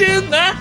[0.00, 0.59] Podcast na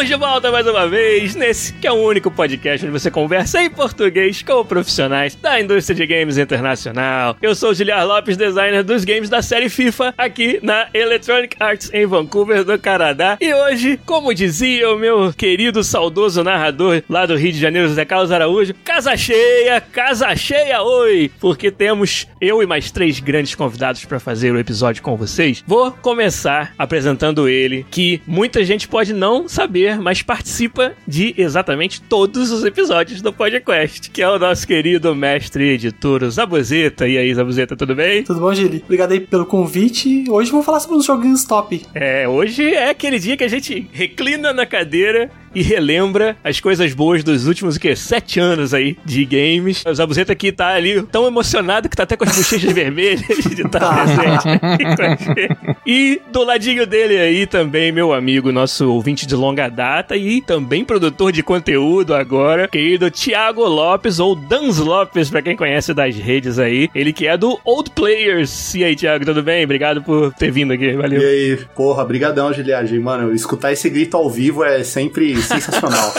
[0.00, 3.62] Estamos de volta mais uma vez nesse que é o único podcast onde você conversa
[3.62, 7.36] em português com profissionais da indústria de games internacional.
[7.42, 11.90] Eu sou o Giliar Lopes, designer dos games da série FIFA, aqui na Electronic Arts
[11.92, 13.36] em Vancouver, do Canadá.
[13.42, 18.06] E hoje, como dizia o meu querido saudoso narrador lá do Rio de Janeiro, José
[18.06, 21.30] Carlos Araújo, casa cheia, casa cheia, oi!
[21.38, 25.62] Porque temos eu e mais três grandes convidados para fazer o episódio com vocês.
[25.66, 32.50] Vou começar apresentando ele, que muita gente pode não saber mas participa de exatamente todos
[32.50, 37.08] os episódios do podcast, que é o nosso querido mestre editor Zabuzeta.
[37.08, 38.22] E aí, Zabuzeta, tudo bem?
[38.22, 38.82] Tudo bom, Gili?
[38.84, 40.24] Obrigado aí pelo convite.
[40.28, 41.82] Hoje vamos falar sobre os joguinhos top.
[41.94, 46.94] É, hoje é aquele dia que a gente reclina na cadeira e relembra as coisas
[46.94, 47.94] boas dos últimos, o quê?
[47.96, 49.84] Sete anos aí de games.
[49.86, 53.62] O Zabuzeta aqui tá ali tão emocionado que tá até com as bochechas vermelhas de
[53.62, 55.76] estar tá presente.
[55.86, 60.84] e do ladinho dele aí também, meu amigo, nosso ouvinte de longa data e também
[60.84, 66.58] produtor de conteúdo agora, querido Thiago Lopes, ou Dans Lopes, pra quem conhece das redes
[66.58, 66.88] aí.
[66.94, 68.74] Ele que é do Old Players.
[68.74, 69.64] E aí, Thiago, tudo bem?
[69.64, 71.20] Obrigado por ter vindo aqui, valeu.
[71.20, 72.98] E aí, porra, brigadão, Giliagem.
[73.00, 76.12] Mano, escutar esse grito ao vivo é sempre sensacional.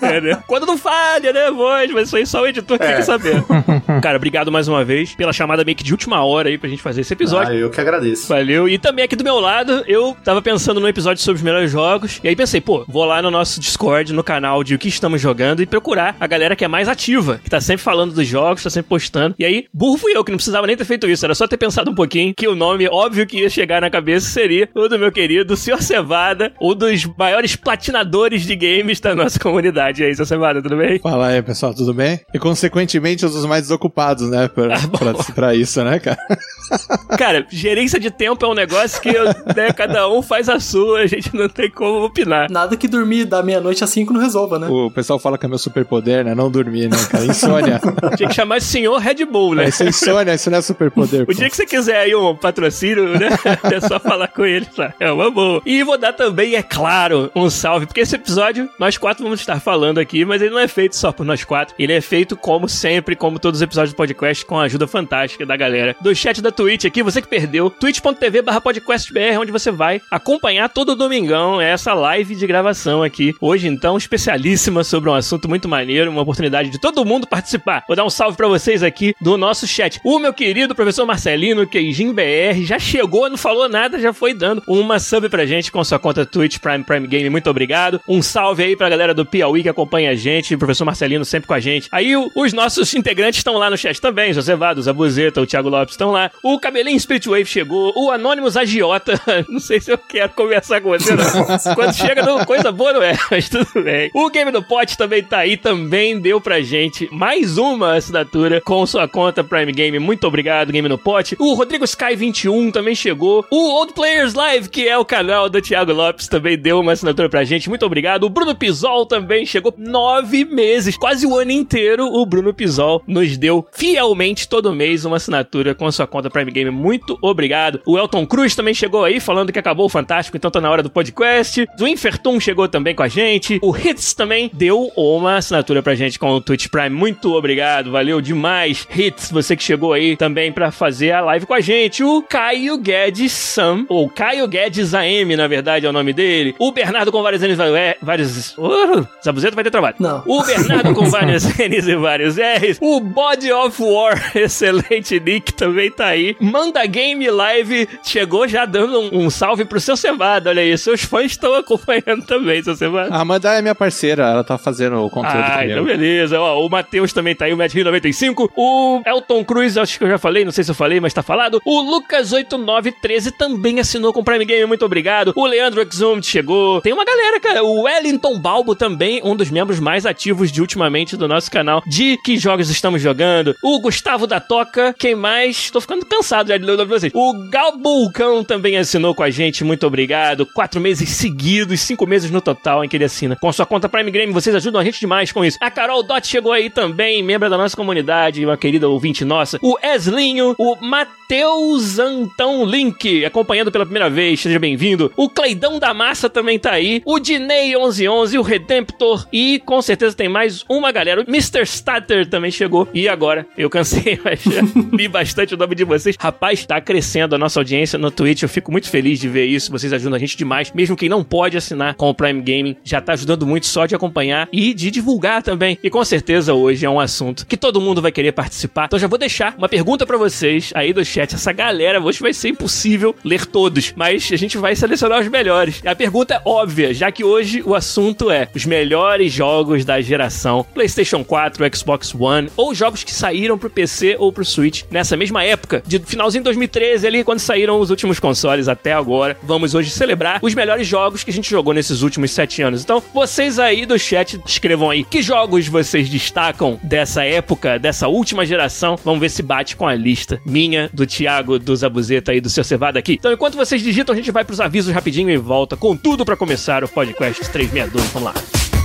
[0.00, 0.42] É, né?
[0.46, 1.90] Quando não falha, né, voz?
[1.92, 2.86] Mas isso aí só o editor é.
[2.86, 3.44] quer saber.
[4.02, 6.82] Cara, obrigado mais uma vez pela chamada meio que de última hora aí pra gente
[6.82, 7.52] fazer esse episódio.
[7.52, 8.28] Ah, eu que agradeço.
[8.28, 8.68] Valeu.
[8.68, 12.20] E também aqui do meu lado, eu tava pensando no episódio sobre os melhores jogos.
[12.22, 15.20] E aí pensei, pô, vou lá no nosso Discord, no canal de o que estamos
[15.20, 18.62] jogando e procurar a galera que é mais ativa, que tá sempre falando dos jogos,
[18.62, 19.34] tá sempre postando.
[19.38, 21.56] E aí, burro fui eu, que não precisava nem ter feito isso, era só ter
[21.56, 24.98] pensado um pouquinho que o nome óbvio que ia chegar na cabeça seria o do
[24.98, 25.82] meu querido Sr.
[25.82, 29.85] Cevada, um dos maiores platinadores de games da nossa comunidade.
[29.94, 30.26] E aí, Sr.
[30.26, 30.98] Cevada, tudo bem?
[30.98, 32.20] Fala aí, pessoal, tudo bem?
[32.34, 34.48] E consequentemente, dos mais desocupados, né?
[34.48, 36.18] Pra, ah, pra, pra, isso, né, cara?
[37.16, 41.06] Cara, gerência de tempo é um negócio que né, cada um faz a sua, a
[41.06, 42.50] gente não tem como opinar.
[42.50, 44.66] Nada que dormir da meia-noite a cinco não resolva, né?
[44.68, 46.34] O pessoal fala que é meu superpoder, né?
[46.34, 47.24] Não dormir, né, cara?
[47.24, 47.80] Insônia.
[48.18, 49.66] Tinha que chamar de senhor Red Bull, né?
[49.66, 51.24] É, isso é insônia, isso não é superpoder.
[51.28, 53.28] O dia que você quiser aí um patrocínio, né?
[53.76, 54.92] É só falar com ele, tá?
[54.98, 55.62] É uma boa.
[55.64, 59.60] E vou dar também, é claro, um salve, porque esse episódio nós quatro vamos estar
[59.60, 61.74] falando aqui, mas ele não é feito só por nós quatro.
[61.78, 65.44] Ele é feito, como sempre, como todos os episódios do podcast, com a ajuda fantástica
[65.44, 70.00] da galera do chat da Twitch aqui, você que perdeu, twitch.tv podcastbr, onde você vai
[70.10, 73.34] acompanhar todo domingão essa live de gravação aqui.
[73.40, 77.84] Hoje, então, especialíssima sobre um assunto muito maneiro, uma oportunidade de todo mundo participar.
[77.86, 80.00] Vou dar um salve para vocês aqui do nosso chat.
[80.04, 84.62] O meu querido professor Marcelino, Queijinho BR, já chegou, não falou nada, já foi dando
[84.66, 87.30] uma sub pra gente com sua conta Twitch Prime Prime Game.
[87.30, 88.00] Muito obrigado.
[88.08, 91.48] Um salve aí pra galera do Piauí que acompanha a gente, o professor Marcelino sempre
[91.48, 91.88] com a gente.
[91.90, 95.68] Aí o, os nossos integrantes estão lá no chat também, José Vado, Zabuzeta, o Thiago
[95.68, 96.30] Lopes estão lá.
[96.42, 101.14] O Cabelinho Spiritwave chegou, o Anônimos Agiota, não sei se eu quero conversar com você
[101.14, 101.74] não.
[101.74, 104.10] Quando chega no coisa boa não é, mas tudo bem.
[104.14, 108.86] O Game do Pot também tá aí, também deu pra gente mais uma assinatura com
[108.86, 109.98] sua conta Prime Game.
[109.98, 111.34] Muito obrigado, Game no Pot.
[111.40, 113.44] O Rodrigo Sky 21 também chegou.
[113.50, 117.28] O Old Players Live, que é o canal do Thiago Lopes, também deu uma assinatura
[117.28, 117.68] pra gente.
[117.68, 118.24] Muito obrigado.
[118.24, 122.06] O Bruno Pisol também chegou nove meses, quase o ano inteiro.
[122.06, 126.70] O Bruno Pisol nos deu fielmente todo mês uma assinatura com sua conta Prime Game.
[126.70, 127.80] Muito obrigado.
[127.86, 130.82] O Elton Cruz também chegou aí falando que acabou o Fantástico, então tá na hora
[130.82, 131.66] do podcast.
[131.80, 133.58] O Infertum chegou também com a gente.
[133.62, 136.90] O Hits também deu uma assinatura pra gente com o Twitch Prime.
[136.90, 138.86] Muito obrigado, valeu demais.
[138.94, 142.02] Hits, você que chegou aí também pra fazer a live com a gente.
[142.02, 146.54] O Caio Guedes Sam, ou Caio Guedes AM, na verdade é o nome dele.
[146.58, 147.58] O Bernardo com vários N's,
[148.02, 148.56] vários...
[148.58, 149.06] Uh,
[149.54, 149.96] Vai ter trabalho.
[149.98, 150.22] Não.
[150.26, 152.78] O Bernardo com vários N's e vários R's.
[152.80, 156.36] O Body of War, excelente nick, também tá aí.
[156.40, 160.50] Manda Game Live chegou já dando um, um salve pro seu Cevada.
[160.50, 163.14] Olha aí, seus fãs estão acompanhando também, seu Cevada.
[163.14, 165.72] A Amanda é minha parceira, ela tá fazendo o conteúdo ah, comigo.
[165.72, 166.40] então beleza.
[166.40, 168.52] Ó, o Matheus também tá aí, o Matt 95.
[168.56, 171.22] O Elton Cruz, acho que eu já falei, não sei se eu falei, mas tá
[171.22, 171.60] falado.
[171.64, 175.32] O Lucas8913 também assinou com Prime Game, muito obrigado.
[175.36, 176.80] O Leandro Exum chegou.
[176.80, 177.62] Tem uma galera, cara.
[177.62, 181.82] O Wellington Balbo também, um um dos membros mais ativos de ultimamente do nosso canal
[181.86, 183.54] de que jogos estamos jogando.
[183.62, 185.70] O Gustavo da Toca, quem mais?
[185.70, 187.12] Tô ficando cansado já de ler vocês.
[187.14, 190.46] O Galbulcão também assinou com a gente, muito obrigado.
[190.46, 193.36] Quatro meses seguidos, cinco meses no total em que ele assina.
[193.36, 195.58] Com sua conta Prime Game, vocês ajudam a gente demais com isso.
[195.60, 199.58] A Carol Dot chegou aí também, membro da nossa comunidade, uma querida ouvinte nossa.
[199.60, 205.12] O Eslinho, o Matheus Antão Link, acompanhando pela primeira vez, seja bem-vindo.
[205.14, 207.02] O Cleidão da Massa também tá aí.
[207.04, 209.25] O Dinei1111, o Redemptor.
[209.32, 211.20] E com certeza tem mais uma galera.
[211.20, 211.62] O Mr.
[211.62, 212.88] Statter também chegou.
[212.94, 214.62] E agora, eu cansei, mas já
[214.92, 216.16] li bastante o nome de vocês.
[216.18, 218.42] Rapaz, tá crescendo a nossa audiência no Twitch.
[218.42, 219.70] Eu fico muito feliz de ver isso.
[219.70, 220.72] Vocês ajudam a gente demais.
[220.72, 223.94] Mesmo quem não pode assinar com o Prime Gaming, já tá ajudando muito só de
[223.94, 225.78] acompanhar e de divulgar também.
[225.82, 228.86] E com certeza hoje é um assunto que todo mundo vai querer participar.
[228.86, 231.34] Então já vou deixar uma pergunta para vocês aí do chat.
[231.34, 235.80] Essa galera, hoje vai ser impossível ler todos, mas a gente vai selecionar os melhores.
[235.82, 240.00] E a pergunta é óbvia, já que hoje o assunto é os melhores jogos da
[240.00, 245.16] geração PlayStation 4, Xbox One ou jogos que saíram pro PC ou pro Switch nessa
[245.16, 249.36] mesma época, de finalzinho de 2013 ali, quando saíram os últimos consoles até agora.
[249.42, 252.82] Vamos hoje celebrar os melhores jogos que a gente jogou nesses últimos sete anos.
[252.82, 258.44] Então, vocês aí do chat, escrevam aí que jogos vocês destacam dessa época, dessa última
[258.44, 258.96] geração.
[259.04, 262.64] Vamos ver se bate com a lista minha, do Thiago, do Zabuzeta e do seu
[262.64, 263.14] Cevada aqui.
[263.14, 266.36] Então, enquanto vocês digitam, a gente vai pros avisos rapidinho e volta com tudo para
[266.36, 268.12] começar o podcast 362.
[268.12, 268.75] Vamos lá.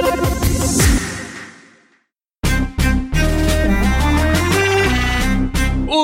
[0.00, 0.27] Thank you.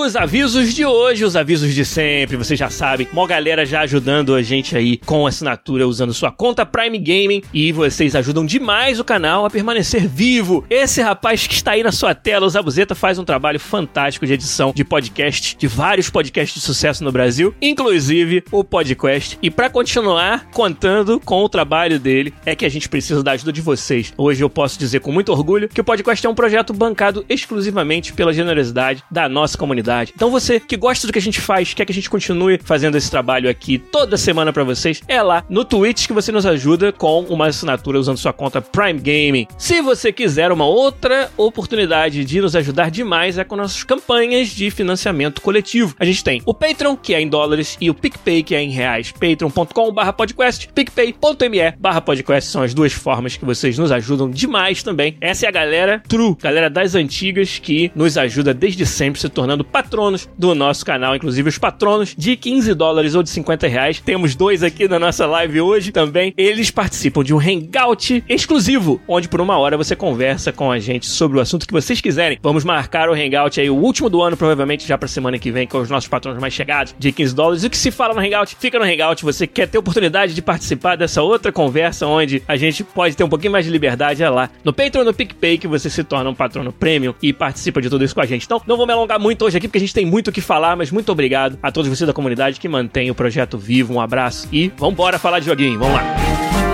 [0.05, 3.09] Os avisos de hoje, os avisos de sempre, vocês já sabem.
[3.11, 7.73] Uma galera já ajudando a gente aí com assinatura usando sua conta Prime Gaming e
[7.73, 10.63] vocês ajudam demais o canal a permanecer vivo.
[10.69, 14.35] Esse rapaz que está aí na sua tela, o Zabuzeta, faz um trabalho fantástico de
[14.35, 19.39] edição de podcast, de vários podcasts de sucesso no Brasil, inclusive o podcast.
[19.41, 23.51] E para continuar contando com o trabalho dele, é que a gente precisa da ajuda
[23.51, 24.13] de vocês.
[24.19, 28.13] Hoje eu posso dizer com muito orgulho que o podcast é um projeto bancado exclusivamente
[28.13, 31.85] pela generosidade da nossa comunidade então você que gosta do que a gente faz, quer
[31.85, 35.65] que a gente continue fazendo esse trabalho aqui toda semana para vocês, é lá no
[35.65, 39.47] Twitch que você nos ajuda com uma assinatura usando sua conta Prime Gaming.
[39.59, 44.71] Se você quiser uma outra oportunidade de nos ajudar demais é com nossas campanhas de
[44.71, 45.95] financiamento coletivo.
[45.99, 48.71] A gente tem o Patreon, que é em dólares, e o PicPay, que é em
[48.71, 49.13] reais.
[49.13, 55.17] patreon.com/podcast, picpay.me/podcast são as duas formas que vocês nos ajudam demais também.
[55.21, 59.65] Essa é a galera true, galera das antigas que nos ajuda desde sempre se tornando
[59.85, 64.01] patronos do nosso canal, inclusive os patronos de 15 dólares ou de 50 reais.
[64.01, 66.33] Temos dois aqui na nossa live hoje também.
[66.39, 71.07] Eles participam de um hangout exclusivo, onde por uma hora você conversa com a gente
[71.07, 72.39] sobre o assunto que vocês quiserem.
[72.43, 75.67] Vamos marcar o hangout aí, o último do ano, provavelmente já pra semana que vem,
[75.67, 77.65] com os nossos patronos mais chegados, de 15 dólares.
[77.65, 79.23] O que se fala no hangout, fica no hangout.
[79.23, 83.29] Você quer ter oportunidade de participar dessa outra conversa, onde a gente pode ter um
[83.29, 86.35] pouquinho mais de liberdade, é lá no Patreon, no PicPay, que você se torna um
[86.35, 88.47] patrono premium e participa de tudo isso com a gente.
[88.47, 90.41] Então, não vou me alongar muito hoje aqui, porque a gente tem muito o que
[90.41, 93.93] falar, mas muito obrigado a todos vocês da comunidade que mantém o projeto vivo.
[93.93, 95.81] Um abraço e vambora falar de joguinho.
[95.81, 96.74] Vamos lá.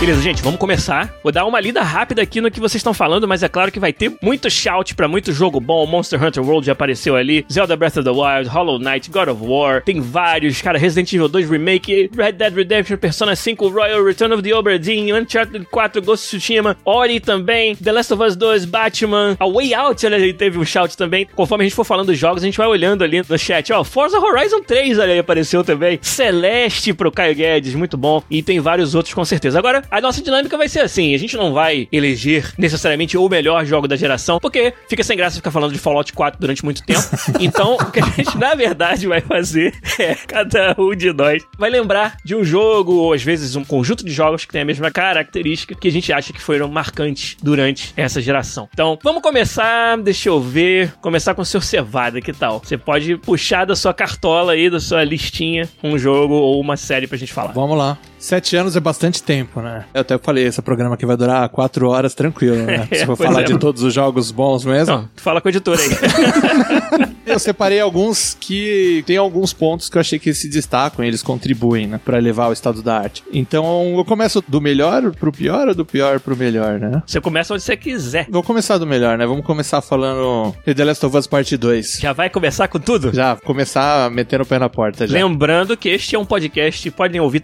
[0.00, 1.12] Beleza, gente, vamos começar.
[1.24, 3.80] Vou dar uma lida rápida aqui no que vocês estão falando, mas é claro que
[3.80, 5.84] vai ter muito shout pra muito jogo bom.
[5.86, 9.44] Monster Hunter World já apareceu ali, Zelda Breath of the Wild, Hollow Knight, God of
[9.44, 14.32] War, tem vários, cara, Resident Evil 2 Remake, Red Dead Redemption, Persona 5, Royal Return
[14.32, 18.36] of the Obra Dinn, Uncharted 4, Ghost of Tsushima, Ori também, The Last of Us
[18.36, 21.26] 2, Batman, A Way Out, ele teve um shout também.
[21.34, 23.72] Conforme a gente for falando dos jogos, a gente vai olhando ali no chat.
[23.72, 28.60] Ó, Forza Horizon 3 ali apareceu também, Celeste pro Caio Guedes, muito bom, e tem
[28.60, 29.58] vários outros com certeza.
[29.58, 33.64] Agora, a nossa dinâmica vai ser assim: a gente não vai eleger necessariamente o melhor
[33.64, 36.98] jogo da geração, porque fica sem graça ficar falando de Fallout 4 durante muito tempo.
[37.40, 41.70] Então, o que a gente na verdade vai fazer é cada um de nós vai
[41.70, 44.90] lembrar de um jogo, ou às vezes um conjunto de jogos que tem a mesma
[44.90, 48.68] característica que a gente acha que foram marcantes durante essa geração.
[48.72, 52.60] Então, vamos começar, deixa eu ver, começar com o seu Cevada, que tal?
[52.60, 57.06] Você pode puxar da sua cartola aí, da sua listinha, um jogo ou uma série
[57.06, 57.52] pra gente falar.
[57.52, 57.98] Vamos lá.
[58.18, 59.84] Sete anos é bastante tempo, né?
[59.94, 62.88] Eu até falei, esse programa aqui vai durar quatro horas tranquilo, né?
[62.92, 63.44] Se for falar é.
[63.44, 64.94] de todos os jogos bons mesmo.
[64.94, 67.08] Não, fala com o editor aí.
[67.28, 71.86] Eu separei alguns que tem alguns pontos que eu achei que se destacam, eles contribuem,
[71.86, 73.22] né, para elevar o estado da arte.
[73.30, 77.02] Então, eu começo do melhor pro pior ou do pior pro melhor, né?
[77.06, 78.26] Você começa onde você quiser.
[78.30, 79.26] Vou começar do melhor, né?
[79.26, 81.98] Vamos começar falando de The Last of Us Parte 2.
[82.00, 83.14] Já vai começar com tudo?
[83.14, 85.12] Já, começar metendo o pé na porta já.
[85.12, 87.40] Lembrando que este é um podcast, podem ouvir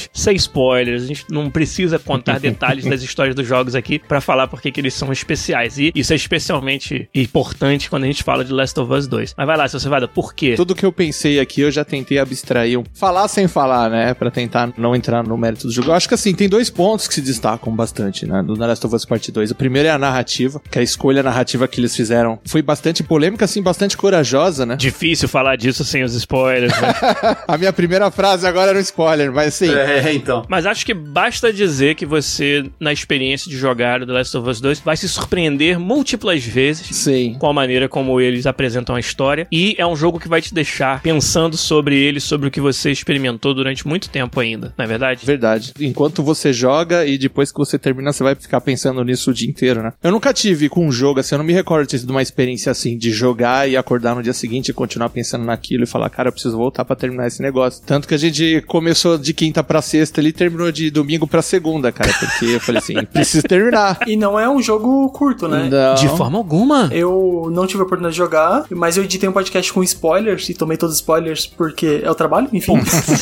[0.00, 4.20] tranquilos, sem spoilers, a gente não precisa contar detalhes das histórias dos jogos aqui pra
[4.20, 5.78] falar porque que eles são especiais.
[5.78, 9.34] E isso é especialmente importante quando a gente fala de Last of Us 2.
[9.36, 10.54] Mas vai lá, seu Cevada, por quê?
[10.56, 12.78] Tudo que eu pensei aqui, eu já tentei abstrair.
[12.78, 14.14] um- Falar sem falar, né?
[14.14, 15.88] Pra tentar não entrar no mérito do jogo.
[15.90, 18.42] Eu acho que assim, tem dois pontos que se destacam bastante, né?
[18.42, 19.50] Do The Last of Us Part 2.
[19.50, 23.44] O primeiro é a narrativa, que a escolha narrativa que eles fizeram foi bastante polêmica,
[23.44, 24.76] assim, bastante corajosa, né?
[24.76, 26.88] Difícil falar disso sem os spoilers, né?
[27.48, 29.72] A minha primeira frase agora era um spoiler, mas assim.
[29.74, 30.44] É, então.
[30.48, 34.48] Mas acho que basta dizer que você, na experiência de jogar o The Last of
[34.48, 37.36] Us 2, vai se surpreender múltiplas vezes Sim.
[37.38, 39.46] com a maneira como eles apresentam a história.
[39.50, 42.90] E é um jogo que vai te deixar pensando sobre ele, sobre o que você
[42.90, 45.24] experimentou durante muito tempo ainda, não é verdade?
[45.24, 45.72] Verdade.
[45.80, 49.48] Enquanto você joga e depois que você termina, você vai ficar pensando nisso o dia
[49.48, 49.92] inteiro, né?
[50.02, 52.22] Eu nunca tive com um jogo assim, eu não me recordo de ter tido uma
[52.22, 56.10] experiência assim, de jogar e acordar no dia seguinte e continuar pensando naquilo e falar,
[56.10, 57.82] cara, eu preciso voltar pra terminar esse negócio.
[57.84, 61.92] Tanto que a gente começou de quinta pra sexta ali terminou de domingo pra segunda,
[61.92, 63.98] cara, porque eu falei assim, preciso terminar.
[64.06, 65.68] E não é um jogo curto, né?
[65.70, 65.94] Não.
[65.94, 66.88] De forma alguma.
[66.92, 70.54] Eu não tive a oportunidade de jogar, mas eu editei um podcast com spoilers e
[70.54, 72.74] tomei todos os spoilers porque é o trabalho, enfim.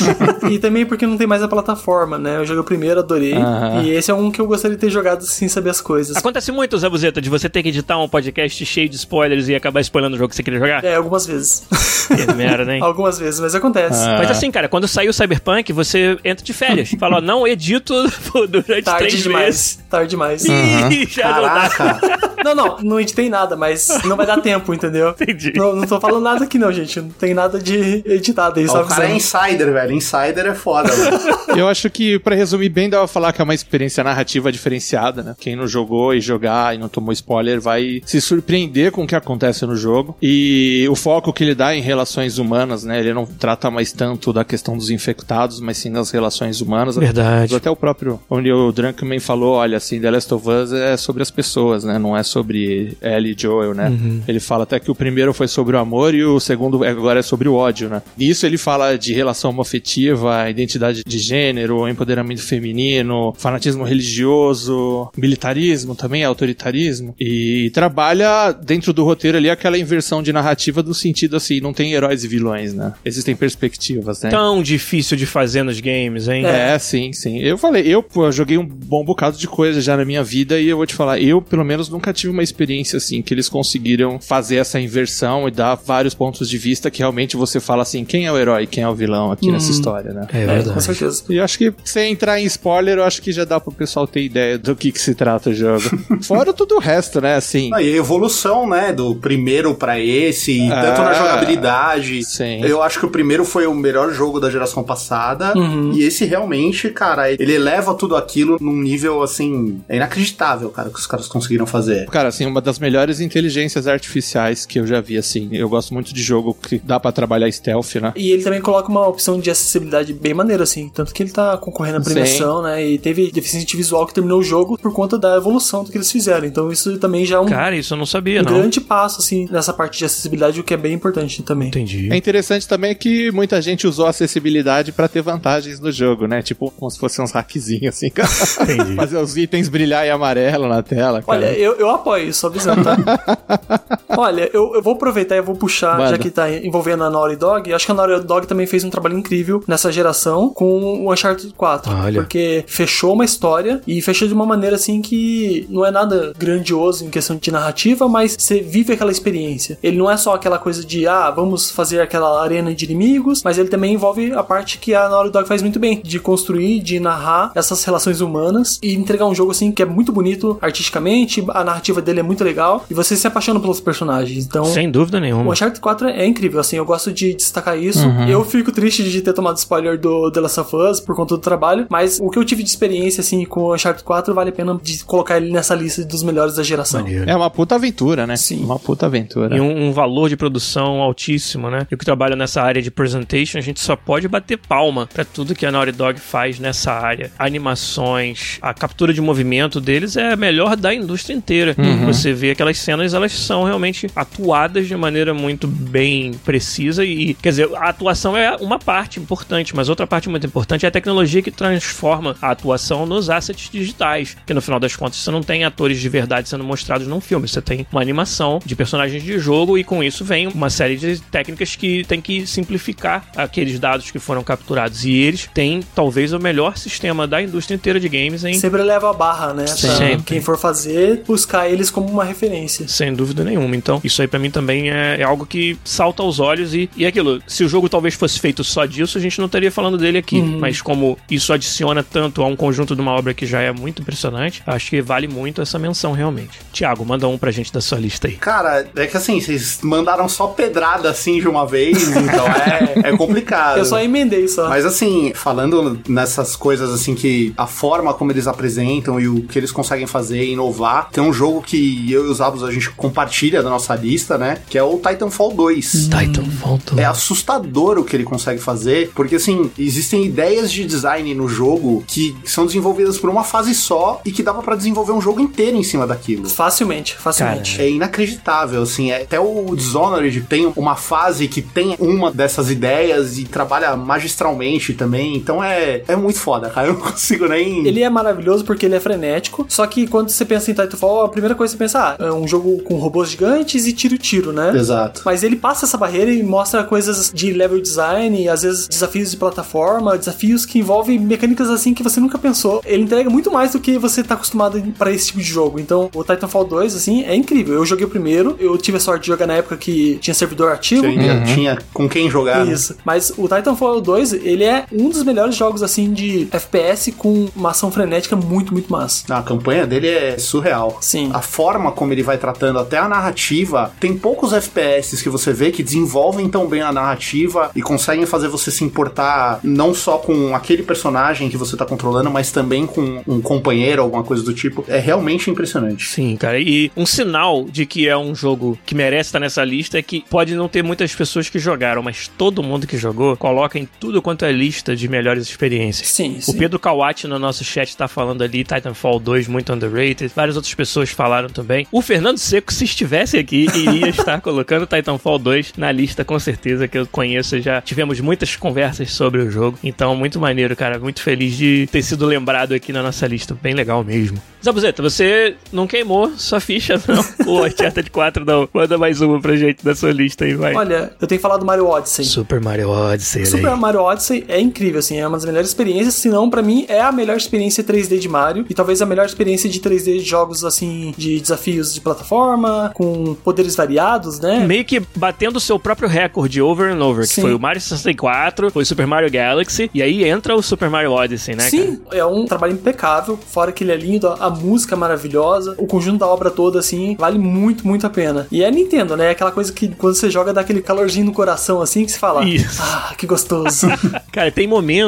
[0.49, 2.37] e também porque não tem mais a plataforma, né?
[2.37, 3.35] Eu joguei o primeiro, adorei.
[3.83, 6.17] E esse é um que eu gostaria de ter jogado sem saber as coisas.
[6.17, 9.55] Acontece muito, Zé Buzeta, de você ter que editar um podcast cheio de spoilers e
[9.55, 10.83] acabar spoilando o jogo que você queria jogar?
[10.83, 11.63] É, algumas vezes.
[12.07, 12.81] Que merda, hein?
[12.83, 14.05] algumas vezes, mas acontece.
[14.05, 16.89] Mas assim, cara, quando sair o Cyberpunk, você entra de férias.
[16.99, 17.93] Fala, ó, não edito
[18.49, 19.45] durante Tarde três demais.
[19.45, 19.79] meses.
[19.89, 20.45] Tarde demais.
[20.45, 21.69] Ih, já não dá.
[21.69, 22.19] Caraca.
[22.43, 25.09] Não, não, não editei nada, mas não vai dar tempo, entendeu?
[25.09, 25.53] Entendi.
[25.55, 26.99] Não, não tô falando nada aqui não, gente.
[27.01, 29.45] Não tem nada de editado aí, só o cara é avisando.
[29.47, 29.91] insider, velho.
[29.93, 31.19] Insider é foda, velho.
[31.59, 35.21] Eu acho que, pra resumir bem, dá pra falar que é uma experiência narrativa diferenciada,
[35.21, 35.35] né?
[35.39, 39.15] Quem não jogou e jogar e não tomou spoiler vai se surpreender com o que
[39.15, 40.15] acontece no jogo.
[40.21, 42.99] E o foco que ele dá em relações humanas, né?
[42.99, 46.95] Ele não trata mais tanto da questão dos infectados, mas sim das relações humanas.
[46.95, 47.55] Verdade.
[47.55, 51.21] Até o próprio, onde o Drunkman falou, olha, assim, The Last of Us é sobre
[51.21, 51.97] as pessoas, né?
[51.99, 53.91] Não é sobre Ellie e Joel, né?
[54.27, 57.23] Ele fala até que o primeiro foi sobre o amor e o segundo agora é
[57.23, 58.01] sobre o ódio, né?
[58.17, 65.95] E isso ele fala de relação homoafetiva, identidade de gênero, empoderamento feminino, fanatismo religioso, militarismo
[65.95, 67.13] também, autoritarismo.
[67.19, 71.93] E trabalha dentro do roteiro ali aquela inversão de narrativa do sentido assim, não tem
[71.93, 72.93] heróis e vilões, né?
[73.03, 74.29] Existem perspectivas, né?
[74.29, 76.45] Tão difícil de fazer nos games, hein?
[76.45, 77.39] É, sim, sim.
[77.39, 80.67] Eu falei, eu pô, joguei um bom bocado de coisa já na minha vida e
[80.69, 84.19] eu vou te falar, eu pelo menos nunca tive uma experiência assim que eles conseguiram
[84.19, 88.25] fazer essa inversão e dar vários pontos de vista que realmente você fala assim, quem
[88.25, 90.27] é o herói, quem é o vilão aqui nessa história, né?
[90.33, 91.23] É É, com certeza.
[91.29, 94.07] E eu acho que sem entrar em spoiler, eu acho que já dá pro pessoal
[94.07, 95.81] ter ideia do que que se trata o jogo.
[96.23, 97.69] Fora tudo o resto, né, assim.
[97.73, 102.23] Ah, e a evolução, né, do primeiro pra esse, e tanto na Ah, jogabilidade.
[102.23, 102.61] sim.
[102.63, 105.53] Eu acho que o primeiro foi o melhor jogo da geração passada.
[105.93, 110.99] E esse realmente, cara, ele eleva tudo aquilo num nível, assim, é inacreditável, cara, que
[110.99, 112.07] os caras conseguiram fazer.
[112.07, 115.49] Cara, assim, uma das melhores inteligências artificiais que eu já vi, assim.
[115.51, 118.13] Eu gosto muito de jogo que dá pra trabalhar stealth, né?
[118.15, 120.89] E ele também coloca uma opção de acessibilidade bem maneira, assim.
[120.89, 122.85] Tanto que ele tá concorrendo à premiação, né?
[122.85, 126.11] E teve deficiente visual que terminou o jogo por conta da evolução do que eles
[126.11, 126.45] fizeram.
[126.45, 128.53] Então isso também já é um, Cara, isso eu não sabia, um não.
[128.53, 131.67] grande passo, assim, nessa parte de acessibilidade, o que é bem importante também.
[131.69, 132.09] Entendi.
[132.11, 136.41] É interessante também que muita gente usou a acessibilidade pra ter vantagens no jogo, né?
[136.41, 138.07] Tipo, como se fossem uns hackzinhos, assim.
[138.63, 138.95] Entendi.
[138.95, 141.37] Fazer os itens brilhar em amarelo na tela, cara.
[141.37, 142.97] Olha, eu, eu apoio isso, avisando, tá?
[144.17, 146.09] Olha, eu, eu vou aproveitar e vou puxar, Manda.
[146.11, 147.73] já que tá envolvendo a Naughty Dog.
[147.73, 151.53] Acho que a Naughty Dog também fez um trabalho incrível nessa geração com o Uncharted
[151.53, 151.93] 4.
[151.93, 152.21] Olha.
[152.21, 157.05] Porque fechou uma história e fechou de uma maneira assim que não é nada grandioso
[157.05, 159.77] em questão de narrativa, mas você vive aquela experiência.
[159.81, 163.57] Ele não é só aquela coisa de, ah, vamos fazer aquela arena de inimigos, mas
[163.57, 166.99] ele também envolve a parte que a Naughty Dog faz muito bem, de construir, de
[166.99, 171.63] narrar essas relações humanas e entregar um jogo assim que é muito bonito artisticamente, a
[171.63, 174.45] narrativa dele é muito legal e você se apaixona pelos personagens.
[174.45, 175.51] Então, Sem dúvida o nenhuma.
[175.51, 178.05] Uncharted 4 é incrível, assim, eu gosto de destacar isso.
[178.05, 178.27] Uhum.
[178.27, 181.41] Eu fico triste de ter tomado spoiler do The Last of Us por conta do
[181.41, 184.53] trabalho, mas o que eu tive de experiência, assim, com o Uncharted 4 vale a
[184.53, 187.01] pena de colocar ele nessa lista dos melhores da geração.
[187.01, 187.29] Maneiro.
[187.29, 188.35] É uma puta aventura, né?
[188.35, 188.63] Sim.
[188.63, 189.55] Uma puta aventura.
[189.55, 191.87] E um, um valor de produção altíssimo, né?
[191.89, 195.55] Eu que trabalho nessa área de presentation, a gente só pode bater palma pra tudo
[195.55, 197.31] que a Naughty Dog faz nessa área.
[197.39, 201.75] Animações, a captura de movimento deles é a melhor da indústria inteira.
[202.05, 207.49] Você vê aquelas cenas, elas são realmente atuadas de maneira muito bem precisa e, quer
[207.49, 211.41] dizer, a atuação é uma parte importante, mas outra parte muito importante é a tecnologia
[211.41, 215.63] que transforma a atuação nos assets digitais, que no final das contas você não tem
[215.63, 219.77] atores de verdade sendo mostrados num filme, você tem uma animação de personagens de jogo
[219.77, 224.19] e com isso vem uma série de técnicas que tem que simplificar aqueles dados que
[224.19, 228.53] foram capturados e eles têm talvez o melhor sistema da indústria inteira de games em
[228.53, 229.65] Sempre leva a barra, né?
[229.65, 230.23] Pra Sempre.
[230.25, 232.87] quem for fazer, buscar eles como uma referência.
[232.87, 233.75] sem dúvida nenhuma.
[233.75, 236.89] Então, isso aí pra mim também também é, é algo que salta aos olhos e,
[236.95, 239.71] e é aquilo, se o jogo talvez fosse feito só disso, a gente não estaria
[239.71, 240.39] falando dele aqui.
[240.39, 240.59] Uhum.
[240.59, 244.01] Mas como isso adiciona tanto a um conjunto de uma obra que já é muito
[244.01, 246.59] impressionante, acho que vale muito essa menção realmente.
[246.71, 248.35] Tiago, manda um pra gente da sua lista aí.
[248.35, 253.17] Cara, é que assim, vocês mandaram só pedrada assim de uma vez, então é, é
[253.17, 253.77] complicado.
[253.79, 254.69] Eu só emendei só.
[254.69, 255.58] Mas assim, falando
[256.07, 260.43] nessas coisas assim que a forma como eles apresentam e o que eles conseguem fazer
[260.43, 263.95] e inovar, tem um jogo que eu e os Abos a gente compartilha da nossa
[263.95, 264.57] lista, né?
[264.69, 266.09] Que é o Titanfall 2.
[266.09, 266.97] Titanfall 2.
[266.99, 272.03] É assustador o que ele consegue fazer, porque assim, existem ideias de design no jogo
[272.07, 275.77] que são desenvolvidas por uma fase só e que dava pra desenvolver um jogo inteiro
[275.77, 276.47] em cima daquilo.
[276.49, 277.81] Facilmente, facilmente.
[277.81, 279.11] É inacreditável, assim.
[279.11, 284.93] é- Até o Dishonored tem uma fase que tem uma dessas ideias e trabalha magistralmente
[284.93, 285.39] também.
[285.49, 286.87] Então é, é muito foda, cara.
[286.87, 287.87] Eu não consigo nem.
[287.87, 291.29] Ele é maravilhoso porque ele é frenético, só que quando você pensa em Titanfall, a
[291.29, 294.71] primeira coisa que você pensa, ah, é um jogo com robôs gigantes e tiro-tiro, né?
[294.75, 295.23] Exato.
[295.25, 299.31] Mas ele passa essa barreira e mostra coisas de level design, e às vezes desafios
[299.31, 302.83] de plataforma, desafios que envolvem mecânicas assim que você nunca pensou.
[302.85, 305.79] Ele entrega muito mais do que você tá acostumado para esse tipo de jogo.
[305.79, 307.73] Então, o Titanfall 2, assim, é incrível.
[307.75, 310.71] Eu joguei o primeiro, eu tive a sorte de jogar na época que tinha servidor
[310.71, 311.01] ativo.
[311.01, 312.63] Que ainda tinha com quem jogar.
[312.65, 312.73] né?
[312.73, 312.95] Isso.
[313.03, 317.71] Mas o Titanfall 2, ele é um dos melhores jogos, assim, de FPS com uma
[317.71, 319.33] ação frenética muito, muito massa.
[319.33, 320.97] A campanha dele é surreal.
[321.01, 321.29] Sim.
[321.33, 325.71] A forma como ele vai tratando até a narrativa, tem poucos FPS que você vê
[325.71, 330.55] que desenvolvem tão bem a narrativa e conseguem fazer você se importar não só com
[330.55, 334.83] aquele personagem que você tá controlando, mas também com um companheiro, alguma coisa do tipo.
[334.87, 336.07] É realmente impressionante.
[336.07, 336.59] Sim, cara.
[336.59, 340.23] E um sinal de que é um jogo que merece estar nessa lista é que
[340.29, 344.21] pode não ter muitas pessoas que jogaram, mas todo mundo que jogou coloca em tudo
[344.21, 346.07] quanto é lista de melhores experiências.
[346.07, 346.57] Sim, O sim.
[346.57, 350.31] Pedro Kawati no nosso chat tá falando ali Titanfall 2 muito underrated.
[350.35, 351.87] Várias outras pessoas falaram também.
[351.91, 356.87] O Fernando Seco, se estivesse aqui, iria estar colocando Titanfall 2 na lista, com certeza,
[356.87, 357.59] que eu conheço.
[357.61, 359.77] Já tivemos muitas conversas sobre o jogo.
[359.83, 360.97] Então, muito maneiro, cara.
[360.99, 363.55] Muito feliz de ter sido lembrado aqui na nossa lista.
[363.61, 364.41] Bem legal mesmo.
[364.63, 367.19] Zabuzeta, você não queimou sua ficha, não.
[367.49, 368.67] O Uncharted 4 não.
[368.73, 370.73] Manda mais uma pra gente da sua lista aí, vai.
[370.75, 372.25] Olha, eu tenho que falar do Mario Odyssey.
[372.25, 373.79] Super Mario Odyssey, Super aí.
[373.79, 377.01] Mario Odyssey é incrível, assim, é uma das melhores experiências, se não, pra mim, é
[377.01, 380.63] a melhor experiência 3D de Mario e talvez a melhor experiência de 3D de jogos,
[380.63, 384.59] assim, de desafios de plataforma, com poderes variados, né?
[384.65, 387.41] meio que batendo o seu próprio recorde over and over, que Sim.
[387.41, 391.11] foi o Mario 64, foi o Super Mario Galaxy, e aí entra o Super Mario
[391.11, 394.97] Odyssey, né, Sim, é um trabalho impecável, fora que ele é lindo, a música é
[394.97, 398.47] maravilhosa, o conjunto da obra toda, assim, vale muito, muito a pena.
[398.51, 399.31] E é Nintendo, né?
[399.31, 402.43] Aquela coisa que quando você joga dá aquele calorzinho no coração, assim, que se fala,
[402.45, 402.81] Isso.
[402.81, 403.87] ah, que gostoso.
[403.87, 404.23] cara?
[404.31, 404.98] Cara, tem momentos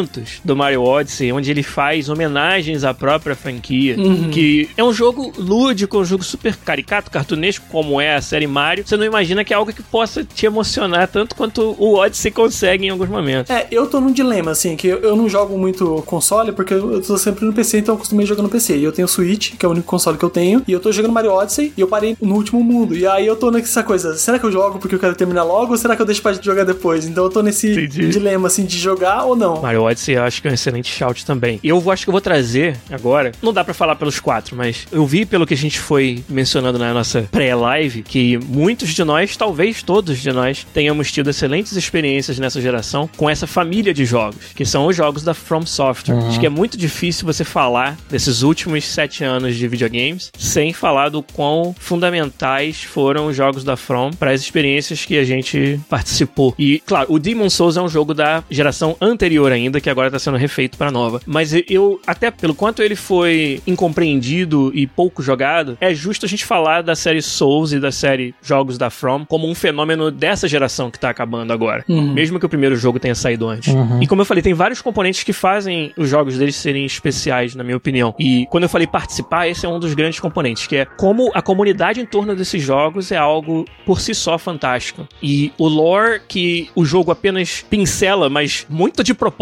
[0.44, 4.30] do Mario Odyssey onde ele faz homenagens à própria franquia, Uhum.
[4.32, 8.84] que é um jogo lúdico, um jogo super caricato, cartunesco, como é a série Mario.
[8.88, 12.86] Você não imagina que é algo que possa te emocionar tanto quanto o Odyssey consegue
[12.86, 13.50] em alguns momentos.
[13.50, 16.94] É, eu tô num dilema, assim, que eu, eu não jogo muito console, porque eu,
[16.94, 18.78] eu tô sempre no PC, então eu acostumei jogar no PC.
[18.78, 20.80] E eu tenho o Switch, que é o único console que eu tenho, e eu
[20.80, 22.96] tô jogando Mario Odyssey, e eu parei no último mundo.
[22.96, 25.72] E aí eu tô nessa coisa, será que eu jogo porque eu quero terminar logo,
[25.72, 27.06] ou será que eu deixo pra jogar depois?
[27.06, 28.10] Então eu tô nesse Entendi.
[28.10, 29.62] dilema, assim, de jogar ou não.
[29.62, 31.60] Mario Odyssey acho que é um excelente shout também.
[31.64, 34.56] E eu vou- acho que eu vou trazer agora, não dá pra falar pelos quatro,
[34.56, 39.04] mas eu vi pelo que a gente foi mencionando na nossa pré-live que muitos de
[39.04, 44.06] nós, talvez todos de nós, tenhamos tido excelentes experiências nessa geração com essa família de
[44.06, 46.16] jogos, que são os jogos da From Software.
[46.28, 51.10] Acho que é muito difícil você falar desses últimos sete anos de videogames sem falar
[51.10, 51.74] do quão
[52.12, 56.54] fundamentais foram os jogos da From para as experiências que a gente participou.
[56.58, 60.20] E, claro, o Demon Souls é um jogo da geração anterior ainda, que agora está
[60.20, 61.22] sendo refeito para nova.
[61.26, 66.46] Mas eu, até pelo quanto ele foi incompreendido e pouco jogado, é justo a gente
[66.46, 70.90] falar da série Souls e da série jogos da From como um fenômeno dessa geração
[70.90, 71.86] que tá acabando agora.
[71.88, 73.74] Mesmo que o primeiro jogo tenha saído antes.
[74.02, 77.64] E como eu falei, tem vários componentes que fazem os jogos deles serem especiais, na
[77.64, 78.14] minha opinião.
[78.20, 81.42] E quando eu falei participar, esse é um dos grandes componentes, que é como a
[81.42, 85.08] comunidade em torno desses jogos é algo por si só fantástico.
[85.22, 89.42] E o lore que o jogo apenas pincela, mas muito de propósito,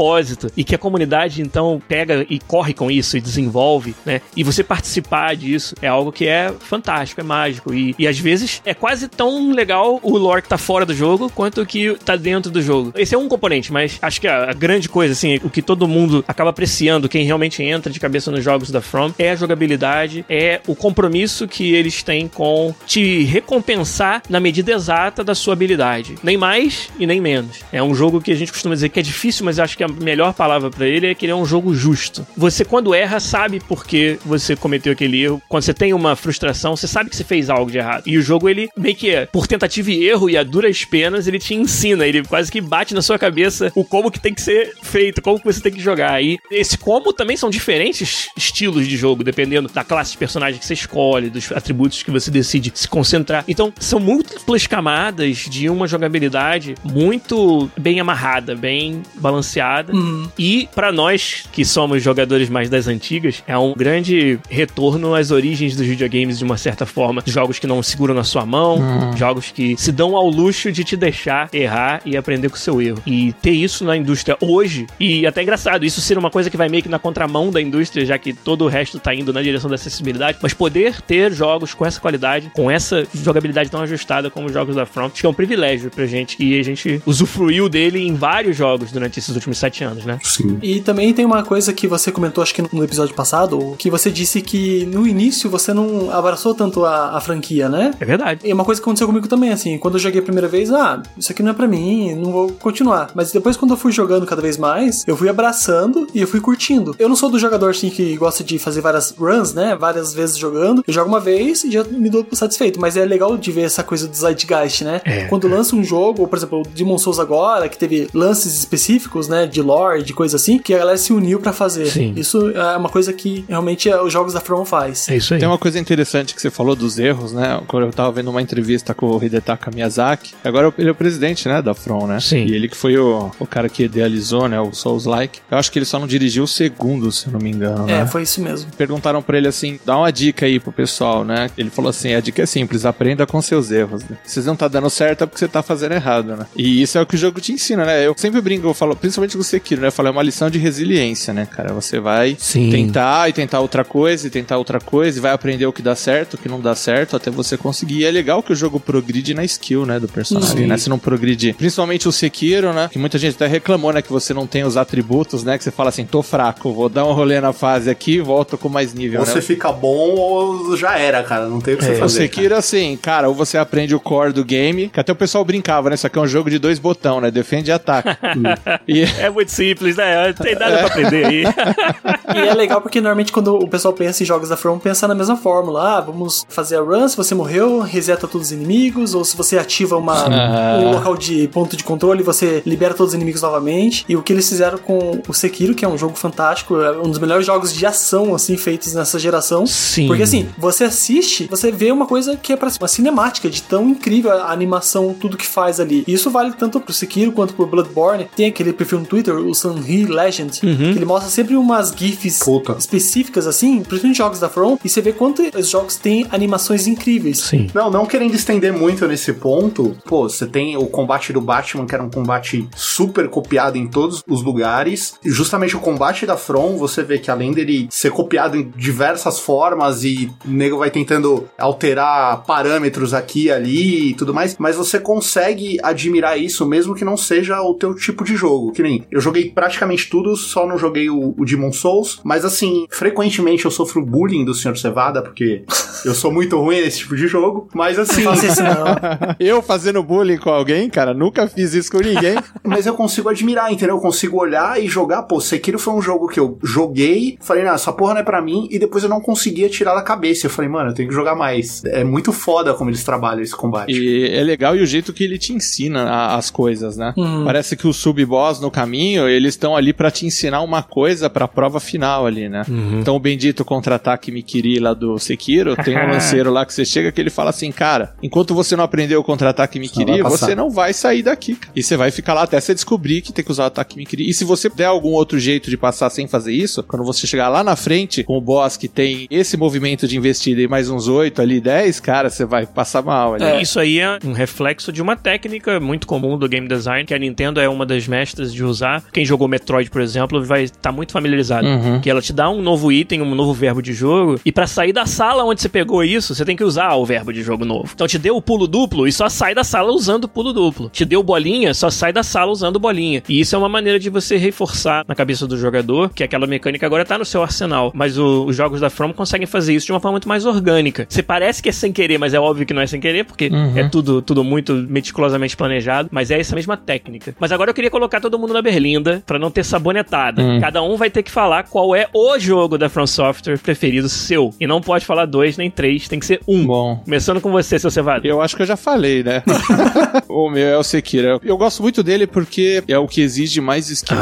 [0.55, 4.21] e que a comunidade então pega e corre com isso e desenvolve, né?
[4.36, 7.73] E você participar disso é algo que é fantástico, é mágico.
[7.73, 11.29] E, e às vezes é quase tão legal o lore que tá fora do jogo
[11.29, 12.93] quanto o que tá dentro do jogo.
[12.95, 15.88] Esse é um componente, mas acho que a, a grande coisa, assim, o que todo
[15.88, 20.25] mundo acaba apreciando, quem realmente entra de cabeça nos jogos da From, é a jogabilidade,
[20.29, 26.15] é o compromisso que eles têm com te recompensar na medida exata da sua habilidade.
[26.23, 27.60] Nem mais e nem menos.
[27.71, 29.84] É um jogo que a gente costuma dizer que é difícil difícil, mas acho que
[29.84, 32.26] a melhor palavra pra ele é que ele é um jogo justo.
[32.36, 35.41] Você, quando erra, sabe por que você cometeu aquele erro.
[35.48, 38.04] Quando você tem uma frustração, você sabe que você fez algo de errado.
[38.08, 41.28] E o jogo, ele meio que, é, por tentativa e erro e a duras penas,
[41.28, 44.41] ele te ensina, ele quase que bate na sua cabeça o como que tem que
[44.41, 46.24] ser feito, como que você tem que jogar.
[46.24, 50.65] E esse como também são diferentes estilos de jogo, dependendo da classe de personagem que
[50.65, 53.43] você escolhe, dos atributos que você decide se concentrar.
[53.48, 59.93] Então, são múltiplas camadas de uma jogabilidade muito bem amarrada, bem balanceada.
[60.38, 65.76] E para nós que somos jogadores mais das antigas, é um grande retorno às origens
[65.76, 67.24] dos videogames de uma certa forma.
[67.26, 68.80] Jogos que não seguram na sua mão,
[69.18, 72.82] jogos que se dão ao luxo de te deixar errar e aprender com o seu
[72.82, 73.02] erro.
[73.06, 76.58] E ter isso na indústria hoje, e até é engraçado, isso ser uma coisa que
[76.58, 79.42] vai meio que na contramão da indústria, já que todo o resto tá indo na
[79.42, 84.30] direção da acessibilidade, mas poder ter jogos com essa qualidade, com essa jogabilidade tão ajustada
[84.30, 87.02] como os jogos da From, acho que é um privilégio pra gente e a gente
[87.06, 90.19] usufruiu dele em vários jogos durante esses últimos sete anos, né?
[90.23, 90.58] Sim.
[90.62, 94.12] E também tem uma coisa que você comentou, acho que no episódio passado, que você
[94.12, 97.93] disse que no início você não abraçou tanto a, a franquia, né?
[97.99, 98.41] É verdade.
[98.43, 101.02] E uma coisa que aconteceu comigo também, assim, quando eu joguei a primeira vez, ah,
[101.17, 103.12] isso aqui não é pra mim, não vou continuar.
[103.13, 106.39] Mas depois, quando eu fui jogando cada vez mais, eu fui abraçando e eu fui
[106.39, 106.95] curtindo.
[106.99, 109.75] Eu não sou do jogador, assim, que gosta de fazer várias runs, né?
[109.75, 110.84] Várias vezes jogando.
[110.88, 112.80] Eu jogo uma vez e já me dou satisfeito.
[112.80, 115.02] Mas é legal de ver essa coisa do Zeitgeist, né?
[115.06, 115.25] É.
[115.25, 119.28] Quando lança um jogo, ou, por exemplo, o Demon Souls agora, que teve lances específicos,
[119.28, 119.47] né?
[119.47, 121.88] De lore, de coisa assim, que a galera se uniu pra fazer.
[121.88, 122.13] Sim.
[122.15, 125.10] Isso é uma coisa que realmente é, os jogos da From faz.
[125.10, 125.39] É isso aí.
[125.39, 127.62] Tem uma coisa interessante que você falou dos erros, né?
[127.68, 131.48] Quando eu tava vendo uma entrevista com o Hidetaka Miyazaki, agora ele é o presidente,
[131.48, 132.20] né, da From, né?
[132.20, 132.46] Sim.
[132.46, 135.39] E ele que foi o, o cara que idealizou, né, o Souls-like.
[135.50, 138.02] Eu acho que ele só não dirigiu o segundo, se eu não me engano, né?
[138.02, 138.72] É, foi isso mesmo.
[138.78, 141.50] Perguntaram pra ele assim, dá uma dica aí pro pessoal, né?
[141.58, 144.18] Ele falou assim, a dica é simples, aprenda com seus erros, né?
[144.24, 146.46] Vocês não tá dando certo é porque você tá fazendo errado, né?
[146.56, 148.06] E isso é o que o jogo te ensina, né?
[148.06, 149.88] Eu sempre brinco, eu falo, principalmente com o Sekiro, né?
[149.88, 151.74] Eu falo, é uma lição de resiliência, né, cara?
[151.74, 152.69] Você vai Sim.
[152.69, 155.95] tentar e tentar outra coisa e tentar outra coisa e vai aprender o que dá
[155.95, 158.00] certo, o que não dá certo, até você conseguir.
[158.00, 160.67] E é legal que o jogo progride na skill, né, do personagem, Sim.
[160.67, 160.78] né?
[160.78, 162.89] Se não progride, principalmente o Sekiro, né?
[162.91, 165.58] Que muita gente até reclamou, né, que você não tem os atributos, né?
[165.58, 168.58] Que você fala assim, tô fraco, vou dar um rolê na fase aqui e volto
[168.58, 169.32] com mais nível, Ou né?
[169.32, 171.48] você fica bom ou já era, cara.
[171.48, 172.19] Não tem o que você O fazer.
[172.22, 175.89] Sekiro, assim, cara, ou você aprende o core do game, que até o pessoal brincava,
[175.89, 175.95] né?
[175.95, 177.30] Isso aqui é um jogo de dois botão, né?
[177.30, 178.17] Defende e ataca.
[178.88, 180.28] e, É muito simples, né?
[180.28, 181.44] Não tem nada pra aprender aí.
[182.36, 185.16] E é legal porque normalmente quando o pessoal pensa em jogos da From, pensa na
[185.16, 185.98] mesma fórmula.
[185.98, 189.58] Ah, vamos fazer a run, se você morreu, reseta todos os inimigos, ou se você
[189.58, 190.28] ativa uma,
[190.80, 194.06] um local de ponto de controle, você libera todos os inimigos novamente.
[194.08, 197.10] E o que eles fizeram com o Sekiro, que é um jogo fantástico, é um
[197.10, 199.66] dos melhores jogos de ação, assim, feitos nessa geração.
[199.66, 200.08] Sim.
[200.08, 203.90] Porque assim, você assiste, você vê uma coisa que é pra uma cinemática, de tão
[203.90, 206.04] incrível a animação, tudo que faz ali.
[206.08, 208.30] E isso vale tanto pro Sekiro quanto pro Bloodborne.
[208.36, 212.75] Tem aquele perfil no Twitter, o Sunri Legend, que ele mostra sempre umas GIFs Puta.
[212.78, 217.39] específicas assim, principalmente jogos da From, e você vê quanto os jogos têm animações incríveis.
[217.39, 217.69] Sim.
[217.73, 221.95] Não, não querendo estender muito nesse ponto, pô, você tem o combate do Batman, que
[221.95, 225.15] era um combate super copiado em todos os lugares.
[225.23, 229.39] E justamente o combate da From, você vê que além dele ser copiado em diversas
[229.39, 234.75] formas e o nego vai tentando alterar parâmetros aqui e ali e tudo mais, mas
[234.75, 238.71] você consegue admirar isso mesmo que não seja o teu tipo de jogo.
[238.71, 242.86] Que nem eu joguei praticamente tudo, só não joguei o, o Demon Souls, mas assim,
[242.89, 244.76] frequentemente eu sofro bullying do Sr.
[244.78, 245.63] Cevada, porque
[246.04, 248.24] eu sou muito ruim nesse tipo de jogo, mas assim.
[248.24, 248.86] Não isso não.
[249.39, 252.36] eu fazendo bullying com alguém, cara, nunca fiz isso com ninguém.
[252.63, 253.96] Mas eu consigo admirar, entendeu?
[253.96, 255.24] Eu consigo olhar e jogar.
[255.24, 258.42] Pô, Sekiro foi um jogo que eu joguei, falei, não, essa porra não é pra
[258.42, 260.46] mim, e depois eu não conseguia tirar da cabeça.
[260.46, 261.84] Eu falei, mano, eu tenho que jogar mais.
[261.86, 263.92] É muito foda como eles trabalham esse combate.
[263.92, 267.13] E é legal e o jeito que ele te ensina a- as coisas, né?
[267.44, 271.47] Parece que os sub-boss no caminho, eles estão ali pra te ensinar uma coisa pra
[271.47, 272.63] prova final ali, né?
[272.99, 277.12] Então o bendito contra-ataque Mikiri lá do Sekiro, tem um lanceiro lá que você chega
[277.12, 280.93] que ele fala assim, cara, enquanto você não aprender o contra-ataque Mikiri, você não vai
[280.93, 281.73] sair daqui, cara.
[281.75, 284.29] E você vai ficar lá até você descobrir que tem que usar o ataque Mikiri.
[284.29, 287.49] E se você der algum outro jeito de passar sem fazer isso, quando você chegar
[287.49, 291.08] lá na frente com o boss que tem esse movimento de investida e mais uns
[291.08, 293.62] 8 ali, 10, cara, você vai passar mal ali.
[293.62, 297.19] Isso aí é um reflexo de uma técnica muito comum do game design, que a
[297.19, 299.03] Nintendo é uma das mestras de usar.
[299.12, 301.67] Quem jogou Metroid, por exemplo, vai estar muito familiarizado.
[301.67, 302.00] Uhum.
[302.02, 304.93] Que ela te dá um novo item, um novo verbo de jogo, e pra sair
[304.93, 307.89] da sala onde você pegou isso, você tem que usar o verbo de jogo novo.
[307.93, 310.89] Então te deu o pulo duplo e só sai da sala usando o pulo duplo.
[310.89, 313.22] Te deu bolinha, só sai da sala usando bolinha.
[313.28, 316.86] E isso é uma maneira de você reforçar na cabeça do jogador que aquela mecânica
[316.86, 317.91] agora tá no seu arsenal.
[317.93, 321.06] Mas o- os jogos da From conseguem fazer isso de uma forma muito mais orgânica.
[321.10, 323.50] Você parece que é sem querer, mas é óbvio que não é sem querer, porque
[323.76, 326.10] é tudo, tudo muito meticulosamente planejado.
[326.12, 327.36] Mas é essa mesma técnica.
[327.39, 330.42] Mas agora eu queria colocar todo todo mundo na berlinda pra não ter sabonetada.
[330.42, 330.60] Hum.
[330.60, 334.54] Cada um vai ter que falar qual é o jogo da From Software preferido seu.
[334.60, 336.66] E não pode falar dois nem três, tem que ser um.
[336.66, 338.28] Bom, Começando com você, seu Cevado.
[338.28, 339.44] eu acho que eu já falei, né?
[340.28, 341.40] o meu é o Sekiro.
[341.44, 344.18] Eu gosto muito dele porque é o que exige mais skill.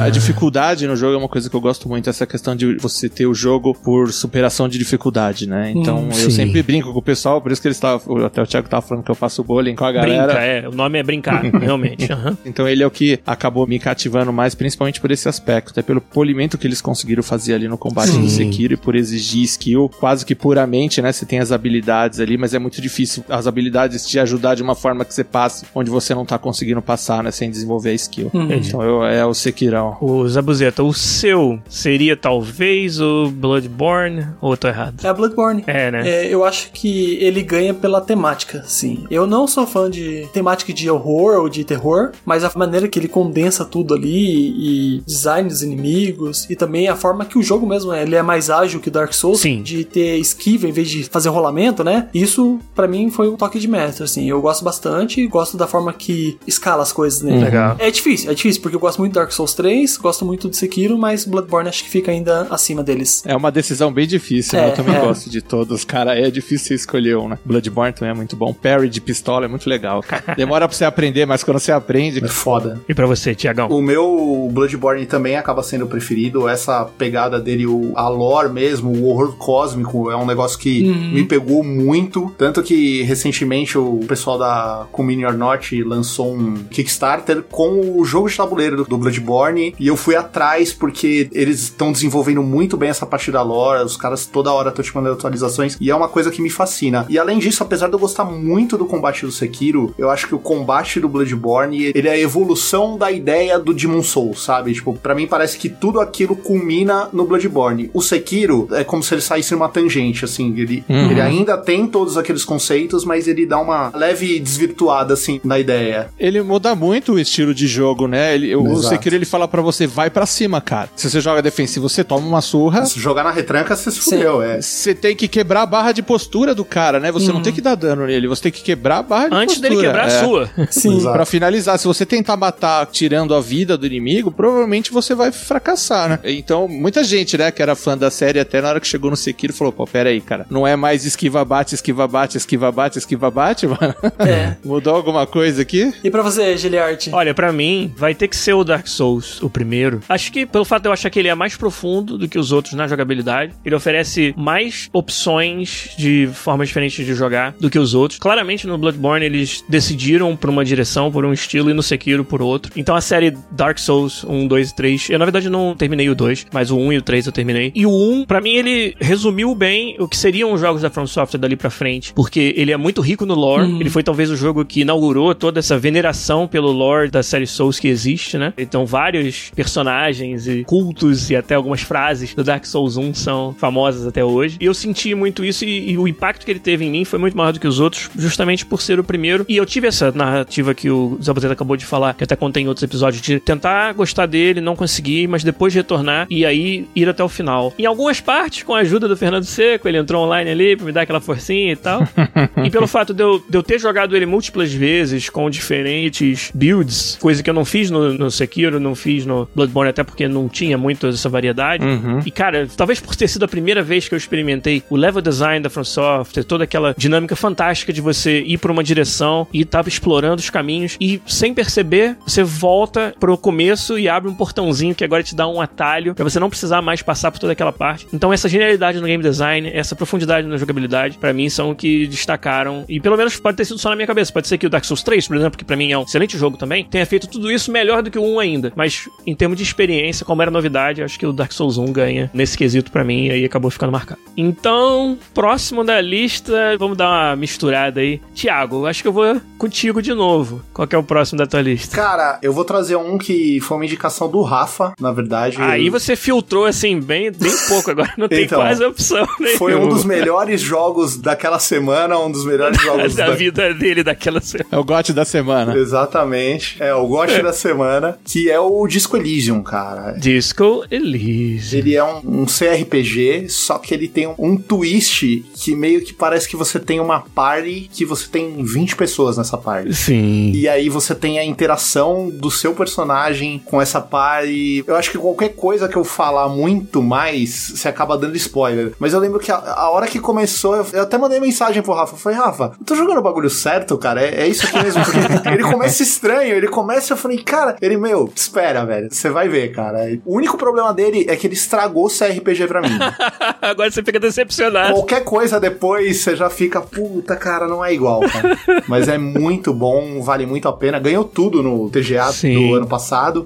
[0.00, 3.08] A dificuldade no jogo é uma coisa que eu gosto muito, essa questão de você
[3.08, 5.72] ter o jogo por superação de dificuldade, né?
[5.74, 8.24] Então Hum, eu sempre brinco com o pessoal, por isso que eles estavam.
[8.24, 10.26] Até o Thiago tava falando que eu faço bullying com a galera.
[10.26, 10.68] Brinca, é.
[10.68, 12.12] O nome é brincar, realmente.
[12.12, 12.36] Aham.
[12.44, 16.00] Então ele é o que acabou me cativando mais, principalmente por esse aspecto, até pelo
[16.00, 20.24] polimento que eles conseguiram fazer ali no combate do Sekiro e por exigir skill quase
[20.24, 21.12] que puramente, né?
[21.12, 24.74] Você tem as habilidades ali, mas é muito difícil as habilidades te ajudar de uma
[24.74, 27.30] forma que você passe onde você não tá conseguindo passar, né?
[27.30, 28.30] Sem desenvolver a skill.
[28.34, 29.96] Então eu, é o Sekirão.
[30.00, 35.04] O Zabuzeta, o seu seria talvez o Bloodborne ou eu tô errado?
[35.04, 35.64] É a Bloodborne.
[35.66, 36.08] É, né?
[36.08, 39.04] É, eu acho que ele ganha pela temática, sim.
[39.10, 42.98] Eu não sou fã de temática de horror ou de terror, mas a maneira que
[42.98, 47.66] ele condensa tudo ali e design dos inimigos e também a forma que o jogo
[47.66, 49.62] mesmo é, ele é mais ágil que Dark Souls, Sim.
[49.62, 52.08] de ter esquiva em vez de fazer rolamento, né?
[52.14, 54.28] Isso pra mim foi um toque de mestre, assim.
[54.28, 57.44] Eu gosto bastante e gosto da forma que escala as coisas nele.
[57.44, 57.76] Legal.
[57.78, 60.56] É difícil, é difícil porque eu gosto muito de Dark Souls 3, gosto muito de
[60.56, 63.22] Sekiro, mas Bloodborne acho que fica ainda acima deles.
[63.26, 64.66] É uma decisão bem difícil, né?
[64.66, 65.00] É, Eu também é.
[65.00, 66.18] gosto de todos, cara.
[66.18, 67.38] É difícil você escolher um, né?
[67.44, 68.52] Bloodborne também é muito bom.
[68.52, 70.02] Parry de pistola é muito legal.
[70.36, 72.24] Demora pra você aprender, mas quando você aprende.
[72.24, 72.80] É foda.
[72.88, 73.68] E pra você, Tiagão?
[73.68, 76.48] O meu Bloodborne também acaba sendo preferido.
[76.48, 81.24] Essa pegada dele, o, a lore mesmo, o horror cósmico, é um negócio que me
[81.24, 82.34] pegou muito.
[82.36, 88.36] Tanto que recentemente o pessoal da Communion Norte lançou um Kickstarter com o jogo de
[88.36, 89.74] tabuleiro do, do Bloodborne.
[89.78, 93.84] E eu fui atrás porque eles estão desenvolvendo muito bem essa parte da lore.
[93.84, 95.76] Os caras toda hora estão te mandando atualizações.
[95.80, 97.06] E é uma coisa que me fascina.
[97.08, 100.34] E além disso, apesar de eu gostar muito do combate do Sekiro, eu acho que
[100.34, 104.72] o combate do Bloodborne, ele é a evolução da ideia do Demon Souls, sabe?
[104.72, 107.90] Tipo, pra mim parece que tudo aquilo culmina no Bloodborne.
[107.92, 110.54] O Sekiro é como se ele saísse numa tangente, assim.
[110.58, 115.58] Ele, ele ainda tem todos aqueles conceitos, mas ele dá uma leve desvirtuada, assim, na
[115.58, 116.08] ideia.
[116.18, 118.34] Ele muda muito o estilo de jogo, né?
[118.34, 118.88] Ele, o Exato.
[118.88, 120.88] Sekiro ele fala pra você, vai pra cima, cara.
[120.96, 122.84] Se você joga defensivo, você toma uma surra.
[122.86, 124.60] Se jogar na retranca, você se fudeu, é.
[124.60, 127.10] Você tem que quebrar a barra de postura do cara, né?
[127.12, 129.56] Você não tem que dar dano nele, você tem que quebrar a barra de Antes
[129.56, 129.70] postura.
[129.70, 130.16] dele quebrar é.
[130.16, 130.50] a sua.
[130.70, 130.96] Sim.
[130.98, 131.14] Exato.
[131.16, 136.08] Pra finalizar, se você tentar matar tirando a vida do inimigo, provavelmente você vai fracassar,
[136.08, 136.18] né?
[136.24, 139.16] Então, muita gente, né, que era fã da série, até na hora que chegou no
[139.16, 142.98] Sekiro, falou, pô, pera aí, cara, não é mais esquiva bate, esquiva bate, esquiva bate,
[142.98, 143.94] esquiva bate, mano?
[144.18, 144.56] É.
[144.64, 145.92] Mudou alguma coisa aqui?
[146.04, 147.10] E pra você, Giliarte?
[147.12, 150.02] Olha, pra mim, vai ter que ser o Dark Souls, o primeiro.
[150.08, 152.52] Acho que, pelo fato de eu achar que ele é mais profundo do que os
[152.52, 157.94] outros na jogabilidade, ele oferece mais opções de formas diferentes de jogar do que os
[157.94, 158.18] outros.
[158.18, 162.42] Claramente, no Bloodborne, eles decidiram por uma direção, por um estilo, e no Sekiro por
[162.42, 162.72] outro.
[162.76, 166.14] Então, a série Dark Souls 1, 2 e 3, eu, na verdade, não terminei o
[166.14, 167.72] 2, mas o 1 e o 3 eu terminei.
[167.74, 171.06] E o 1, pra mim, ele resumiu bem o que seriam os jogos da From
[171.06, 174.36] Software dali pra frente, porque ele é muito rico no lore, ele foi talvez o
[174.36, 178.52] jogo que inaugurou toda essa veneração pelo lore da série Souls que existe, né?
[178.58, 184.06] Então, vários personagens e cultos e até algumas frases do Dark Souls 1 são famosas
[184.06, 184.58] até hoje.
[184.60, 187.18] E eu senti muito isso e, e o impacto que ele teve em mim foi
[187.18, 189.44] muito maior do que os outros, justamente por ser o primeiro.
[189.48, 192.68] E eu tive essa narrativa que o Zabuzeta acabou de falar, que até contei em
[192.68, 197.22] outros episódios, de tentar gostar dele, não conseguir, mas depois retornar e aí ir até
[197.22, 197.72] o final.
[197.78, 200.92] Em algumas partes, com a ajuda do Fernando Seco, ele entrou online ali pra me
[200.92, 202.02] dar aquela forcinha e tal.
[202.64, 207.16] e pelo fato de eu, de eu ter jogado ele múltiplas vezes com diferentes builds,
[207.20, 210.48] coisa que eu não fiz no, no Sekiro, não fiz no Bloodborne, até porque não
[210.48, 211.84] tinha muito essa variedade.
[212.24, 215.62] E cara, talvez por ter sido a primeira vez que eu experimentei o level design
[215.62, 219.88] da From Software, toda aquela dinâmica fantástica de você ir pra uma direção e tava
[219.88, 225.04] explorando os caminhos e sem perceber, você volta pro começo e abre um portãozinho que
[225.04, 228.06] agora te dá um atalho pra você não precisar mais passar por toda aquela parte.
[228.12, 232.06] Então essa genialidade no game design, essa profundidade na jogabilidade, pra mim são o que
[232.06, 234.32] destacaram e pelo menos pode ter sido só na minha cabeça.
[234.32, 236.36] Pode ser que o Dark Souls 3, por exemplo, que pra mim é um excelente
[236.36, 238.72] jogo também, tenha feito tudo isso melhor do que o 1 ainda.
[238.74, 242.30] Mas em termos de experiência, como era novidade, acho que o Dark Souls 1 ganha
[242.32, 244.20] nesse quesito pra mim e aí acabou ficando marcado.
[244.36, 248.20] Então, próximo da lista, vamos dar uma misturada aí.
[248.34, 250.62] Tiago, acho que eu vou contigo de novo.
[250.72, 251.96] Qual é o próximo da tua lista?
[251.96, 253.25] Cara, eu vou trazer um que
[253.60, 255.56] foi uma indicação do Rafa, na verdade.
[255.60, 259.58] Aí você filtrou assim, bem, bem pouco agora, não tem Então, quase opção nenhuma.
[259.58, 264.40] Foi um dos melhores jogos daquela semana, um dos melhores jogos da vida dele daquela
[264.40, 264.68] semana.
[264.70, 265.76] É o gote da semana.
[265.76, 266.76] Exatamente.
[266.80, 270.12] É o gosto da semana, que é o Disco Elysium, cara.
[270.12, 271.78] Disco Elysium.
[271.78, 276.12] Ele é um, um CRPG, só que ele tem um, um twist que meio que
[276.12, 279.94] parece que você tem uma party que você tem 20 pessoas nessa party.
[279.94, 280.52] Sim.
[280.52, 283.15] E aí você tem a interação do seu personagem
[283.64, 287.88] com essa par e eu acho que qualquer coisa que eu falar muito mais, você
[287.88, 288.92] acaba dando spoiler.
[288.98, 291.94] Mas eu lembro que a, a hora que começou, eu, eu até mandei mensagem pro
[291.94, 294.22] Rafa, eu falei, Rafa, eu tô jogando o bagulho certo, cara?
[294.22, 295.02] É, é isso aqui mesmo?
[295.02, 299.48] Porque ele começa estranho, ele começa, eu falei, cara, ele, meu, espera, velho, você vai
[299.48, 300.18] ver, cara.
[300.24, 302.98] O único problema dele é que ele estragou o CRPG pra mim.
[303.62, 304.92] Agora você fica decepcionado.
[304.92, 308.58] Qualquer coisa depois, você já fica, puta, cara, não é igual, cara.
[308.86, 310.98] Mas é muito bom, vale muito a pena.
[310.98, 312.54] Ganhou tudo no TGA Sim.
[312.68, 312.95] do ano passado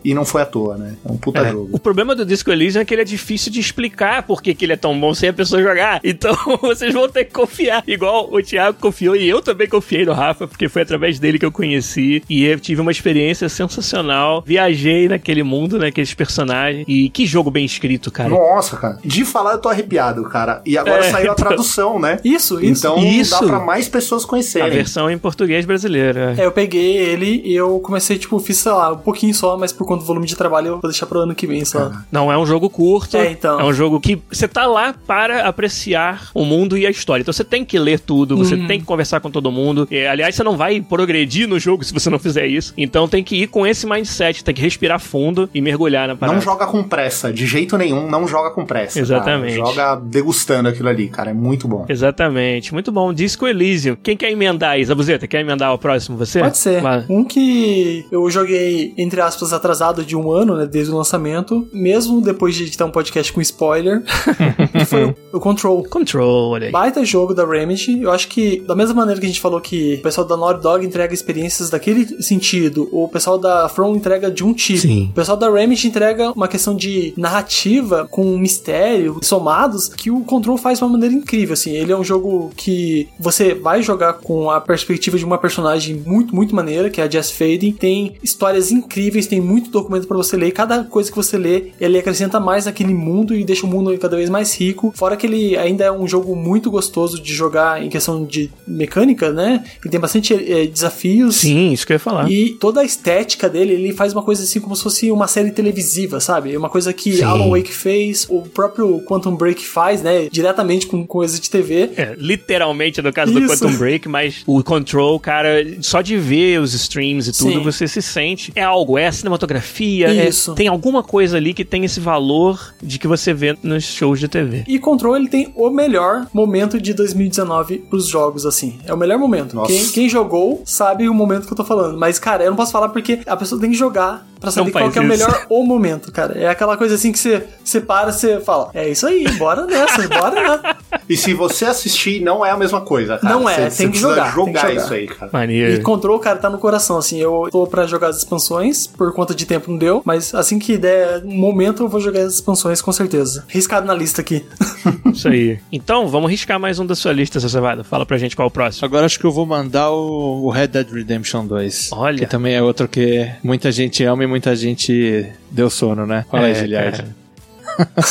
[0.04, 0.94] e não foi à toa, né?
[1.04, 1.68] É um puta É, jogo.
[1.72, 4.72] O problema do Disco Elysium é que ele é difícil de explicar por que ele
[4.72, 6.00] é tão bom sem a pessoa jogar.
[6.04, 7.82] Então vocês vão ter que confiar.
[7.86, 11.44] Igual o Thiago confiou e eu também confiei no Rafa, porque foi através dele que
[11.46, 12.22] eu conheci.
[12.28, 14.42] E eu tive uma experiência sensacional.
[14.46, 16.84] Viajei naquele mundo, naqueles personagens.
[16.88, 18.28] E que jogo bem escrito, cara.
[18.28, 18.98] Nossa, cara.
[19.04, 20.60] De falar, eu tô arrepiado, cara.
[20.66, 22.18] E agora É, saiu a então- tradução, né?
[22.24, 22.86] Isso, isso.
[22.86, 23.40] Então Isso.
[23.40, 24.70] dá pra mais pessoas A conhecerem.
[24.70, 26.18] versão em português brasileiro.
[26.18, 26.34] é.
[26.38, 29.72] É, eu peguei ele e eu comecei, tipo, fiz, sei lá, um pouquinho só, mas
[29.72, 31.90] por conta do volume de trabalho eu vou deixar pro ano que vem só.
[32.12, 33.16] Não é um jogo curto.
[33.16, 33.58] É, então.
[33.60, 37.22] É um jogo que você tá lá para apreciar o mundo e a história.
[37.22, 38.66] Então você tem que ler tudo, você Uhum.
[38.66, 39.86] tem que conversar com todo mundo.
[39.90, 42.72] E, aliás, você não vai progredir no jogo se você não fizer isso.
[42.76, 46.36] Então tem que ir com esse mindset, tem que respirar fundo e mergulhar na parada.
[46.36, 48.94] Não joga com pressa, de jeito nenhum, não joga com pressa.
[48.94, 49.02] cara.
[49.06, 49.54] Exatamente.
[49.56, 51.30] Joga degustando aquilo ali, cara.
[51.30, 51.84] É muito bom.
[51.88, 53.12] Exatamente, muito bom.
[53.12, 53.96] Disco Elysium.
[54.02, 54.84] Quem quer emendar aí?
[54.84, 56.40] Zabuzeta, quer emendar o próximo você?
[56.40, 56.80] Pode ser.
[56.80, 57.04] Vai.
[57.08, 62.20] Um que eu joguei, entre aspas, atrasado de um ano, né, desde o lançamento, mesmo
[62.20, 64.02] depois de editar um podcast com spoiler,
[64.72, 65.84] que foi o- Control.
[65.84, 66.72] Control, olha aí.
[66.72, 68.02] Baita jogo da Remedy.
[68.02, 70.60] Eu acho que, da mesma maneira que a gente falou que o pessoal da Naughty
[70.62, 74.80] Dog entrega experiências daquele sentido, o pessoal da From entrega de um tipo.
[74.80, 75.08] Sim.
[75.10, 80.56] O pessoal da Remedy entrega uma questão de narrativa com mistério somados que o Control
[80.56, 81.70] faz de uma maneira incrível, assim.
[81.76, 86.34] Ele é um jogo que você vai jogar com a perspectiva de uma personagem muito,
[86.34, 87.72] muito maneira, que é a Jess Faden.
[87.72, 90.48] Tem histórias incríveis, tem muito documento pra você ler.
[90.48, 93.96] E cada coisa que você lê, ele acrescenta mais naquele mundo e deixa o mundo
[93.98, 94.92] cada vez mais rico.
[94.96, 99.32] Fora que ele ainda é um jogo muito gostoso de jogar em questão de mecânica,
[99.32, 99.64] né?
[99.82, 101.36] Ele tem bastante eh, desafios.
[101.36, 102.30] Sim, isso que eu ia falar.
[102.30, 105.50] E toda a estética dele, ele faz uma coisa assim como se fosse uma série
[105.50, 106.56] televisiva, sabe?
[106.56, 107.22] Uma coisa que Sim.
[107.22, 110.28] Alan Wake fez, o próprio Quantum Break faz, né?
[110.30, 111.90] Diretamente com coisa de TV.
[111.96, 113.48] É, literalmente no caso do Isso.
[113.48, 117.62] Quantum Break, mas o Control, cara, só de ver os streams e tudo, Sim.
[117.62, 118.52] você se sente.
[118.54, 120.54] É algo, é a cinematografia, é- Isso.
[120.54, 124.28] tem alguma coisa ali que tem esse valor de que você vê nos shows de
[124.28, 124.64] TV.
[124.66, 128.78] E Control, ele tem o melhor momento de 2019 pros jogos, assim.
[128.86, 129.60] É o melhor momento.
[129.66, 131.98] Quem, quem jogou sabe o momento que eu tô falando.
[131.98, 134.90] Mas, cara, eu não posso falar porque a pessoa tem que jogar pra saber qual
[134.90, 136.38] é o melhor o momento, cara.
[136.38, 140.08] É aquela coisa assim que você, você para, você fala, é isso aí, bora nessa,
[140.08, 140.76] bora lá.
[141.08, 143.34] E se você assistir, não é a mesma coisa, cara.
[143.34, 144.74] Não é, tem que precisa jogar, tem que jogar.
[144.74, 145.30] isso aí, cara.
[145.32, 145.72] Maneiro.
[145.72, 147.18] E Control, cara, tá no coração, assim.
[147.18, 150.78] Eu tô pra jogar as expansões, por conta de tempo não deu, mas assim que
[150.78, 153.44] der um momento eu vou jogar as expansões com certeza.
[153.48, 154.44] Riscado na lista aqui.
[155.12, 155.58] Isso aí.
[155.72, 157.82] Então, vamos riscar mais um da sua lista, seu Cevada.
[157.82, 158.86] Fala pra gente qual é o próximo.
[158.86, 161.90] Agora acho que eu vou mandar o, o Red Dead Redemption 2.
[161.92, 162.18] Olha.
[162.18, 166.24] Que também é outro que muita gente ama e muita gente deu sono, né?
[166.30, 166.96] Fala aí, É, Giliard.
[166.96, 167.19] cara.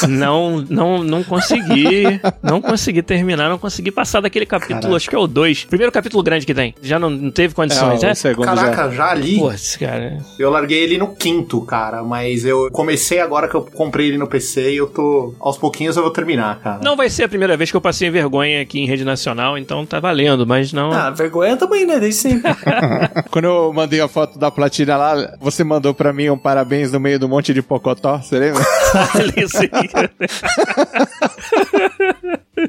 [0.07, 2.19] Não, não, não consegui.
[2.41, 4.95] Não consegui terminar, não consegui passar daquele capítulo, Caraca.
[4.95, 5.65] acho que é o 2.
[5.65, 6.73] Primeiro capítulo grande que tem.
[6.81, 8.11] Já não, não teve condições, É, é?
[8.11, 8.55] o segundo já.
[8.55, 10.17] Caraca, já ali, Putz, cara.
[10.37, 12.03] eu larguei ele no quinto, cara.
[12.03, 15.33] Mas eu comecei agora que eu comprei ele no PC e eu tô.
[15.39, 16.79] Aos pouquinhos eu vou terminar, cara.
[16.83, 19.85] Não vai ser a primeira vez que eu passei vergonha aqui em rede nacional, então
[19.85, 20.91] tá valendo, mas não.
[20.91, 21.99] Ah, vergonha também, né?
[21.99, 22.51] Desde sempre.
[23.31, 26.99] Quando eu mandei a foto da platina lá, você mandou pra mim um parabéns no
[26.99, 28.63] meio do monte de pocotó, você lembra?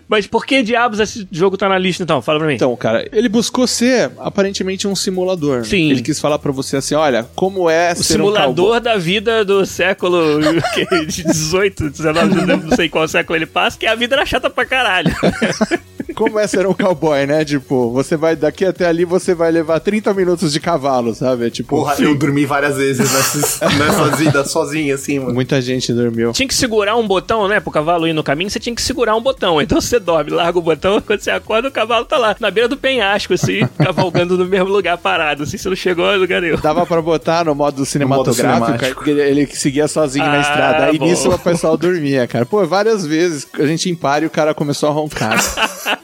[0.09, 2.23] Mas por que diabos esse jogo tá na lista então?
[2.23, 2.55] Fala pra mim.
[2.55, 5.59] Então, cara, ele buscou ser aparentemente um simulador.
[5.59, 5.65] né?
[5.65, 5.91] Sim.
[5.91, 8.81] Ele quis falar pra você assim, olha, como é o ser um simulador cowboy.
[8.81, 10.39] da vida do século
[10.75, 14.49] que, de 18, 19, não sei qual século ele passa, que a vida era chata
[14.49, 15.11] pra caralho.
[16.15, 17.45] Como é ser um cowboy, né?
[17.45, 21.47] Tipo, você vai daqui até ali, você vai levar 30 minutos de cavalo, sabe?
[21.47, 25.35] É Tipo, Porra, eu dormi várias vezes nessas, nessas idas sozinho, assim, mano.
[25.35, 26.33] muita gente dormiu.
[26.33, 27.61] tinha que segurar um botão, né?
[27.61, 29.61] Pro cavalo ir no caminho, você tinha que segurar um botão.
[29.61, 32.69] Então você dorme, larga o botão, quando você acorda, o cavalo tá lá, na beira
[32.69, 36.57] do penhasco, assim, cavalgando no mesmo lugar parado, assim, você não chegou a lugar nenhum.
[36.61, 40.85] Dava pra botar no modo cinematográfico, porque ele, seguia sozinho na Ah, estrada.
[40.87, 41.05] Aí bom.
[41.07, 42.47] nisso o pessoal dormia, cara.
[42.47, 45.39] Pô, várias vezes a gente em par e o cara começou a roncar.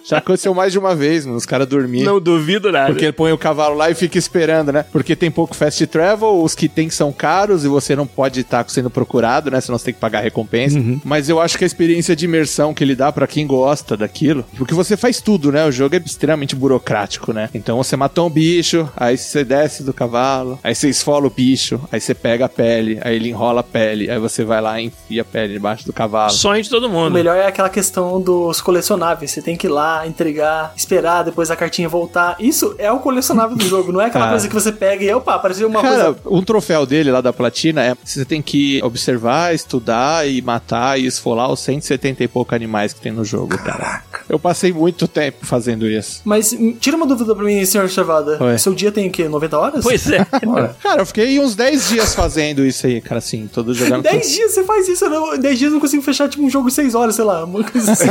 [0.09, 2.13] Já aconteceu mais de uma vez, mano, os caras dormiram.
[2.15, 2.87] Não duvido nada.
[2.87, 4.85] Porque ele põe o cavalo lá e fica esperando, né?
[4.93, 8.65] Porque tem pouco fast travel, os que tem são caros e você não pode estar
[8.69, 9.61] sendo procurado, né?
[9.61, 10.79] Senão você tem que pagar recompensa.
[11.05, 14.45] Mas eu acho que a experiência de imersão que ele dá pra quem gosta daquilo,
[14.57, 15.65] porque você faz tudo, né?
[15.67, 17.49] O jogo é extremamente burocrático, né?
[17.55, 21.81] Então você matou um bicho, aí você desce do cavalo, aí você esfola o bicho,
[21.91, 24.87] aí você pega a pele, aí ele enrola a pele, aí você vai lá e
[24.87, 26.31] enfia a pele debaixo do cavalo.
[26.31, 27.13] Sonho de todo O mundo.
[27.13, 29.31] melhor é aquela questão dos colecionáveis.
[29.31, 32.35] Você tem que ir lá, entregar, esperar, depois a cartinha voltar.
[32.41, 34.37] Isso é o colecionável do jogo, não é aquela Cara.
[34.37, 36.19] coisa que você pega e opa, apareceu uma Cara, coisa.
[36.27, 41.07] um troféu dele lá da platina é você tem que observar, estudar e matar e
[41.07, 44.03] esfolar os 170 e pouco animais que tem no jogo, cara.
[44.29, 46.23] Eu passei muito tempo fazendo isso.
[46.25, 48.43] Mas hum, tira uma dúvida pra mim, senhor Chavada.
[48.43, 48.59] Oi.
[48.59, 49.29] Seu dia tem o quê?
[49.29, 49.85] 90 horas?
[49.85, 50.27] Pois é.
[50.83, 54.03] Cara, eu fiquei uns 10 dias fazendo isso aí, cara, assim, todo jogando.
[54.03, 56.51] 10 dias você faz isso, eu não, 10 dias eu não consigo fechar tipo um
[56.51, 58.09] jogo 6 horas, sei lá, uma coisa assim.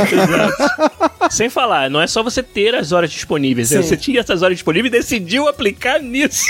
[1.30, 3.70] Sem falar, não é só você ter as horas disponíveis.
[3.70, 3.82] né?
[3.82, 3.88] Sim.
[3.88, 6.44] Você tinha essas horas disponíveis e decidiu aplicar nisso.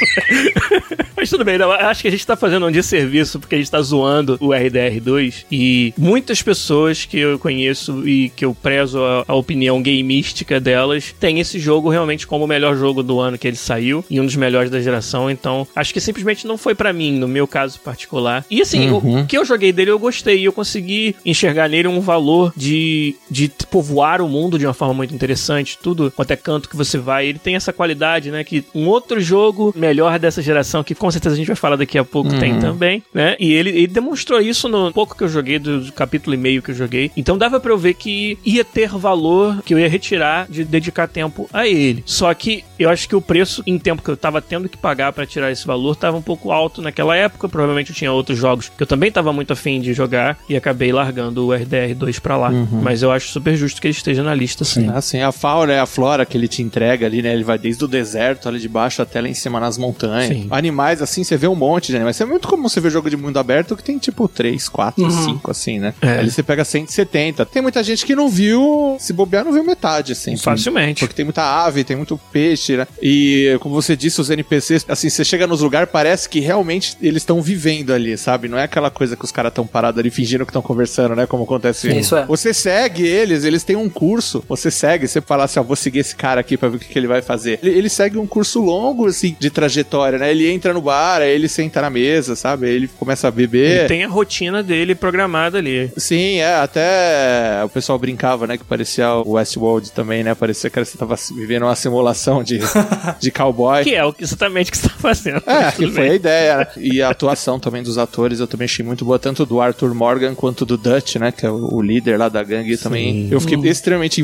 [1.17, 3.71] Mas tudo bem, não, acho que a gente tá fazendo um desserviço porque a gente
[3.71, 9.25] tá zoando o RDR2 e muitas pessoas que eu conheço e que eu prezo a,
[9.27, 13.49] a opinião gameística delas têm esse jogo realmente como o melhor jogo do ano que
[13.49, 15.31] ele saiu e um dos melhores da geração.
[15.31, 18.45] Então, acho que simplesmente não foi pra mim, no meu caso particular.
[18.51, 21.89] E assim, o- o que eu joguei dele eu gostei e eu consegui enxergar nele
[21.89, 25.79] um valor de, de povoar o mundo de uma forma muito interessante.
[25.83, 28.45] Tudo quanto é canto que você vai, ele tem essa qualidade, né?
[28.45, 31.99] Que um outro jogo melhor dessa geração, que com certeza a gente vai falar daqui
[31.99, 33.37] a pouco, tem também, né?
[33.41, 36.71] E ele, ele demonstrou isso no pouco que eu joguei, do, capítulo e meio que
[36.71, 37.11] eu joguei.
[37.17, 41.09] Então dava pra eu ver que ia ter valor, que eu ia retirar de dedicar
[41.09, 42.03] tempo a ele.
[42.07, 44.77] Só que eu acho que o preço em tempo que eu tava tava tendo que
[44.77, 47.49] pagar pra tirar esse valor tava um pouco alto naquela época.
[47.49, 50.93] Provavelmente eu tinha outros jogos que eu também tava muito afim de jogar e acabei
[50.93, 52.51] largando o RDR2 pra lá.
[52.83, 54.89] Mas eu acho super justo que ele esteja na lista, sim.
[55.07, 57.33] Assim, a fauna e a flora que ele te entrega ali, né?
[57.33, 60.37] Ele vai desde o deserto ali de baixo até lá em cima nas montanhas.
[60.37, 60.49] Sim.
[60.51, 62.21] Animais, assim, você vê um monte de animais.
[62.21, 65.51] É muito comum você ver jogo de mundo aberto que tem tipo 3, 4, 5,
[65.51, 65.95] assim, né?
[66.01, 66.19] É.
[66.19, 67.47] Ali você pega 170.
[67.47, 70.37] Tem muita gente que não viu, se bobear, não viu metade, assim.
[70.37, 71.01] Facilmente.
[71.01, 72.89] Porque tem muita ave, tem muito peixe, né?
[73.01, 77.23] E como você disse, os NPCs, assim, você chega nos lugares, parece que realmente eles
[77.23, 78.49] estão vivendo ali, sabe?
[78.49, 81.27] Não é aquela coisa que os caras estão parados ali fingindo que estão conversando, né?
[81.27, 81.97] Como acontece.
[81.97, 82.27] Isso é.
[82.27, 84.43] Você segue eles, eles têm um curso.
[84.49, 86.89] Você segue, você fala assim, ó, vou seguir esse cara aqui pra ver o que,
[86.89, 87.59] que ele vai fazer.
[87.63, 90.31] Ele, ele segue um curso longo, assim, de trajetória, né?
[90.31, 92.67] Ele entra no bar, aí ele senta na mesa, sabe?
[92.67, 93.81] Aí ele começa a beber.
[93.81, 95.91] Ele tem a rotina dele programada ali.
[95.97, 100.85] Sim, é, até o pessoal brincava, né, que parecia o Westworld também, né, parecia que
[100.85, 102.61] você tava vivendo uma simulação de,
[103.21, 103.83] de cowboy.
[103.85, 105.43] Que é o que exatamente você tá fazendo.
[105.47, 106.11] É, que foi bem.
[106.11, 106.67] a ideia, né?
[106.77, 110.35] E a atuação também dos atores eu também achei muito boa, tanto do Arthur Morgan
[110.35, 111.33] quanto do Dutch, né?
[111.33, 113.29] Que é o líder lá da gangue também.
[113.31, 114.21] Eu fiquei extremamente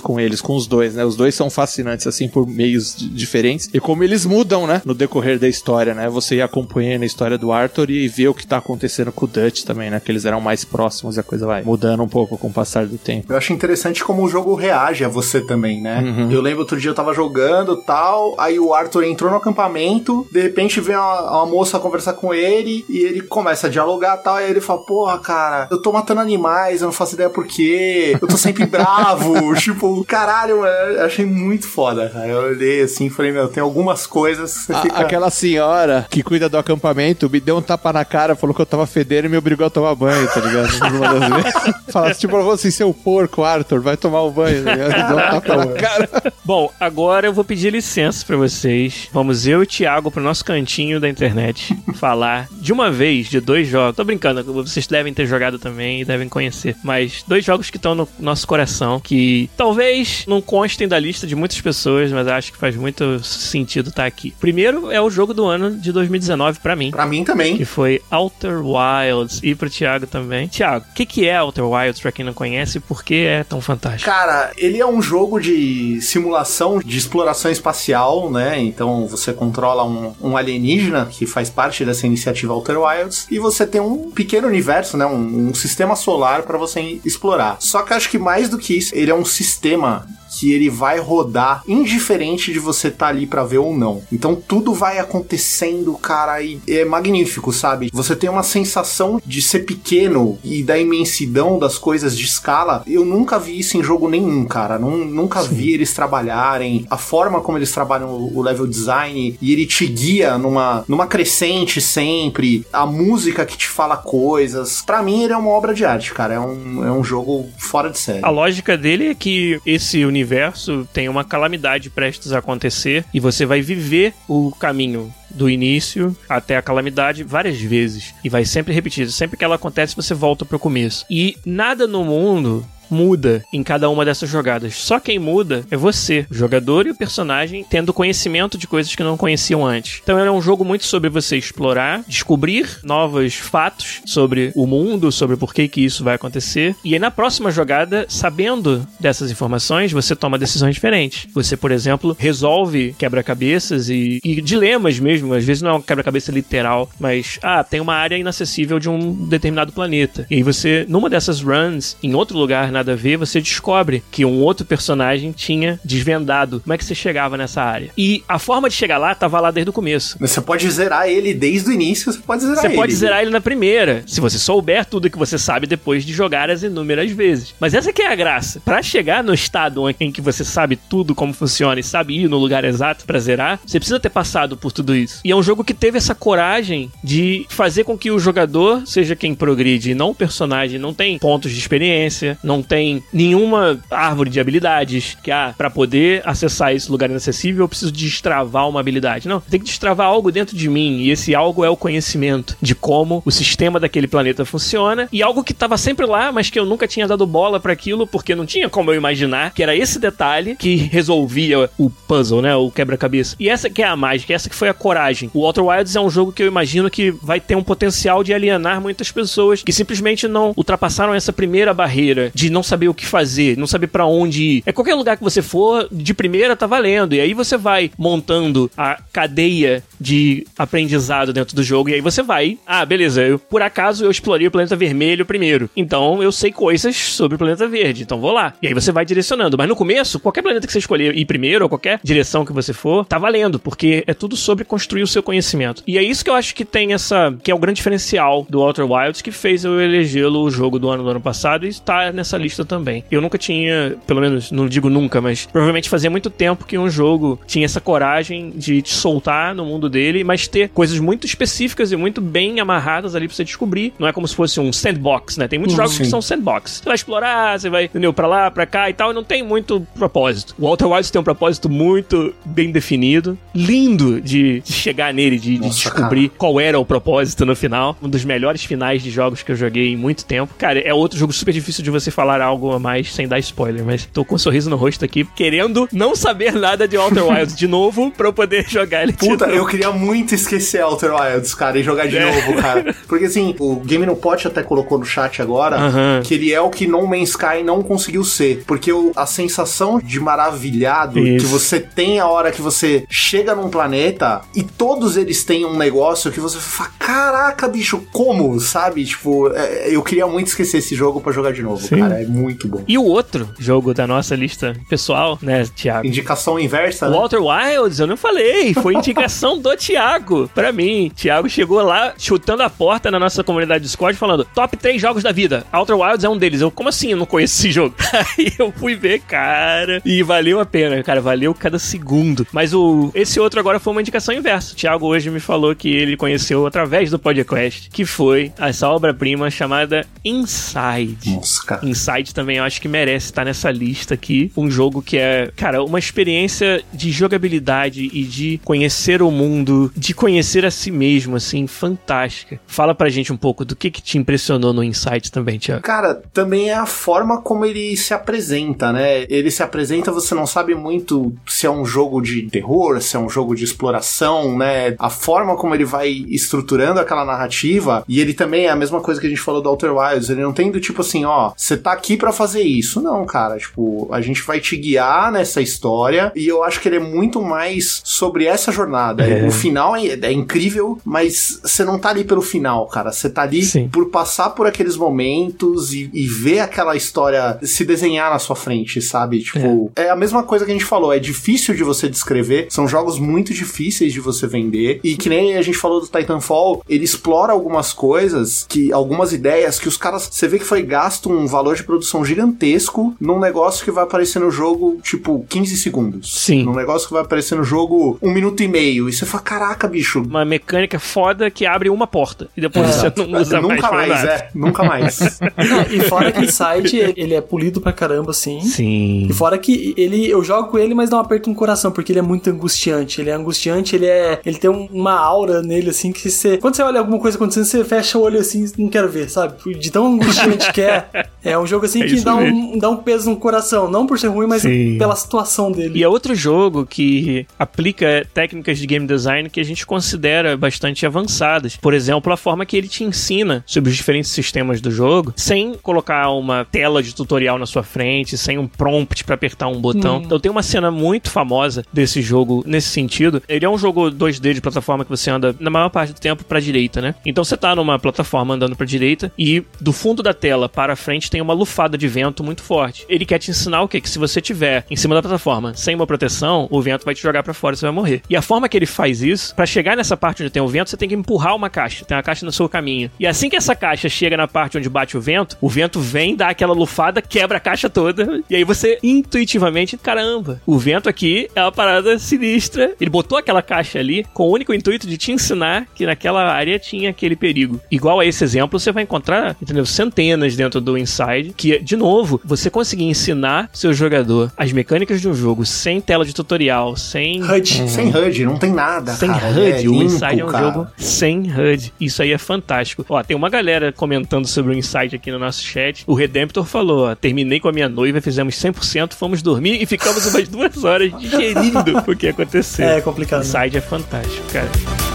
[0.00, 1.04] com eles, com os dois, né?
[1.04, 3.68] Os dois são fascinantes, assim, por meios di- diferentes.
[3.72, 4.82] E como eles mudam, né?
[4.84, 6.08] No decorrer da história, né?
[6.08, 9.28] Você ir acompanhando a história do Arthur e ver o que tá acontecendo com o
[9.28, 10.00] Dutch também, né?
[10.00, 12.86] Que eles eram mais próximos e a coisa vai mudando um pouco com o passar
[12.86, 13.32] do tempo.
[13.32, 16.02] Eu acho interessante como o jogo reage a você também, né?
[16.30, 20.40] Eu lembro outro dia eu tava jogando tal, aí o Arthur entrou no acampamento, de
[20.40, 24.50] repente vem uma, uma moça conversar com ele e ele começa a dialogar tal, aí
[24.50, 28.26] ele fala: Porra, cara, eu tô matando animais, eu não faço ideia por quê, eu
[28.28, 29.54] tô sempre bravo.
[29.54, 32.26] tipo, caralho, mano, eu achei muito foda, cara.
[32.28, 34.96] Eu olhei assim e falei: Meu, tem algumas coisas A- fica.
[34.98, 38.66] Aquela senhora que cuida do acampamento me deu um tapa na cara, falou que eu
[38.66, 40.70] tava fedendo e me obrigou a tomar banho, tá ligado?
[40.96, 41.74] Uma das vezes.
[41.88, 45.08] Fala tipo pra você, seu porco, Arthur, vai tomar um banho, tá ligado?
[45.08, 46.08] Deu um tapa na cara.
[46.44, 49.08] Bom, agora eu vou pedir licença pra vocês.
[49.12, 53.40] Vamos eu e o Thiago pro nosso cantinho da internet falar de uma vez de
[53.40, 53.96] dois jogos.
[53.96, 56.76] Tô brincando, vocês devem ter jogado também e devem conhecer.
[56.84, 59.79] Mas dois jogos que estão no nosso coração, que talvez
[60.26, 64.34] não constem da lista de muitas pessoas, mas acho que faz muito sentido estar aqui.
[64.40, 66.90] Primeiro é o jogo do ano de 2019 pra mim.
[66.90, 67.56] Pra mim também.
[67.56, 70.48] Que foi Outer Wilds e pro Thiago também.
[70.48, 73.44] Thiago, o que, que é Outer Wilds pra quem não conhece e por que é
[73.44, 74.10] tão fantástico?
[74.10, 78.60] Cara, ele é um jogo de simulação de exploração espacial, né?
[78.60, 83.66] Então você controla um, um alienígena que faz parte dessa iniciativa Outer Wilds e você
[83.66, 85.06] tem um pequeno universo, né?
[85.06, 87.56] Um, um sistema solar para você explorar.
[87.60, 90.70] Só que acho que mais do que isso, ele é um sistema sistema que ele
[90.70, 94.02] vai rodar indiferente de você estar ali pra ver ou não.
[94.12, 97.90] Então tudo vai acontecendo, cara, e é magnífico, sabe?
[97.92, 102.82] Você tem uma sensação de ser pequeno e da imensidão das coisas de escala.
[102.86, 104.78] Eu nunca vi isso em jogo nenhum, cara.
[104.78, 109.66] Nun- nunca vi eles trabalharem, a forma como eles trabalham o level design e ele
[109.66, 114.82] te guia numa, numa crescente sempre, a música que te fala coisas.
[114.86, 116.34] Pra mim, ele é uma obra de arte, cara.
[116.34, 118.24] É um, é um jogo fora de série.
[118.24, 123.18] A lógica dele é que esse universo universo tem uma calamidade prestes a acontecer e
[123.18, 128.74] você vai viver o caminho do início até a calamidade várias vezes e vai sempre
[128.74, 129.10] repetido.
[129.10, 131.06] Sempre que ela acontece, você volta pro começo.
[131.08, 134.74] E nada no mundo muda em cada uma dessas jogadas.
[134.74, 139.02] Só quem muda é você, o jogador e o personagem, tendo conhecimento de coisas que
[139.02, 140.00] não conheciam antes.
[140.02, 145.36] Então é um jogo muito sobre você explorar, descobrir novos fatos sobre o mundo, sobre
[145.36, 146.74] por que, que isso vai acontecer.
[146.84, 151.28] E aí na próxima jogada, sabendo dessas informações, você toma decisões diferentes.
[151.32, 155.32] Você, por exemplo, resolve quebra-cabeças e, e dilemas mesmo.
[155.34, 159.12] Às vezes não é um quebra-cabeça literal, mas ah, tem uma área inacessível de um
[159.26, 160.26] determinado planeta.
[160.30, 164.02] E aí você, numa dessas runs, em outro lugar, na nada a ver, você descobre
[164.10, 167.90] que um outro personagem tinha desvendado como é que você chegava nessa área.
[167.96, 170.16] E a forma de chegar lá tava lá desde o começo.
[170.18, 172.76] Você pode zerar ele desde o início, você pode zerar Você ele.
[172.76, 176.50] pode zerar ele na primeira, se você souber tudo que você sabe depois de jogar
[176.50, 177.54] as inúmeras vezes.
[177.60, 178.60] Mas essa que é a graça.
[178.64, 182.38] Para chegar no estado em que você sabe tudo como funciona e sabe ir no
[182.38, 185.20] lugar exato para zerar, você precisa ter passado por tudo isso.
[185.24, 189.14] E é um jogo que teve essa coragem de fazer com que o jogador seja
[189.14, 190.78] quem progride, e não o personagem.
[190.78, 196.22] Não tem pontos de experiência, não tem nenhuma árvore de habilidades que, ah, pra poder
[196.24, 199.26] acessar esse lugar inacessível, eu preciso destravar uma habilidade.
[199.26, 202.76] Não, tem que destravar algo dentro de mim, e esse algo é o conhecimento de
[202.76, 206.64] como o sistema daquele planeta funciona, e algo que estava sempre lá, mas que eu
[206.64, 209.98] nunca tinha dado bola para aquilo, porque não tinha como eu imaginar que era esse
[209.98, 213.34] detalhe que resolvia o puzzle, né, o quebra-cabeça.
[213.40, 215.28] E essa que é a mágica, essa que foi a coragem.
[215.34, 218.32] O Outer Wilds é um jogo que eu imagino que vai ter um potencial de
[218.32, 222.94] alienar muitas pessoas que simplesmente não ultrapassaram essa primeira barreira de não não saber o
[222.94, 224.62] que fazer, não saber para onde ir.
[224.66, 227.14] É qualquer lugar que você for, de primeira tá valendo.
[227.14, 231.88] E aí você vai montando a cadeia de aprendizado dentro do jogo.
[231.88, 232.58] E aí você vai.
[232.66, 233.22] Ah, beleza.
[233.22, 235.70] Eu, por acaso eu explorei o planeta vermelho primeiro.
[235.74, 238.02] Então eu sei coisas sobre o planeta verde.
[238.02, 238.52] Então vou lá.
[238.60, 239.56] E aí você vai direcionando.
[239.56, 242.74] Mas no começo, qualquer planeta que você escolher ir primeiro, ou qualquer direção que você
[242.74, 243.58] for, tá valendo.
[243.58, 245.82] Porque é tudo sobre construir o seu conhecimento.
[245.86, 247.34] E é isso que eu acho que tem essa.
[247.42, 250.90] que é o grande diferencial do Outer Wilds que fez eu elegê-lo o jogo do
[250.90, 253.04] ano do ano passado e está nessa lista também.
[253.10, 256.88] Eu nunca tinha, pelo menos não digo nunca, mas provavelmente fazia muito tempo que um
[256.90, 261.92] jogo tinha essa coragem de te soltar no mundo dele, mas ter coisas muito específicas
[261.92, 263.92] e muito bem amarradas ali pra você descobrir.
[263.98, 265.46] Não é como se fosse um sandbox, né?
[265.46, 266.80] Tem muitos jogos que são sandbox.
[266.80, 269.42] Você vai explorar, você vai, entendeu, pra lá, pra cá e tal, e não tem
[269.42, 270.54] muito propósito.
[270.58, 275.58] O Outer Wilds tem um propósito muito bem definido, lindo de, de chegar nele, de,
[275.58, 276.38] de descobrir cara.
[276.38, 277.96] qual era o propósito no final.
[278.02, 280.54] Um dos melhores finais de jogos que eu joguei em muito tempo.
[280.56, 283.84] Cara, é outro jogo super difícil de você falar algo a mais sem dar spoiler,
[283.84, 287.56] mas tô com um sorriso no rosto aqui, querendo não saber nada de Outer Wilds
[287.56, 291.78] de novo pra eu poder jogar ele Puta, eu queria muito esquecer Outer Wilds, cara,
[291.78, 292.24] e jogar de é.
[292.24, 292.94] novo, cara.
[293.08, 295.78] Porque assim, o Game No Pot até colocou no chat agora
[296.24, 298.62] que ele é o que No Man's Sky não conseguiu ser.
[298.66, 301.44] Porque o, a sensação de maravilhado Isso.
[301.44, 305.76] que você tem a hora que você chega num planeta e todos eles têm um
[305.76, 308.58] negócio que você fala, caraca, bicho, como?
[308.60, 309.04] Sabe?
[309.04, 311.98] Tipo, é, eu queria muito esquecer esse jogo para jogar de novo, Sim.
[311.98, 312.19] cara.
[312.20, 312.84] É muito bom.
[312.86, 316.06] E o outro jogo da nossa lista pessoal, né, Thiago?
[316.06, 317.16] Indicação inversa, né?
[317.16, 318.74] Walter Wilds, eu não falei.
[318.74, 321.10] Foi indicação do Thiago pra mim.
[321.14, 325.32] Thiago chegou lá chutando a porta na nossa comunidade Discord falando: top 3 jogos da
[325.32, 325.64] vida.
[325.72, 326.60] Outer Wilds é um deles.
[326.60, 327.12] Eu, como assim?
[327.12, 327.94] Eu não conheço esse jogo.
[328.12, 330.00] Aí eu fui ver, cara.
[330.04, 331.20] E valeu a pena, cara.
[331.20, 332.46] Valeu cada segundo.
[332.52, 334.72] Mas o esse outro agora foi uma indicação inversa.
[334.72, 339.50] O Thiago hoje me falou que ele conheceu através do podcast, que foi essa obra-prima
[339.50, 341.30] chamada Inside.
[341.30, 341.86] Nossa, cara.
[342.10, 344.50] Inside também eu acho que merece estar nessa lista aqui.
[344.56, 350.14] Um jogo que é, cara, uma experiência de jogabilidade e de conhecer o mundo, de
[350.14, 352.60] conhecer a si mesmo, assim, fantástica.
[352.66, 355.82] Fala pra gente um pouco do que que te impressionou no Insight também, Tiago.
[355.82, 359.24] Cara, também é a forma como ele se apresenta, né?
[359.28, 363.18] Ele se apresenta, você não sabe muito se é um jogo de terror, se é
[363.18, 364.94] um jogo de exploração, né?
[364.98, 369.20] A forma como ele vai estruturando aquela narrativa, e ele também é a mesma coisa
[369.20, 371.76] que a gente falou do Outer Wilds, ele não tem do tipo assim, ó, você
[371.76, 373.00] tá aqui para fazer isso.
[373.00, 373.58] Não, cara.
[373.58, 377.42] Tipo, a gente vai te guiar nessa história e eu acho que ele é muito
[377.42, 379.22] mais sobre essa jornada.
[379.24, 379.46] É.
[379.46, 383.12] O final é, é, incrível, mas você não tá ali pelo final, cara.
[383.12, 383.88] Você tá ali Sim.
[383.88, 389.02] por passar por aqueles momentos e, e, ver aquela história se desenhar na sua frente,
[389.02, 389.40] sabe?
[389.40, 390.06] Tipo, é.
[390.06, 391.12] é a mesma coisa que a gente falou.
[391.12, 392.66] É difícil de você descrever.
[392.70, 395.00] São jogos muito difíceis de você vender.
[395.04, 399.78] E que nem a gente falou do Titanfall, ele explora algumas coisas, que algumas ideias
[399.78, 400.28] que os caras.
[400.30, 404.38] Você vê que foi gasto um valor de produção gigantesco num negócio que vai aparecer
[404.38, 406.40] no jogo, tipo, 15 segundos.
[406.44, 406.64] Sim.
[406.64, 409.08] Num negócio que vai aparecer no jogo um minuto e meio.
[409.08, 410.22] E você fala, caraca, bicho.
[410.22, 412.48] Uma mecânica foda que abre uma porta.
[412.56, 412.92] E depois É.
[413.10, 413.68] você não usa mais.
[413.76, 414.30] nunca mais, nada.
[414.32, 414.48] é.
[414.54, 415.18] Nunca mais.
[415.70, 418.60] Não, e fora que o site, ele é polido pra caramba, assim.
[418.60, 419.26] Sim.
[419.28, 422.12] E fora que ele, eu jogo com ele, mas dá um aperto no coração, porque
[422.12, 423.20] ele é muito angustiante.
[423.20, 424.40] Ele é angustiante, ele é.
[424.44, 426.56] Ele tem um- uma aura nele, assim, que você.
[426.58, 429.54] Quando você olha alguma coisa acontecendo, você fecha o olho assim, não quero ver, sabe?
[429.78, 431.06] De tão angustiante que é.
[431.42, 432.74] É um jogo assim É que dá mesmo.
[432.74, 433.90] um, dá um peso no coração.
[433.90, 434.98] Não por ser ruim, mas Sim.
[434.98, 435.98] pela situação dele.
[435.98, 441.04] E é outro jogo que aplica técnicas de game design que a gente considera bastante
[441.06, 441.76] avançadas.
[441.76, 445.74] Por exemplo, a forma que ele te ensina sobre os diferentes sistemas do jogo, sem
[445.82, 450.18] colocar uma tela de tutorial na sua frente, sem um prompt pra apertar um botão.
[450.18, 450.22] Hum.
[450.24, 453.42] Então tem uma cena muito famosa desse jogo nesse sentido.
[453.48, 456.44] Ele é um jogo 2D de plataforma que você anda na maior parte do tempo
[456.44, 457.14] pra direita, né?
[457.24, 461.30] Então você tá numa plataforma andando pra direita e do fundo da tela para frente
[461.30, 463.06] tem uma lufada de vento muito forte.
[463.08, 464.00] Ele quer te ensinar o quê?
[464.00, 467.22] Que se você tiver em cima da plataforma sem uma proteção, o vento vai te
[467.22, 468.22] jogar pra fora e você vai morrer.
[468.28, 470.90] E a forma que ele faz isso, pra chegar nessa parte onde tem o vento,
[470.90, 472.04] você tem que empurrar uma caixa.
[472.04, 473.08] Tem uma caixa no seu caminho.
[473.20, 476.34] E assim que essa caixa chega na parte onde bate o vento, o vento vem,
[476.34, 478.42] dá aquela lufada, quebra a caixa toda.
[478.50, 482.94] E aí você intuitivamente, caramba, o vento aqui é uma parada sinistra.
[483.00, 486.80] Ele botou aquela caixa ali com o único intuito de te ensinar que naquela área
[486.80, 487.80] tinha aquele perigo.
[487.90, 489.86] Igual a esse exemplo, você vai encontrar, entendeu?
[489.86, 495.28] Centenas dentro do Inside, que, de novo, você conseguir ensinar seu jogador as mecânicas de
[495.28, 497.86] um jogo sem tela de tutorial, sem HUD.
[497.86, 499.12] Sem HUD, não tem nada.
[499.12, 499.48] sem cara.
[499.48, 499.60] HUD.
[499.60, 500.64] É o limpo, Inside é um cara.
[500.64, 501.92] jogo sem HUD.
[502.00, 503.04] Isso aí é fantástico.
[503.06, 506.02] Ó, tem uma galera comentando sobre o Inside aqui no nosso chat.
[506.06, 510.24] O Redemptor falou: ó, terminei com a minha noiva, fizemos 100%, fomos dormir e ficamos
[510.32, 512.88] umas duas horas digerindo o que aconteceu.
[512.88, 513.42] É complicado.
[513.42, 515.09] Inside é fantástico, cara.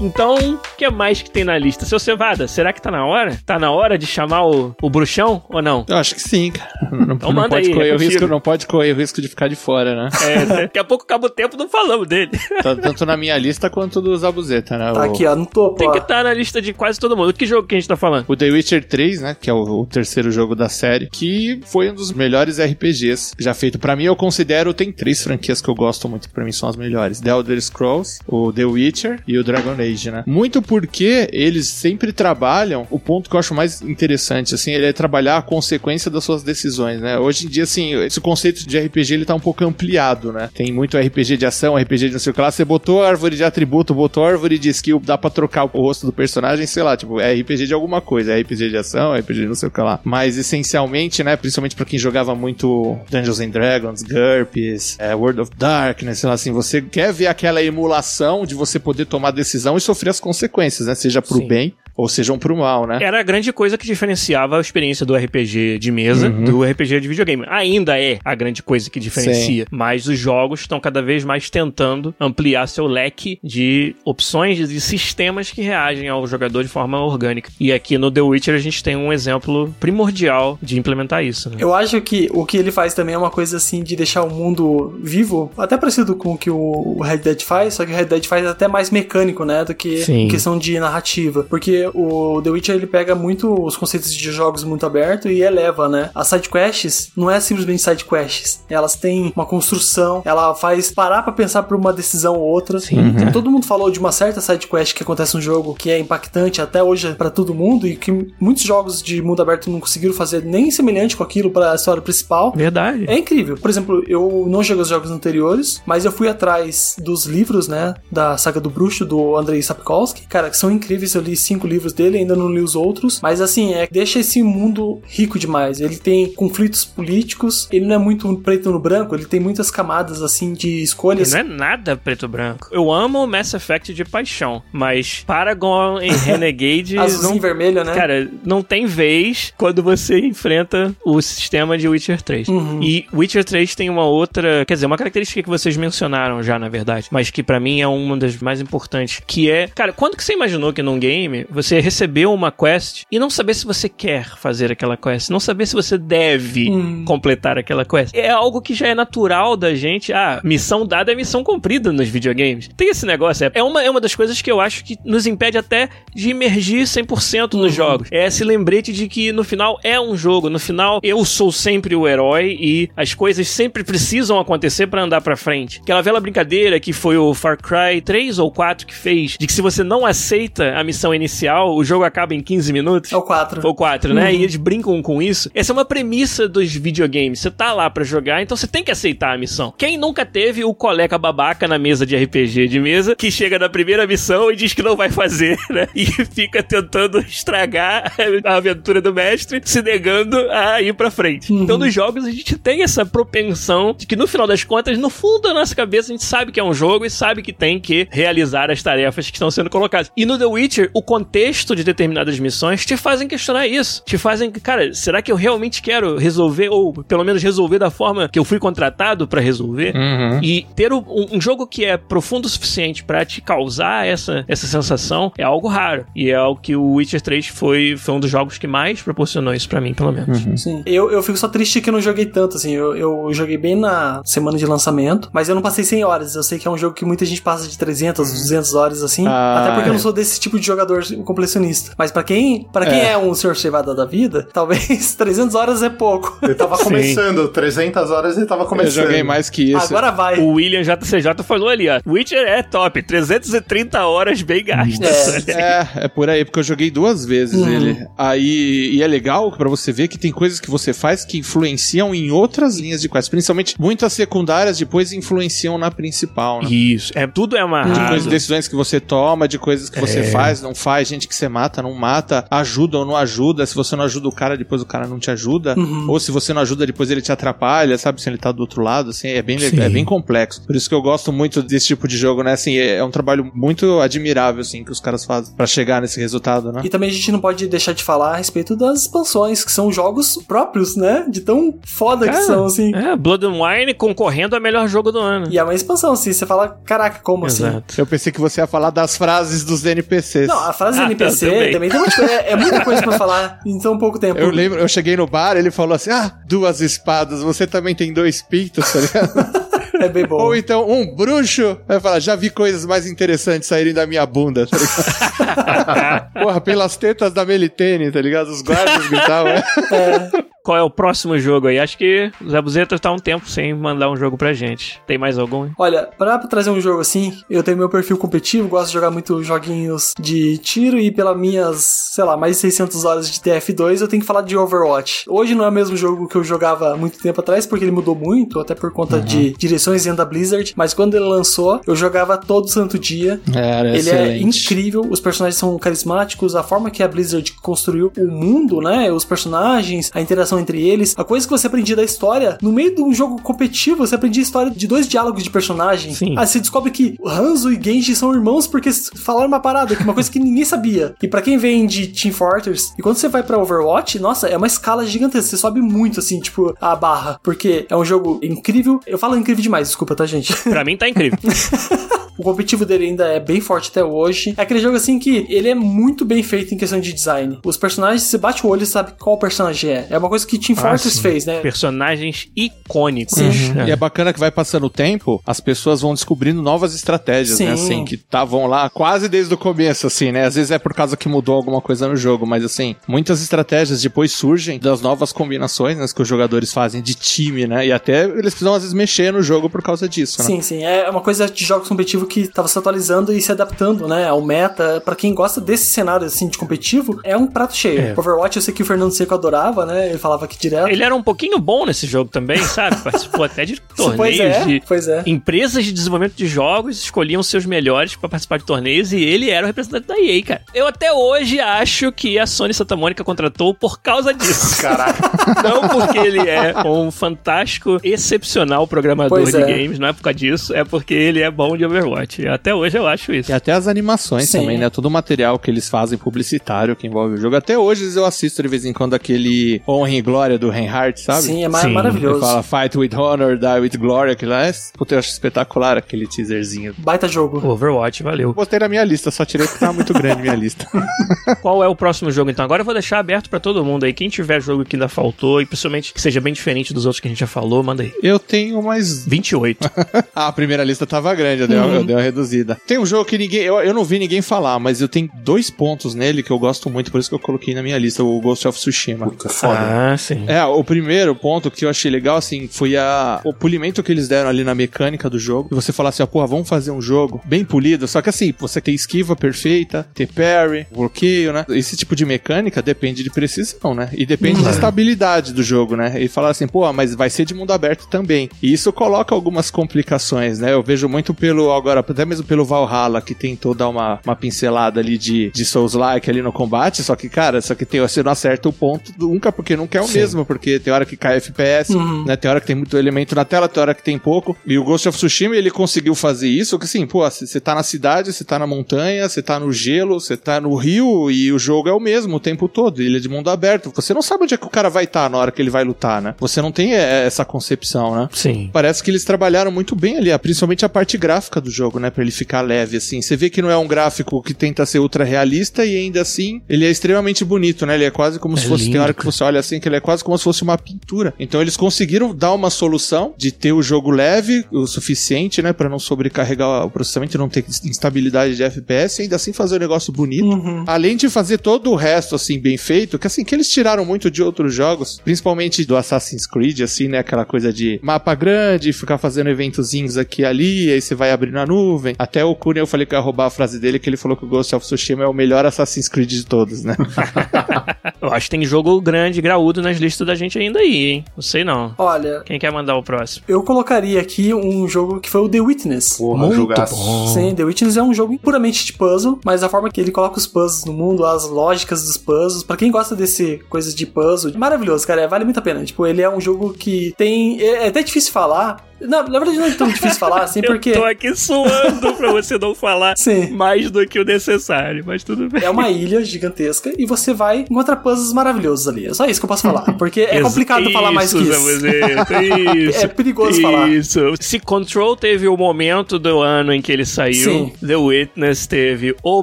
[0.00, 1.84] Então, o que mais que tem na lista?
[1.84, 3.38] Seu Cevada, será que tá na hora?
[3.44, 5.84] Tá na hora de chamar o, o bruxão ou não?
[5.88, 6.70] Eu acho que sim, cara.
[6.90, 9.20] Não, Então não manda pode aí, correr é o risco, não pode correr o risco
[9.20, 10.08] de ficar de fora, né?
[10.26, 12.30] É, daqui a pouco acaba o tempo, não falamos dele.
[12.62, 14.92] Tá Tanto na minha lista quanto do Zabuzeta, né?
[14.92, 15.76] Tá O- aqui, ó, no topo.
[15.76, 17.32] Tem que estar na lista de quase todo mundo.
[17.32, 18.24] Que jogo que a gente tá falando?
[18.28, 21.90] O The Witcher 3, né, que é o, o terceiro jogo da série, que foi
[21.90, 23.78] um dos melhores RPGs já feito.
[23.78, 26.68] Pra mim, eu considero, tem três franquias que eu gosto muito, que pra mim são
[26.68, 27.20] as melhores.
[27.20, 30.22] The Elder Scrolls, o The Witcher e o Dragon Age, né?
[30.26, 34.92] Muito porque eles sempre trabalham, o ponto que eu acho mais interessante, assim, ele é
[34.92, 37.18] trabalhar a consequência das suas decisões, né?
[37.18, 40.50] Hoje em dia, assim, esse conceito de RPG, ele tá um pouco ampliado, né?
[40.54, 43.08] Tem muito RPG de ação, RPG de não sei o que lá, você botou a
[43.08, 46.66] árvore de atributo, botou a árvore de skill, dá pra trocar o rosto do personagem,
[46.66, 49.46] sei lá, tipo, é RPG de alguma coisa, é RPG de ação, é RPG de
[49.46, 50.00] não sei o que lá.
[50.04, 55.50] Mas, essencialmente, né, principalmente pra quem jogava muito Dungeons and Dragons, GURPS, é, World of
[55.56, 59.84] Darkness, sei lá, assim, você quer ver aquela emulação de você poder tomar decisão e
[59.84, 60.94] sofrer as consequências, né?
[60.94, 61.48] Seja pro Sim.
[61.48, 62.98] bem ou sejam pro mal, né?
[63.02, 67.08] Era a grande coisa que diferenciava a experiência do RPG de mesa do RPG de
[67.08, 67.44] videogame.
[67.48, 72.14] Ainda é a grande coisa que diferencia, mas os jogos estão cada vez mais tentando
[72.18, 77.50] ampliar seu leque de opções de sistemas que reagem ao jogador de forma orgânica.
[77.60, 81.50] E aqui no The Witcher a gente tem um exemplo primordial de implementar isso.
[81.50, 81.56] Né?
[81.58, 84.30] Eu acho que o que ele faz também é uma coisa assim de deixar o
[84.30, 88.06] mundo vivo, até parecido com o que o Red Dead faz, só que o Red
[88.06, 90.22] Dead faz até mais mecânico, né, do que Sim.
[90.22, 91.46] em questão de narrativa.
[91.48, 95.88] Porque o The Witcher ele pega muito os conceitos de jogos muito aberto e eleva,
[95.88, 96.10] né?
[96.14, 101.22] As side quests não é simplesmente side quests, elas têm uma construção, ela faz parar
[101.22, 102.80] pra pensar por uma decisão ou outra.
[102.80, 103.00] Sim.
[103.00, 105.98] Então, todo mundo falou de uma certa side quest que acontece no jogo que é
[105.98, 108.10] impactante até hoje pra todo mundo e que
[108.40, 112.52] muitos jogos de mundo aberto não conseguiram fazer nem semelhante com aquilo pra história principal.
[112.54, 113.04] Verdade.
[113.08, 113.56] É incrível.
[113.56, 117.94] Por exemplo, eu não joguei os jogos anteriores, mas eu fui atrás dos livros, né?
[118.10, 120.26] Da saga do bruxo, do Andrei Sapkowski.
[120.26, 121.14] Cara, que são incríveis.
[121.14, 123.20] Eu li cinco livros dele, ainda não li os outros.
[123.22, 125.80] Mas assim, é, deixa esse mundo rico demais.
[125.80, 130.22] Ele tem conflitos políticos, ele não é muito preto no branco, ele tem muitas camadas,
[130.22, 131.32] assim, de escolhas.
[131.32, 132.68] Não é nada preto branco.
[132.70, 137.94] Eu amo Mass Effect de paixão, mas Paragon e Renegade Azulzinho não vermelho, né?
[137.94, 142.48] Cara, não tem vez quando você enfrenta o sistema de Witcher 3.
[142.48, 142.82] Uhum.
[142.82, 146.68] E Witcher 3 tem uma outra, quer dizer, uma característica que vocês mencionaram já, na
[146.68, 150.24] verdade, mas que pra mim é uma das mais importantes, que é, cara, quando que
[150.24, 154.36] você imaginou que num game Você receber uma quest e não saber se você quer
[154.36, 157.04] fazer aquela quest, não saber se você deve Hum.
[157.04, 158.14] completar aquela quest.
[158.14, 160.12] É algo que já é natural da gente.
[160.12, 162.68] Ah, missão dada é missão cumprida nos videogames.
[162.76, 163.44] Tem esse negócio.
[163.46, 166.30] é- É uma, é uma das coisas que eu acho que nos impede até de
[166.30, 168.08] imergir 100% nos jogos.
[168.10, 170.48] É esse lembrete de que no final é um jogo.
[170.48, 175.20] No final eu sou sempre o herói e as coisas sempre precisam acontecer pra andar
[175.20, 175.80] pra frente.
[175.82, 179.52] Aquela velha brincadeira que foi o Far Cry 3 ou 4 que fez, de que
[179.52, 183.12] se você não aceita a missão inicial, o jogo acaba em 15 minutos.
[183.12, 183.66] É o 4.
[183.66, 184.32] Ou 4, né?
[184.34, 185.50] E eles brincam com isso.
[185.54, 187.40] Essa é uma premissa dos videogames.
[187.40, 189.72] Você tá lá pra jogar, então você tem que aceitar a missão.
[189.76, 193.68] Quem nunca teve o colega babaca na mesa de RPG de mesa que chega na
[193.68, 195.88] primeira missão e diz que não vai fazer, né?
[195.94, 198.12] E fica tentando estragar
[198.44, 201.52] a aventura do mestre, se negando a ir pra frente.
[201.52, 205.10] Então, nos jogos, a gente tem essa propensão de que, no final das contas, no
[205.10, 207.78] fundo da nossa cabeça, a gente sabe que é um jogo e sabe que tem
[207.78, 210.10] que realizar as tarefas que estão sendo colocadas.
[210.16, 211.39] E no The Witcher, o contexto
[211.74, 214.02] de determinadas missões te fazem questionar isso.
[214.04, 218.28] Te fazem, cara, será que eu realmente quero resolver, ou pelo menos resolver da forma
[218.28, 219.94] que eu fui contratado pra resolver?
[219.94, 220.40] Uhum.
[220.42, 224.66] E ter um, um jogo que é profundo o suficiente pra te causar essa, essa
[224.66, 226.06] sensação é algo raro.
[226.14, 229.54] E é algo que o Witcher 3 foi, foi um dos jogos que mais proporcionou
[229.54, 230.38] isso pra mim, pelo menos.
[230.60, 230.82] Sim.
[230.86, 232.72] Eu, eu fico só triste que eu não joguei tanto, assim.
[232.72, 236.34] Eu, eu joguei bem na semana de lançamento, mas eu não passei 100 horas.
[236.34, 239.26] Eu sei que é um jogo que muita gente passa de 300, 200 horas, assim.
[239.26, 239.94] Ah, até porque eu é.
[239.94, 241.92] não sou desse tipo de jogador completionista.
[241.96, 243.10] Mas pra quem, pra quem é.
[243.12, 243.18] É.
[243.18, 246.38] um senhor cevada da vida, talvez 300 horas é pouco.
[246.42, 249.04] Ele tava começando, 300 horas ele tava Eu começando.
[249.04, 249.84] joguei mais que isso.
[249.86, 250.38] Agora vai.
[250.38, 252.00] O William JCJ falou ali, ó.
[252.06, 255.48] Witcher é top, 330 horas bem gastas.
[255.48, 255.60] É.
[255.60, 257.68] É, é por aí, porque eu joguei duas vezes Uhum.
[257.68, 258.06] ele.
[258.16, 262.14] Aí, e é legal pra você ver que tem coisas que você faz que influenciam
[262.14, 266.68] em outras linhas de quest, principalmente muitas secundárias depois influenciam na principal, né?
[266.70, 268.08] Isso, é, tudo é De amarrado.
[268.08, 271.48] coisas, decisões que você toma, de coisas que você faz, não faz, gente que você
[271.48, 273.64] mata, não mata, ajuda ou não ajuda.
[273.66, 275.74] Se você não ajuda o cara, depois o cara não te ajuda.
[276.08, 278.20] Ou se você não ajuda, depois ele te atrapalha, sabe?
[278.20, 279.80] Se ele tá do outro lado, assim, é bem, Sim.
[279.80, 280.62] é bem complexo.
[280.66, 282.52] Por isso que eu gosto muito desse tipo de jogo, né?
[282.52, 286.20] Assim, é, é um trabalho muito admirável, assim, que os caras fazem pra chegar nesse
[286.20, 286.82] resultado, né?
[286.84, 289.90] E também a gente não pode deixar de falar a respeito das expansões, que são
[289.92, 291.26] jogos próprios, né?
[291.28, 292.94] De tão foda que Cara, são, assim.
[292.94, 295.48] É, Blood and Wine concorrendo a melhor jogo do ano.
[295.50, 296.32] E é uma expansão, assim.
[296.32, 297.66] Você fala, caraca, como assim?
[297.66, 297.94] Exato.
[297.98, 300.48] Eu pensei que você ia falar das frases dos NPCs.
[300.48, 301.72] Não, a frase Ah, NPC também.
[301.72, 301.90] também.
[301.90, 302.32] tem muita coisa.
[302.32, 304.38] É, é muita coisa pra falar em tão pouco tempo.
[304.38, 308.12] Eu lembro, eu cheguei no bar, ele falou assim: Ah, duas espadas, você também tem
[308.12, 309.70] dois pintos, tá ligado?
[310.00, 310.36] É bem bom.
[310.36, 311.76] Ou então, um bruxo.
[311.86, 316.32] Vai falar, já vi coisas mais interessantes saírem da minha bunda, tá ligado?
[316.42, 318.48] Porra, pelas tetas da Melitene, tá ligado?
[318.48, 319.52] Os guardas gritavam.
[319.52, 320.30] é.
[320.62, 321.78] Qual é o próximo jogo aí?
[321.78, 325.00] Acho que o Zé Buzeta tá um tempo sem mandar um jogo pra gente.
[325.06, 325.70] Tem mais algum?
[325.78, 329.42] Olha, pra trazer um jogo assim, eu tenho meu perfil competitivo, gosto de jogar muito
[329.42, 331.78] joguinhos de tiro e pelas minhas,
[332.12, 335.24] sei lá, mais de 600 horas de TF2, eu tenho que falar de Overwatch.
[335.28, 337.92] Hoje não é o mesmo jogo que eu jogava há muito tempo atrás, porque ele
[337.92, 341.96] mudou muito, até por conta de direções dentro da Blizzard, mas quando ele lançou, eu
[341.96, 343.40] jogava todo santo dia.
[343.54, 348.26] Era Ele é incrível, os personagens são carismáticos, a forma que a Blizzard construiu o
[348.26, 349.10] mundo, né?
[349.10, 352.94] Os personagens, a interação entre eles, a coisa que você aprendia da história, no meio
[352.94, 356.14] de um jogo competitivo, você aprendia a história de dois diálogos de personagem.
[356.14, 356.34] Sim.
[356.36, 360.04] Aí você descobre que Hanzo e Genji são irmãos porque falaram uma parada, que é
[360.04, 361.14] uma coisa que ninguém sabia.
[361.22, 364.56] E pra quem vem de Team Fortress, e quando você vai pra Overwatch, nossa, é
[364.56, 369.00] uma escala gigantesca, você sobe muito assim, tipo, a barra, porque é um jogo incrível.
[369.06, 370.54] Eu falo incrível demais, desculpa, tá, gente?
[370.64, 371.38] Pra mim tá incrível.
[372.40, 374.54] O competitivo dele ainda é bem forte até hoje.
[374.56, 377.58] É aquele jogo assim que ele é muito bem feito em questão de design.
[377.62, 380.06] Os personagens, você bate o olho e sabe qual personagem é.
[380.08, 381.22] É uma coisa que Team Ah, Fortress sim.
[381.22, 381.60] fez, né?
[381.60, 383.34] Personagens icônicos.
[383.38, 383.78] Sim.
[383.80, 383.88] É.
[383.88, 387.66] E é bacana que vai passando o tempo, as pessoas vão descobrindo novas estratégias, Sim.
[387.66, 387.72] né?
[387.72, 390.44] Assim, que estavam lá quase desde o começo, assim, né?
[390.44, 394.02] Às vezes é por causa que mudou alguma coisa no jogo, mas assim, muitas estratégias
[394.02, 397.86] depois surgem das novas combinações né, que os jogadores fazem de time, né?
[397.86, 400.46] E até eles precisam às vezes mexer no jogo por causa disso, né?
[400.46, 400.84] Sim, sim.
[400.84, 404.40] É uma coisa de jogos competitivos que tava se atualizando e se adaptando, né, ao
[404.42, 405.00] meta.
[405.04, 408.00] Pra quem gosta desse cenário, assim, de competitivo, é um prato cheio.
[408.00, 408.14] É.
[408.16, 410.08] Overwatch, eu sei que o Fernando Seco adorava, né?
[410.10, 410.88] Ele falava aqui direto.
[410.88, 412.96] Ele era um pouquinho bom nesse jogo também, sabe?
[413.02, 414.82] Participou até de torneios pois é, de.
[414.86, 415.22] pois é.
[415.26, 419.64] Empresas de desenvolvimento de jogos escolhiam seus melhores pra participar de torneios e ele era
[419.64, 420.62] o representante da EA, cara.
[420.74, 424.80] Eu até hoje acho que a Sony Santa Mônica contratou por causa disso.
[424.80, 425.30] Caraca.
[425.62, 429.66] Não porque ele é um fantástico, excepcional programador Pois de é.
[429.66, 432.46] games, não é por causa disso, é porque ele é bom de Overwatch.
[432.46, 433.50] Até hoje eu acho isso.
[433.50, 434.60] E até as animações Sim.
[434.60, 434.90] também, né?
[434.90, 437.56] Todo o material que eles fazem publicitário que envolve o jogo.
[437.56, 441.42] Até hoje eu assisto de vez em quando aquele Honra e glória do Reinhardt, sabe?
[441.42, 442.36] Sim, é ma- Sim, maravilhoso.
[442.36, 445.96] Ele fala Fight with Honor, Die with Glory, aquilo lá é, puta, eu acho espetacular
[445.96, 446.94] aquele teaserzinho.
[446.98, 447.66] Baita jogo.
[447.66, 448.52] Overwatch, valeu.
[448.52, 450.86] Botei na minha lista, só tirei porque tava muito grande minha lista.
[451.62, 452.64] Qual é o próximo jogo então?
[452.64, 454.12] Agora eu vou deixar aberto pra todo mundo aí.
[454.12, 457.28] Quem tiver jogo que ainda faltou e principalmente que seja bem diferente dos outros que
[457.28, 458.12] a gente já falou, manda aí.
[458.22, 459.90] Eu tenho mais 28.
[460.34, 462.78] Ah, a primeira lista tava grande, eu dei, uma, eu dei uma reduzida.
[462.86, 463.60] Tem um jogo que ninguém.
[463.62, 466.88] Eu, eu não vi ninguém falar, mas eu tenho dois pontos nele que eu gosto
[466.88, 469.26] muito, por isso que eu coloquei na minha lista, o Ghost of Tsushima.
[469.26, 469.78] Puta, foda.
[469.78, 470.44] ah, sim.
[470.46, 474.28] É, o primeiro ponto que eu achei legal, assim, foi a, o polimento que eles
[474.28, 475.68] deram ali na mecânica do jogo.
[475.72, 478.06] E você falar assim, ó, porra, vamos fazer um jogo bem polido.
[478.06, 481.64] Só que assim, você tem esquiva perfeita, ter parry, bloqueio, né?
[481.68, 484.10] Esse tipo de mecânica depende de precisão, né?
[484.12, 486.20] E depende da estabilidade do jogo, né?
[486.20, 488.48] E falar assim, pô, mas vai ser de mundo aberto também.
[488.62, 490.72] E isso coloca algumas complicações, né?
[490.72, 495.00] Eu vejo muito pelo, agora, até mesmo pelo Valhalla, que tentou dar uma, uma pincelada
[495.00, 498.32] ali de, de Souls-like ali no combate, só que, cara, só que tem, você não
[498.32, 501.94] acerta o ponto nunca, porque nunca é o mesmo, porque tem hora que cai FPS,
[502.26, 502.36] né?
[502.36, 504.56] Tem hora que tem muito elemento na tela, tem hora que tem pouco.
[504.66, 507.82] E o Ghost of Tsushima, ele conseguiu fazer isso, que assim, pô, você tá na
[507.82, 511.58] cidade, você tá na montanha, você tá no gelo, você tá no rio, e o
[511.58, 513.92] jogo é o mesmo o tempo todo, ele é de mundo aberto.
[513.94, 515.84] Você não sabe onde é que o cara vai estar na hora que ele vai
[515.84, 516.34] lutar, né?
[516.38, 518.28] Você não tem é, essa concepção, né?
[518.32, 518.70] Sim.
[518.72, 522.10] Parece que eles trabalharam muito bem ali, principalmente a parte gráfica do jogo, né?
[522.10, 523.20] Pra ele ficar leve, assim.
[523.20, 526.62] Você vê que não é um gráfico que tenta ser ultra realista e ainda assim
[526.68, 527.94] ele é extremamente bonito, né?
[527.94, 528.84] Ele é quase como É se fosse.
[528.84, 530.78] lindo, tem hora que você olha assim, que ele é quase como se fosse uma
[530.78, 531.34] pintura.
[531.38, 535.72] Então eles conseguiram dar uma solução de ter o jogo leve o suficiente, né?
[535.72, 539.78] Pra não sobrecarregar o processamento, não ter instabilidade de FPS e ainda assim fazer o
[539.78, 540.44] negócio bonito.
[540.44, 540.84] Uhum.
[540.86, 544.30] Além de fazer todo o resto, assim, bem feito, que assim, que eles tiraram muito
[544.30, 547.18] de outros jogos, principalmente do Assassin's Creed, assim, né?
[547.18, 551.50] Aquela coisa de mapa grande, ficar fazendo eventozinhos aqui e ali, aí você vai abrir
[551.50, 552.14] na nuvem.
[552.18, 554.44] Até o Kuni eu falei que ia roubar a frase dele, que ele falou que
[554.44, 556.96] o Ghost of Tsushima é o melhor Assassin's Creed de todos, né?
[558.20, 561.24] Eu acho que tem jogo grande, graúdo nas listas da gente ainda aí, hein?
[561.36, 561.94] Não sei não.
[561.98, 563.44] Olha, Quem quer mandar o próximo?
[563.48, 566.16] eu colocaria aqui um jogo que foi o The Witness.
[566.18, 566.94] Porra, Muito jogaço.
[566.96, 567.26] bom.
[567.28, 570.38] Sim, The Witness é um jogo puramente de puzzle, mas a forma que ele coloca
[570.38, 574.52] os puzzles no mundo, as lógicas dos puzzles, pra quem gosta desse coisa de puzzle,
[574.56, 575.84] maravilhoso, cara, é, vale muito a pena.
[575.84, 577.60] Tipo, ele é um jogo que tem.
[577.60, 578.88] É, é até difícil falar.
[579.00, 580.90] Não, na verdade não é tão difícil falar, assim, porque.
[580.90, 583.50] Eu tô aqui suando pra você não falar Sim.
[583.50, 585.64] mais do que o necessário, mas tudo bem.
[585.64, 589.06] É uma ilha gigantesca e você vai encontrar puzzles maravilhosos ali.
[589.06, 589.82] É só isso que eu posso falar.
[589.98, 591.70] Porque é complicado falar mais que isso.
[591.70, 593.00] Isso.
[593.04, 593.88] É perigoso falar.
[593.88, 594.20] Isso.
[594.40, 597.72] Se Control teve o momento do ano em que ele saiu, Sim.
[597.84, 599.42] The Witness teve o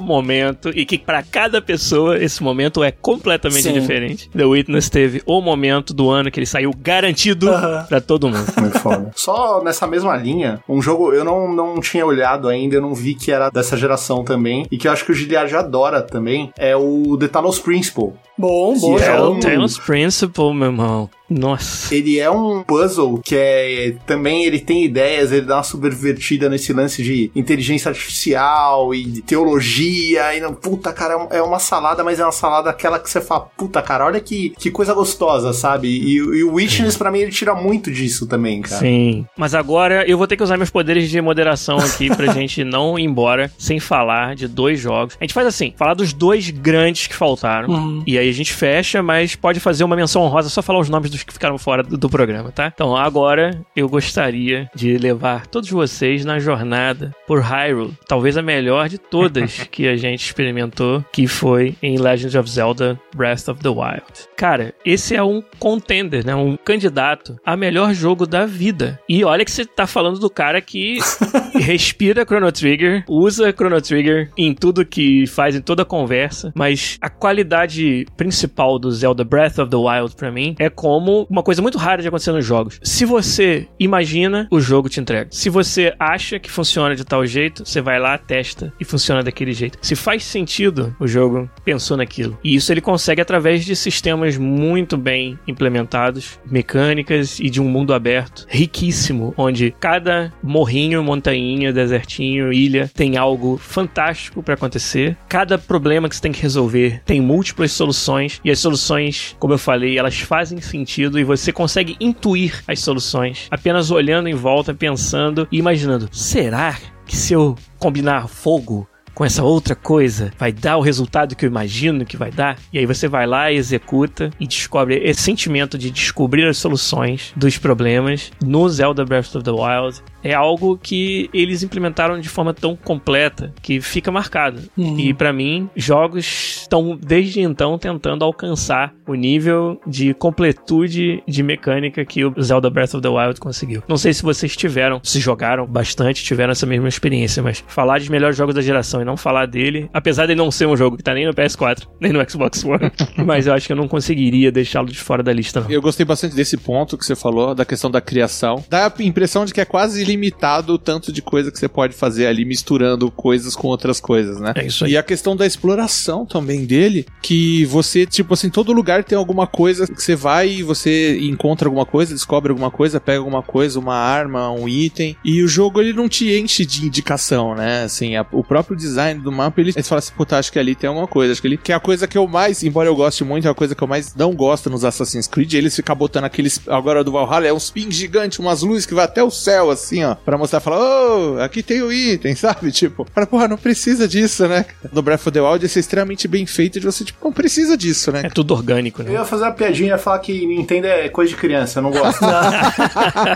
[0.00, 3.72] momento, e que pra cada pessoa esse momento é completamente Sim.
[3.72, 4.30] diferente.
[4.30, 7.84] The Witness teve o momento do ano que ele saiu garantido Aham.
[7.88, 8.46] pra todo mundo.
[8.60, 9.10] Muito foda.
[9.14, 13.14] Só nessa mesma linha, um jogo eu não, não tinha olhado ainda, eu não vi
[13.14, 16.76] que era dessa geração também, e que eu acho que o Giliard adora também, é
[16.76, 18.12] o The Talos Principle.
[18.38, 21.10] Bom, bom é Tails Principle, meu irmão.
[21.30, 21.94] Nossa.
[21.94, 26.72] Ele é um puzzle que é também ele tem ideias, ele dá uma subvertida nesse
[26.72, 32.04] lance de inteligência artificial e de teologia e não, puta cara, é é uma salada,
[32.04, 35.52] mas é uma salada aquela que você fala, puta cara, olha que, que coisa gostosa,
[35.52, 35.88] sabe?
[35.88, 38.80] E, e o Witness pra mim ele tira muito disso também, cara.
[38.80, 39.26] Sim.
[39.36, 42.98] Mas agora eu vou ter que usar meus poderes de moderação aqui pra gente não
[42.98, 45.16] ir embora sem falar de dois jogos.
[45.20, 47.68] A gente faz assim, falar dos dois grandes que faltaram.
[47.70, 48.02] Uhum.
[48.06, 51.10] E aí a gente fecha, mas pode fazer uma menção honrosa, só falar os nomes
[51.10, 52.72] dos que ficaram fora do, do programa, tá?
[52.74, 57.96] Então agora eu gostaria de levar todos vocês na jornada por Hyrule.
[58.06, 63.00] Talvez a melhor de todas que a gente experimentou, que foi em Legend of Zelda
[63.14, 64.04] Breath of the Wild.
[64.36, 66.34] Cara, esse é um contender, né?
[66.34, 68.98] Um candidato a melhor jogo da vida.
[69.08, 70.98] E olha que você tá falando do cara que
[71.54, 77.08] respira Chrono Trigger, usa Chrono Trigger em tudo que faz, em toda conversa, mas a
[77.08, 81.78] qualidade principal do Zelda Breath of the Wild pra mim é como uma coisa muito
[81.78, 82.78] rara de acontecer nos jogos.
[82.82, 85.28] Se você imagina, o jogo te entrega.
[85.30, 89.52] Se você acha que funciona de tal jeito, você vai lá, testa e funciona daquele
[89.52, 89.78] jeito.
[89.80, 92.38] Se faz sentido, o jogo pensou naquilo.
[92.44, 97.94] E isso ele consegue através de sistemas muito bem implementados, mecânicas e de um mundo
[97.94, 105.16] aberto riquíssimo, onde cada morrinho, montanha, desertinho, ilha tem algo fantástico pra acontecer.
[105.28, 109.58] Cada problema que você tem que resolver tem múltiplas soluções e as soluções, como eu
[109.58, 115.46] falei, elas fazem sentido e você consegue intuir as soluções apenas olhando em volta, pensando
[115.50, 116.76] e imaginando: será
[117.06, 121.50] que se eu combinar fogo com essa outra coisa vai dar o resultado que eu
[121.50, 122.56] imagino que vai dar?
[122.72, 127.58] E aí você vai lá, executa e descobre esse sentimento de descobrir as soluções dos
[127.58, 132.76] problemas no Zelda Breath of the Wild é algo que eles implementaram de forma tão
[132.76, 134.62] completa que fica marcado.
[134.76, 134.98] Uhum.
[134.98, 142.04] E pra mim, jogos estão desde então tentando alcançar o nível de completude de mecânica
[142.04, 143.82] que o Zelda Breath of the Wild conseguiu.
[143.88, 148.10] Não sei se vocês tiveram, se jogaram bastante, tiveram essa mesma experiência, mas falar de
[148.10, 151.02] melhores jogos da geração e não falar dele, apesar de não ser um jogo que
[151.02, 152.90] tá nem no PS4, nem no Xbox One,
[153.24, 155.70] mas eu acho que eu não conseguiria deixá-lo de fora da lista, não.
[155.70, 158.64] Eu gostei bastante desse ponto que você falou, da questão da criação.
[158.68, 161.94] Dá a impressão de que é quase ilimitado o tanto de coisa que você pode
[161.94, 164.52] fazer ali, misturando coisas com outras coisas, né?
[164.56, 164.92] É isso aí.
[164.92, 169.46] E a questão da exploração também dele, que você, tipo assim, todo lugar tem alguma
[169.46, 173.78] coisa que você vai e você encontra alguma coisa, descobre alguma coisa, pega alguma coisa,
[173.78, 177.82] uma arma, um item, e o jogo ele não te enche de indicação, né?
[177.84, 180.74] Assim, a- o próprio design do mapa, ele, ele fala assim, puta, acho que ali
[180.74, 182.96] tem alguma coisa, acho que ele, que é a coisa que eu mais, embora eu
[182.96, 185.94] goste muito, é a coisa que eu mais não gosto nos Assassin's Creed, eles ficam
[185.96, 189.30] botando aqueles, agora do Valhalla, é uns ping gigantes, umas luzes que vai até o
[189.30, 192.70] céu, assim, ó, pra mostrar, falar, ô, aqui tem o item, sabe?
[192.72, 194.64] Tipo, cara, porra, não precisa disso, né?
[194.92, 197.76] No Breath of the Wild, isso é extremamente bem feito de você, tipo, não precisa
[197.76, 198.22] disso, né?
[198.24, 199.12] É tudo orgânico, Eu né?
[199.12, 202.24] ia fazer uma piadinha e falar que Nintendo é coisa de criança, eu não gosto.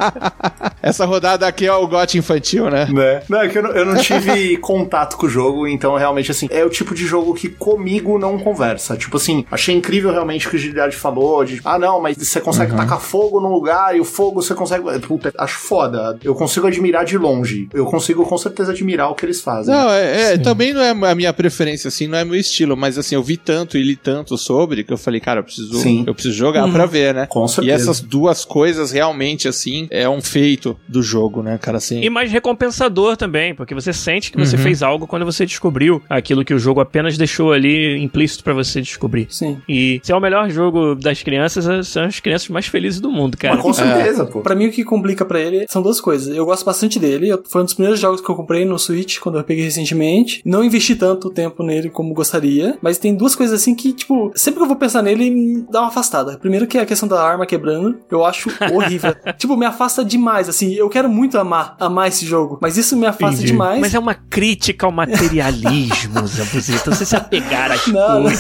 [0.83, 2.87] Essa rodada aqui é o gote infantil, né?
[2.91, 3.23] né?
[3.29, 6.49] Não, é que eu não, eu não tive contato com o jogo, então realmente, assim,
[6.51, 8.97] é o tipo de jogo que comigo não conversa.
[8.97, 12.41] Tipo assim, achei incrível realmente o que o Giliard falou, de, ah não, mas você
[12.41, 14.83] consegue tacar fogo num lugar e o fogo você consegue...
[15.01, 16.19] Puta, acho foda.
[16.23, 17.69] Eu consigo admirar de longe.
[17.73, 19.75] Eu consigo com certeza admirar o que eles fazem.
[19.75, 22.99] Não, é, é, também não é a minha preferência, assim, não é meu estilo, mas
[22.99, 26.05] assim, eu vi tanto e li tanto sobre que eu falei, cara, eu preciso, Sim.
[26.07, 27.27] eu preciso jogar pra ver, né?
[27.27, 27.75] Com E certeza.
[27.83, 32.01] essas duas coisas realmente, assim, é um feito do jogo, né, cara, assim.
[32.03, 34.63] E mais recompensador também, porque você sente que você Uhum.
[34.63, 38.81] fez algo quando você descobriu aquilo que o jogo apenas deixou ali implícito pra você
[38.81, 39.27] descobrir.
[39.31, 39.59] Sim.
[39.69, 43.37] E se é o melhor jogo das crianças, são as crianças mais felizes do mundo,
[43.37, 43.55] cara.
[43.55, 44.41] Mas com certeza, pô.
[44.41, 46.35] Pra mim, o que complica pra ele são duas coisas.
[46.35, 47.29] Eu gosto bastante dele.
[47.29, 50.41] eu- Foi um dos primeiros jogos que eu comprei no Switch, quando eu peguei recentemente.
[50.45, 52.79] Não investi tanto tempo nele como gostaria.
[52.83, 55.89] Mas tem duas coisas assim que, tipo, sempre que eu vou pensar nele, dá uma
[55.89, 56.39] afastada.
[56.39, 57.99] Primeiro que é a questão da arma quebrando.
[58.11, 59.15] Eu acho horrível.
[59.39, 60.73] tipo, me afasta demais, assim.
[60.73, 62.59] Eu quero muito amar, amar esse jogo.
[62.61, 63.53] Mas isso me afasta Entendi.
[63.53, 63.81] demais.
[63.81, 66.91] Mas é uma crítica ao materialismo, Zambuzita.
[66.95, 68.31] Você se apegar às Não, não.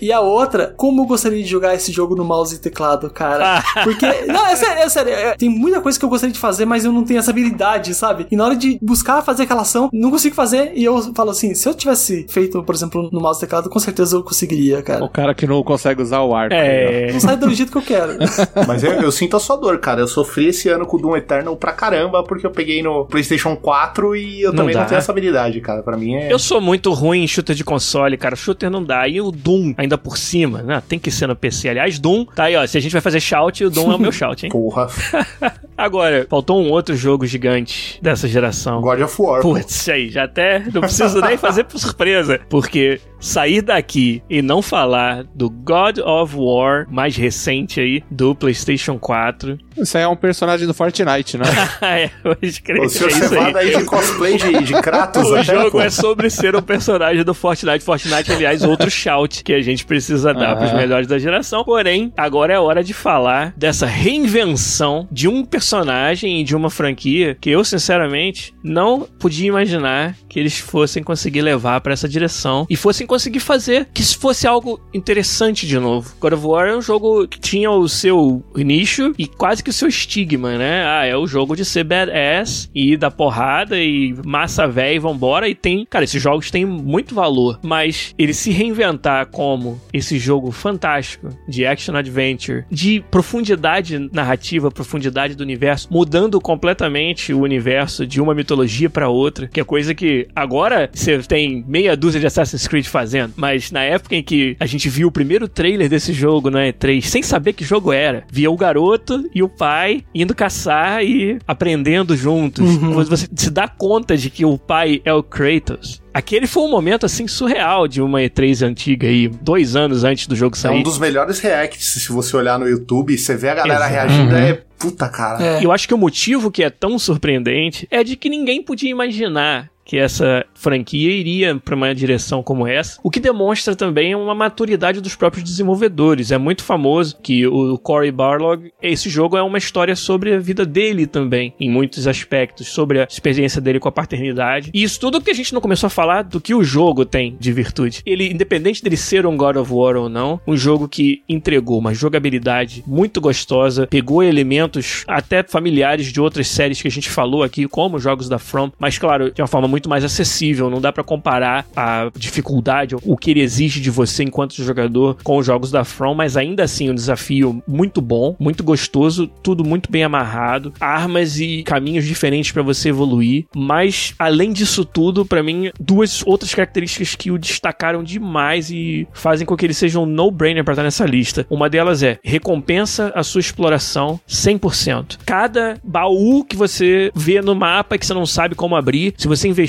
[0.00, 3.62] E a outra, como eu gostaria de jogar esse jogo no mouse e teclado, cara.
[3.84, 5.12] Porque, não, é sério, é sério.
[5.12, 7.94] é- tem muita coisa que eu gostaria de fazer, mas eu não tenho essa habilidade,
[7.94, 8.26] sabe?
[8.30, 10.72] E na hora de buscar fazer aquela ação, não consigo fazer.
[10.74, 13.78] E eu falo assim, se eu tivesse feito, por exemplo, no mouse e teclado, com
[13.78, 15.08] certeza eu conseguiria, O cara.
[15.08, 16.54] cara que não consegue usar o arco.
[16.54, 17.12] É.
[17.12, 18.16] Não sai do jeito que eu quero.
[18.66, 20.00] Mas eu, eu sinto a sua dor, cara.
[20.00, 23.56] Eu sofri esse ano com o Doom Eternal pra caramba, porque eu peguei no PlayStation
[23.56, 24.80] 4 e eu Não também dá.
[24.80, 25.82] não tenho essa habilidade, cara.
[25.82, 26.32] Pra mim é.
[26.32, 28.36] Eu sou muito ruim em shooter de console, cara.
[28.36, 29.06] Shooter não dá.
[29.08, 30.82] E o Doom, ainda por cima, né?
[30.86, 31.68] Tem que ser no PC.
[31.68, 32.66] Aliás, Doom, tá aí, ó.
[32.66, 34.52] Se a gente vai fazer shout, o Doom é o meu shout, hein?
[34.52, 34.88] Porra.
[35.76, 38.80] Agora, faltou um outro jogo gigante dessa geração.
[38.80, 39.42] God of War.
[39.42, 44.60] Putz, aí, já até não preciso nem fazer por surpresa, porque sair daqui e não
[44.62, 49.58] falar do God of War mais recente aí, do PlayStation 4.
[49.76, 51.44] Isso aí é um personagem do Fortnite, né?
[51.82, 53.68] é, pode crer, O senhor é aí.
[53.68, 57.84] aí de cosplay de, de Kratos O jogo é sobre ser um personagem do Fortnite.
[57.84, 60.56] Fortnite, aliás, outro shout que a gente precisa dar Ah.
[60.56, 61.62] pros melhores da geração.
[61.64, 67.36] Porém, agora é hora de falar dessa reinvenção de um personagem e de uma franquia
[67.40, 72.76] que eu, sinceramente, não podia imaginar que eles fossem conseguir levar pra essa direção e
[72.76, 76.14] fossem conseguir fazer que isso fosse algo interessante de novo.
[76.20, 79.72] God of War é um jogo que tinha o seu nicho e quase que o
[79.72, 80.84] seu estigma, né?
[80.86, 85.48] Ah, é o jogo de ser badass e dar porrada e massa véia e vambora.
[85.48, 90.50] E tem, cara, esses jogos têm muito valor, mas ele se reinventar como esse jogo
[90.50, 98.20] fantástico de action adventure, de profundidade narrativa, profundidade do universo, mudando completamente o universo de
[98.20, 102.66] uma mitologia pra outra, que é coisa que agora você tem meia dúzia de Assassin's
[102.66, 106.50] Creed fazendo, mas na época em que a gente viu o primeiro trailer desse jogo
[106.50, 111.04] na E3, sem saber que jogo era, via o garoto e o pai indo caçar
[111.04, 112.64] e aprendendo juntos.
[113.08, 116.00] Você se dá conta de que o pai é o Kratos.
[116.14, 120.34] Aquele foi um momento assim surreal de uma E3 antiga aí, dois anos antes do
[120.34, 120.78] jogo É sair.
[120.78, 123.92] um dos melhores reacts, se você olhar no YouTube, você vê a galera Exato.
[123.92, 125.44] reagindo, é puta cara.
[125.44, 125.64] É.
[125.64, 129.68] Eu acho que o motivo que é tão surpreendente é de que ninguém podia imaginar
[129.86, 135.00] que essa franquia iria para uma direção como essa, o que demonstra também uma maturidade
[135.00, 136.32] dos próprios desenvolvedores.
[136.32, 140.66] É muito famoso que o Cory Barlog, esse jogo é uma história sobre a vida
[140.66, 144.70] dele também, em muitos aspectos, sobre a experiência dele com a paternidade.
[144.74, 147.36] E isso tudo que a gente não começou a falar do que o jogo tem
[147.38, 148.02] de virtude.
[148.04, 151.94] Ele, independente dele ser um God of War ou não, um jogo que entregou uma
[151.94, 157.68] jogabilidade muito gostosa, pegou elementos até familiares de outras séries que a gente falou aqui,
[157.68, 161.04] como jogos da From, mas claro, de uma forma muito mais acessível, não dá para
[161.04, 165.84] comparar a dificuldade, o que ele exige de você enquanto jogador com os jogos da
[165.84, 171.38] From, mas ainda assim um desafio muito bom, muito gostoso, tudo muito bem amarrado, armas
[171.38, 177.14] e caminhos diferentes para você evoluir, mas além disso tudo, para mim, duas outras características
[177.14, 181.04] que o destacaram demais e fazem com que ele seja um no-brainer para estar nessa
[181.04, 181.46] lista.
[181.50, 185.18] Uma delas é recompensa a sua exploração 100%.
[185.24, 189.48] Cada baú que você vê no mapa que você não sabe como abrir, se você
[189.48, 189.65] investir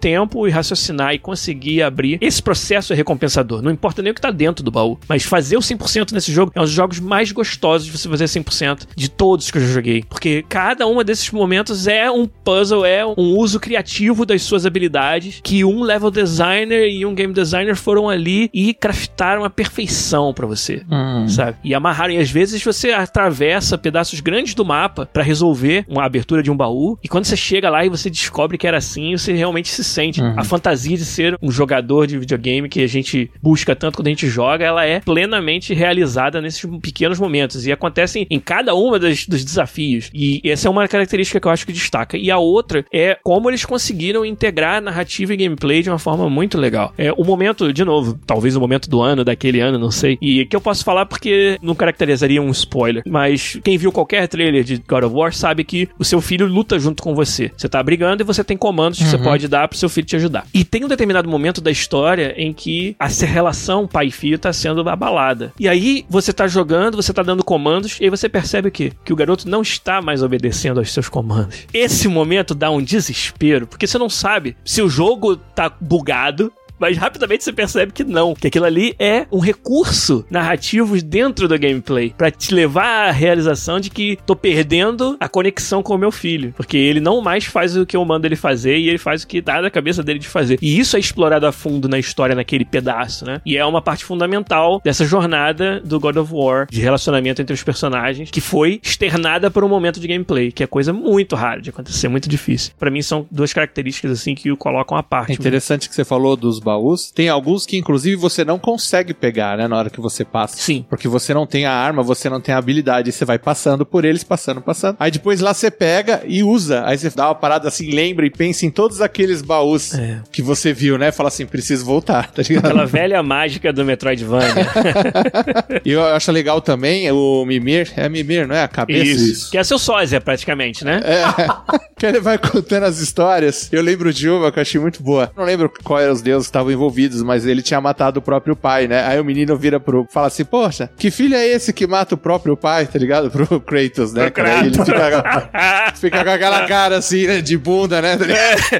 [0.00, 3.62] tempo e raciocinar e conseguir abrir, esse processo é recompensador.
[3.62, 6.52] Não importa nem o que tá dentro do baú, mas fazer o 100% nesse jogo
[6.54, 9.68] é um dos jogos mais gostosos de você fazer 100% de todos que eu já
[9.68, 14.64] joguei, porque cada uma desses momentos é um puzzle, é um uso criativo das suas
[14.66, 20.32] habilidades que um level designer e um game designer foram ali e craftaram a perfeição
[20.32, 21.28] para você, Hum.
[21.28, 21.56] sabe?
[21.64, 22.12] E amarraram.
[22.14, 26.56] E às vezes você atravessa pedaços grandes do mapa para resolver uma abertura de um
[26.56, 26.98] baú.
[27.02, 30.20] E quando você chega lá e você descobre que era assim, você realmente se sente.
[30.36, 34.10] A fantasia de ser um jogador de videogame que a gente busca tanto quando a
[34.10, 37.66] gente joga, ela é plenamente realizada nesses pequenos momentos.
[37.66, 40.10] E acontecem em cada uma das, dos desafios.
[40.12, 42.16] E essa é uma característica que eu acho que destaca.
[42.16, 46.58] E a outra é como eles conseguiram integrar narrativa e gameplay de uma forma muito
[46.58, 46.92] legal.
[46.98, 50.18] É o momento, de novo, talvez o momento do ano, daquele ano, não sei.
[50.20, 53.02] E que eu posso falar porque não caracterizaria um spoiler.
[53.06, 56.78] Mas quem viu qualquer trailer de God of War sabe que o seu filho luta
[56.78, 57.50] junto com você.
[57.56, 60.16] Você tá brigando e você tem comandos que você pode dar pro seu filho te
[60.16, 60.46] ajudar.
[60.52, 64.52] E tem um determinado momento da história em que essa relação pai e filho tá
[64.52, 65.52] sendo abalada.
[65.58, 68.92] E aí você tá jogando, você tá dando comandos, e aí você percebe o quê?
[69.04, 71.66] Que o garoto não está mais obedecendo aos seus comandos.
[71.72, 76.96] Esse momento dá um desespero, porque você não sabe se o jogo tá bugado, mas
[76.96, 82.14] rapidamente você percebe que não, que aquilo ali é um recurso narrativo dentro do gameplay
[82.16, 86.52] pra te levar à realização de que tô perdendo a conexão com o meu filho,
[86.56, 89.26] porque ele não mais faz o que eu mando ele fazer e ele faz o
[89.26, 90.58] que dá na cabeça dele de fazer.
[90.60, 93.40] E isso é explorado a fundo na história naquele pedaço, né?
[93.44, 97.62] E é uma parte fundamental dessa jornada do God of War de relacionamento entre os
[97.62, 101.70] personagens que foi externada por um momento de gameplay, que é coisa muito rara de
[101.70, 102.72] acontecer, muito difícil.
[102.78, 105.32] Pra mim são duas características assim que o colocam à parte.
[105.32, 107.10] É interessante que você falou dos baús.
[107.10, 109.66] Tem alguns que, inclusive, você não consegue pegar, né?
[109.66, 110.56] Na hora que você passa.
[110.58, 110.84] Sim.
[110.88, 113.08] Porque você não tem a arma, você não tem a habilidade.
[113.08, 114.96] E você vai passando por eles, passando, passando.
[115.00, 116.82] Aí depois lá você pega e usa.
[116.84, 120.20] Aí você dá uma parada assim, lembra e pensa em todos aqueles baús É.
[120.30, 121.10] que você viu, né?
[121.12, 122.66] Fala assim, preciso voltar, tá ligado?
[122.66, 124.54] Aquela velha mágica do Metroidvania.
[125.84, 127.92] E eu acho legal também o Mimir.
[127.96, 128.62] É Mimir, não é?
[128.62, 129.02] A cabeça.
[129.22, 129.50] Isso.
[129.50, 131.00] Que é seu sósia, praticamente, né?
[131.04, 131.24] É,
[131.98, 133.68] que ele vai contando as histórias.
[133.72, 135.30] Eu lembro de uma que eu achei muito boa.
[135.36, 138.54] Não lembro qual eram os deuses que estavam envolvidos, mas ele tinha matado o próprio
[138.54, 139.04] pai, né?
[139.04, 140.06] Aí o menino vira pro.
[140.10, 143.30] fala assim: Poxa, que filho é esse que mata o próprio pai, tá ligado?
[143.38, 144.30] Pro Kratos, né?
[144.30, 144.44] Pro?
[144.44, 144.86] Aí ele Kratos.
[144.86, 147.40] fica, fica com aquela cara assim, né?
[147.40, 148.16] De bunda, né?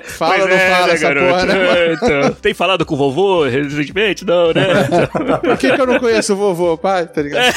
[0.04, 1.28] Fala ou não é, fala né, essa garoto?
[1.28, 1.78] porra, né?
[1.78, 2.32] É, então.
[2.40, 4.24] Tem falado com o vovô recentemente?
[4.24, 4.64] Não, né?
[5.42, 7.06] Por que, que eu não conheço o vovô, pai?
[7.06, 7.54] Tá ligado?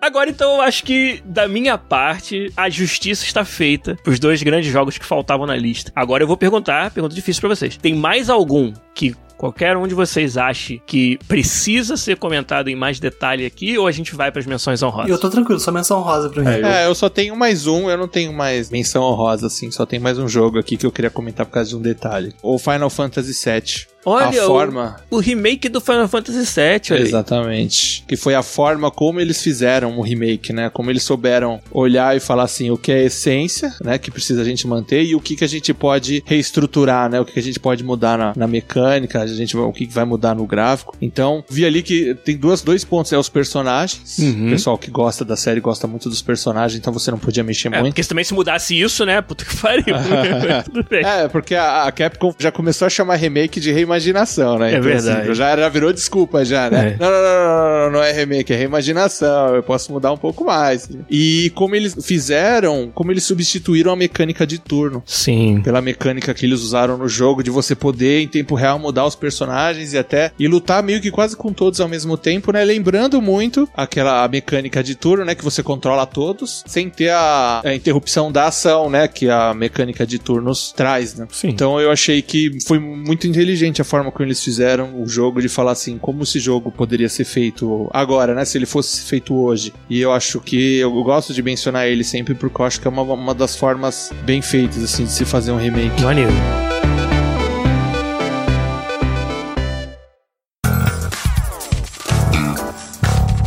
[0.00, 4.55] Agora, então, eu acho que, da minha parte, a justiça está feita pros dois grandes
[4.64, 5.92] jogos que faltavam na lista.
[5.94, 7.76] Agora eu vou perguntar, pergunta difícil pra vocês.
[7.76, 12.98] Tem mais algum que qualquer um de vocês ache que precisa ser comentado em mais
[12.98, 15.10] detalhe aqui, ou a gente vai pras menções E honrosas?
[15.10, 16.48] eu tô tranquilo, só menção rosa pra mim.
[16.48, 19.70] É, eu- É, eu só tenho mais um, eu não tenho mais menção honrosa, assim,
[19.70, 22.32] só tem mais um jogo aqui que eu queria comentar por causa de um detalhe.
[22.42, 23.94] O Final Fantasy VII.
[24.08, 24.96] Olha, a o- forma.
[25.10, 27.02] O remake do Final Fantasy VII, aí.
[27.02, 28.04] Exatamente.
[28.06, 30.70] Que foi a forma como eles fizeram o remake, né?
[30.70, 33.98] Como eles souberam olhar e falar assim, o que é a essência, né?
[33.98, 37.20] Que precisa a gente manter e o que, que a gente pode reestruturar, né?
[37.20, 40.04] O que, que a gente pode mudar na, na mecânica, a gente, o que, vai
[40.04, 40.94] mudar no gráfico.
[41.00, 44.18] Então, vi ali que tem duas, dois pontos, é os personagens.
[44.18, 44.46] Uhum.
[44.46, 47.68] O pessoal que gosta da série gosta muito dos personagens, então você não podia mexer
[47.68, 47.92] É, muito.
[47.92, 49.20] porque se também se mudasse isso, né?
[49.20, 49.84] Puta que pariu.
[50.92, 54.74] É, porque a, a Capcom já começou a chamar remake de reimaginação, né?
[54.74, 55.22] É verdade.
[55.22, 56.96] Assim, já, já virou desculpa, já, né?
[56.98, 57.02] É.
[57.02, 59.54] Não, não, não, não, não, não é remake, é reimaginação.
[59.54, 60.88] Eu posso mudar um pouco mais.
[61.10, 65.60] E como eles fizeram, como eles substituíram a mecânica de turno Sim.
[65.62, 69.14] pela mecânica que eles usaram no jogo de você poder em tempo real mudar os
[69.14, 72.64] personagens e até e lutar meio que quase com todos ao mesmo tempo, né?
[72.64, 77.74] Lembrando muito aquela mecânica de turno, né, que você controla todos sem ter a, a
[77.74, 81.26] interrupção da ação, né, que a mecânica de turnos traz, né?
[81.30, 81.48] Sim.
[81.48, 85.48] Então eu achei que foi muito inteligente a forma como eles fizeram o jogo de
[85.48, 89.72] falar assim, como esse jogo poderia ser feito agora, né, se ele fosse feito hoje.
[89.88, 92.90] E eu acho que eu gosto de mencionar ele sempre porque eu acho que é
[92.90, 96.02] uma, uma das formas bem feitas assim de se fazer um remake.
[96.02, 96.85] Maneiro.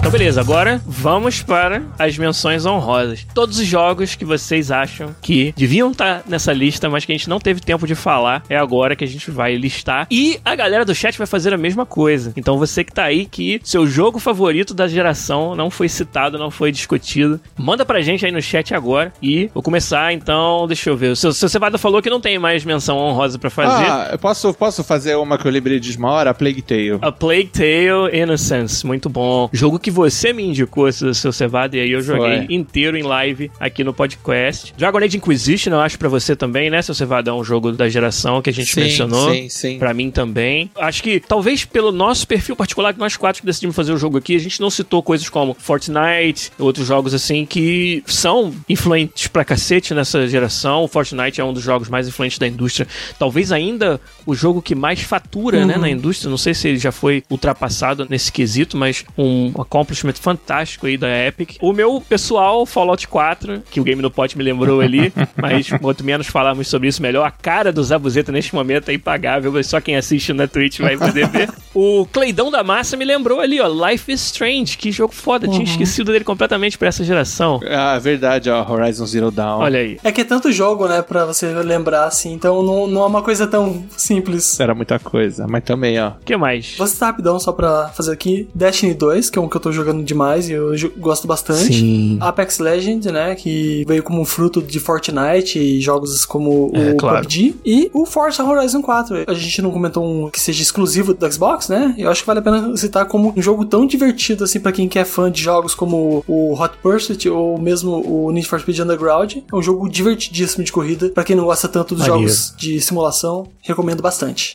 [0.09, 3.27] Então, beleza, agora vamos para as menções honrosas.
[3.31, 7.29] Todos os jogos que vocês acham que deviam estar nessa lista, mas que a gente
[7.29, 10.07] não teve tempo de falar, é agora que a gente vai listar.
[10.09, 12.33] E a galera do chat vai fazer a mesma coisa.
[12.35, 16.49] Então, você que tá aí, que seu jogo favorito da geração não foi citado, não
[16.49, 19.13] foi discutido, manda pra gente aí no chat agora.
[19.21, 21.11] E vou começar, então, deixa eu ver.
[21.11, 23.85] O seu, seu Cevada falou que não tem mais menção honrosa pra fazer.
[23.85, 26.31] Ah, eu posso, posso fazer uma que eu lembrei de uma hora?
[26.31, 26.97] A Plague Tale.
[26.99, 29.47] A Plague Tale Innocence, muito bom.
[29.53, 32.55] Jogo que você me indicou, seu seu Cevada, e aí eu joguei Foi.
[32.55, 34.73] inteiro em live aqui no podcast.
[34.77, 37.29] Dragon Age Inquisition, eu acho pra você também, né, seu Cevada?
[37.29, 39.31] É um jogo da geração que a gente Sim, mencionou.
[39.33, 39.77] sim, sim.
[39.77, 40.69] Pra mim também.
[40.77, 44.17] Acho que, talvez pelo nosso perfil particular, que nós quatro que decidimos fazer o jogo
[44.17, 49.43] aqui, a gente não citou coisas como Fortnite, outros jogos assim, que são influentes pra
[49.43, 50.83] cacete nessa geração.
[50.83, 52.87] O Fortnite é um dos jogos mais influentes da indústria.
[53.17, 53.99] Talvez ainda
[54.29, 56.29] o jogo que mais fatura, né, na indústria.
[56.29, 61.07] Não sei se ele já foi ultrapassado nesse quesito, mas um accomplishment fantástico aí da
[61.07, 61.57] Epic.
[61.61, 66.03] O meu pessoal, Fallout 4, que o Game no Pot me lembrou ali, mas quanto
[66.03, 67.25] menos falarmos sobre isso, melhor.
[67.25, 70.95] A cara do Zabuzeta neste momento é impagável, mas só quem assiste na Twitch vai
[70.95, 71.49] poder ver.
[71.73, 75.63] O Cleidão da Massa me lembrou ali, ó, Life is Strange, que jogo foda, tinha
[75.63, 77.59] esquecido dele completamente pra essa geração.
[77.69, 79.59] Ah, verdade, ó, Horizon Zero Dawn.
[79.59, 79.99] Olha aí.
[80.03, 83.21] É que é tanto jogo, né, pra você lembrar, assim, então não, não é uma
[83.21, 83.85] coisa tão
[84.19, 84.59] simples.
[84.59, 86.09] Era muita coisa, mas também, ó.
[86.09, 86.75] O que mais?
[86.77, 88.47] Vou citar rapidão só pra fazer aqui.
[88.53, 91.73] Destiny 2, que é um que eu tô jogando demais e eu gosto bastante.
[91.73, 92.17] Sim.
[92.21, 97.21] Apex Legends, né, que veio como fruto de Fortnite e jogos como É, o claro.
[97.21, 97.55] PUBG.
[97.65, 99.25] E o Forza Horizon 4.
[99.27, 101.93] A gente não comentou um que seja exclusivo do Xbox, né?
[101.97, 104.87] Eu acho que vale a pena citar como um jogo tão divertido, assim, pra quem
[104.87, 108.79] que é fã de jogos como o Hot Pursuit ou mesmo o Need for Speed
[108.79, 109.37] Underground.
[109.51, 111.09] É um jogo divertidíssimo de corrida.
[111.09, 112.29] Pra quem não gosta tanto dos Maneiro.
[112.29, 114.08] jogos de simulação, recomendo bastante.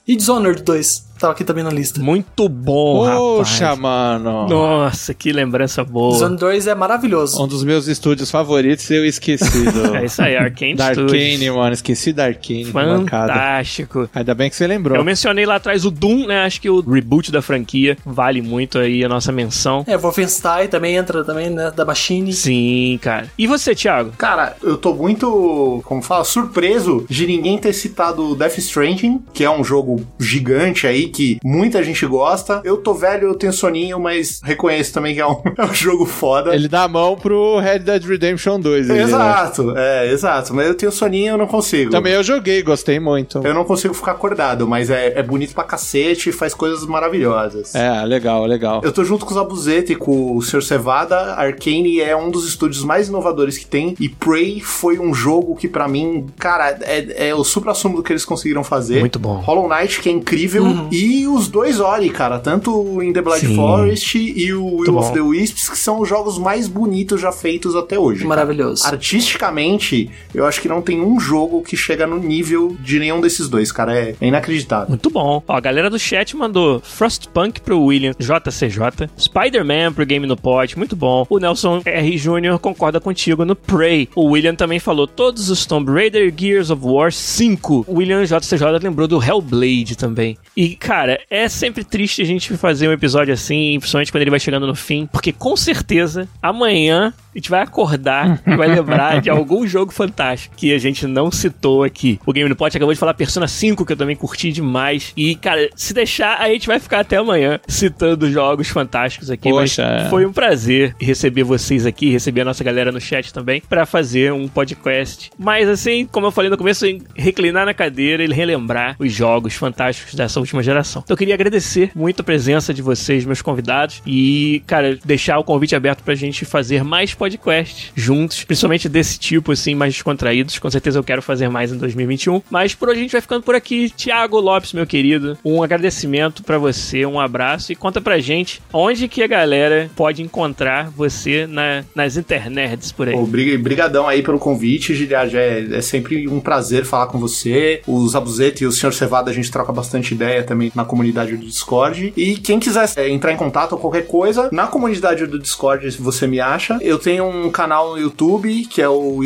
[0.07, 0.81] E Dishonored 2,
[1.25, 2.01] tava aqui também na lista.
[2.03, 3.07] Muito bom,
[3.39, 3.81] Poxa, rapaz.
[3.81, 4.49] mano.
[4.49, 6.13] Nossa, que lembrança boa.
[6.13, 7.43] Dishonored 2 é maravilhoso.
[7.43, 9.95] Um dos meus estúdios favoritos eu esqueci do...
[9.97, 11.13] É isso aí, Arcane da Studios.
[11.13, 11.73] Arcane, mano.
[11.73, 12.65] Esqueci da Arcane.
[12.65, 13.33] que mancada.
[13.33, 14.09] Fantástico.
[14.15, 14.99] Ainda bem que você lembrou.
[14.99, 16.45] Eu mencionei lá atrás o Doom, né?
[16.45, 19.85] Acho que o reboot da franquia vale muito aí a nossa menção.
[19.87, 22.33] É, Wolfenstein também entra também, né, da Machine.
[22.33, 23.29] Sim, cara.
[23.39, 24.13] E você, Thiago?
[24.19, 29.51] Cara, eu tô muito, como fala, surpreso de ninguém ter citado Death Stranding, que é
[29.51, 32.61] um jogo gigante aí, que muita gente gosta.
[32.65, 36.05] Eu tô velho, eu tenho soninho, mas reconheço também que é um, é um jogo
[36.05, 36.55] foda.
[36.55, 38.91] Ele dá a mão pro Red Dead Redemption 2.
[38.91, 39.05] ali, né?
[39.05, 40.55] Exato, é, exato.
[40.55, 41.91] Mas eu tenho soninho, eu não consigo.
[41.91, 43.41] Também eu joguei, gostei muito.
[43.45, 47.75] Eu não consigo ficar acordado, mas é, é bonito pra cacete e faz coisas maravilhosas.
[47.75, 48.81] É, legal, legal.
[48.85, 50.63] Eu tô junto com o Zabuzeta e com o Sr.
[50.63, 51.35] Cevada.
[51.35, 53.95] Arcane é um dos estúdios mais inovadores que tem.
[54.01, 58.13] E Prey foi um jogo que, pra mim, cara, é, é o supra-sumo do que
[58.13, 59.01] eles conseguiram fazer.
[59.01, 59.37] Muito bom.
[59.41, 60.65] Hollow Knight, que é incrível.
[60.91, 62.39] E os dois Ori, cara.
[62.39, 63.57] Tanto o In the Blood Sim.
[63.57, 67.75] Forest e o Will of the Wisps, que são os jogos mais bonitos já feitos
[67.75, 68.21] até hoje.
[68.21, 68.29] cara.
[68.29, 68.85] Maravilhoso.
[68.87, 73.49] Artisticamente, eu acho que não tem um jogo que chega no nível de nenhum desses
[73.49, 73.97] dois, cara.
[73.99, 74.89] É, é inacreditável.
[74.89, 75.43] Muito bom.
[75.47, 80.77] Ó, a galera do chat mandou Frostpunk pro William JCJ, Spider-Man pro Game no Pod,
[80.77, 81.27] muito bom.
[81.29, 82.17] O Nelson R.
[82.17, 82.59] Jr.
[82.61, 84.09] concorda contigo no Prey.
[84.15, 87.85] O William também falou todos os Tomb Raider Gears of War 5.
[87.89, 90.37] O William JCJ lembrou do Hellblade também.
[90.57, 94.39] E, cara, é sempre triste a gente fazer um episódio assim, principalmente quando ele vai
[94.39, 99.29] chegando no fim, porque com certeza amanhã a gente vai acordar e vai lembrar de
[99.29, 102.21] algum jogo fantástico que a gente não citou aqui.
[102.25, 105.13] O Game Pot acabou de falar Persona 5, que eu também curti demais.
[105.17, 109.49] E, cara, se deixar, a gente vai ficar até amanhã citando jogos fantásticos aqui.
[109.51, 110.11] Poxa, mas é.
[110.11, 114.33] foi um prazer receber vocês aqui, receber a nossa galera no chat também, pra fazer
[114.33, 115.31] um podcast.
[115.37, 116.87] Mas, assim, como eu falei no começo,
[117.17, 120.74] reclinar na cadeira e relembrar os jogos fantásticos dessa última geração.
[120.75, 121.03] Geração.
[121.05, 125.45] Então eu queria agradecer muito a presença de vocês, meus convidados, e, cara, deixar o
[125.45, 130.59] convite aberto pra gente fazer mais podcasts juntos, principalmente desse tipo, assim, mais descontraídos.
[130.59, 132.43] Com certeza eu quero fazer mais em 2021.
[132.51, 133.91] Mas por hoje a gente vai ficando por aqui.
[133.91, 139.09] Tiago Lopes, meu querido, um agradecimento para você, um abraço e conta pra gente onde
[139.09, 143.15] que a galera pode encontrar você na, nas internets por aí.
[143.15, 145.35] Obrigadão aí pelo convite, Giliad.
[145.35, 147.83] É, é sempre um prazer falar com você.
[147.87, 148.93] O Zabuzeta e o Sr.
[148.93, 152.13] Cevada a gente troca bastante ideia também na comunidade do Discord.
[152.17, 156.27] E quem quiser é, entrar em contato ou qualquer coisa, na comunidade do Discord você
[156.27, 156.79] me acha.
[156.81, 159.23] Eu tenho um canal no YouTube, que é o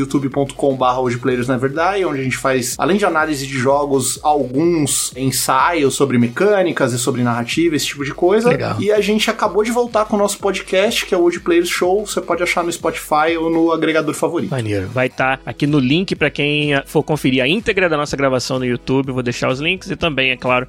[1.00, 5.94] hoje Players Never Die, onde a gente faz, além de análise de jogos, alguns ensaios
[5.94, 8.48] sobre mecânicas e sobre narrativa, esse tipo de coisa.
[8.48, 8.80] Legal.
[8.80, 11.68] E a gente acabou de voltar com o nosso podcast, que é o Hoje Players
[11.68, 12.06] Show.
[12.06, 14.50] Você pode achar no Spotify ou no agregador favorito.
[14.50, 14.88] Maneiro.
[14.88, 18.64] Vai estar aqui no link para quem for conferir a íntegra da nossa gravação no
[18.64, 19.12] YouTube.
[19.12, 20.66] Vou deixar os links e também, é claro,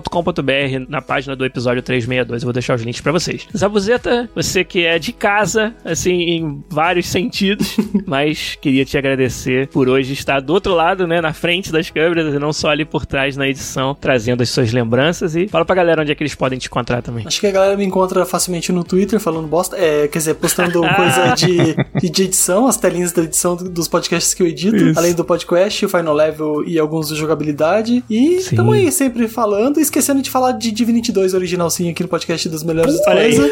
[0.00, 2.42] podcast.com.br na página do episódio 362.
[2.42, 3.46] Eu vou deixar os links para vocês.
[3.56, 7.76] Zabuzeta, você que é de casa, assim, em vários sentidos,
[8.06, 12.34] mas queria te agradecer por hoje estar do outro lado, né, na frente das câmeras
[12.34, 15.74] e não só ali por trás na edição, trazendo as suas lembranças e fala pra
[15.74, 17.26] galera onde é que eles podem te encontrar também.
[17.26, 20.80] Acho que a galera me encontra facilmente no Twitter falando bosta, é, quer dizer, postando
[20.96, 24.98] coisa de, de edição, as telinhas da edição dos podcasts que eu edito, Isso.
[24.98, 28.04] além do podcast, o Final Level e alguns de jogabilidade.
[28.08, 32.08] E tamo aí sempre falando, esquecendo de falar de Divinity 2 original sim aqui no
[32.08, 33.50] podcast das melhores coisas.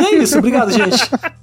[0.00, 0.96] e é isso, obrigado, gente.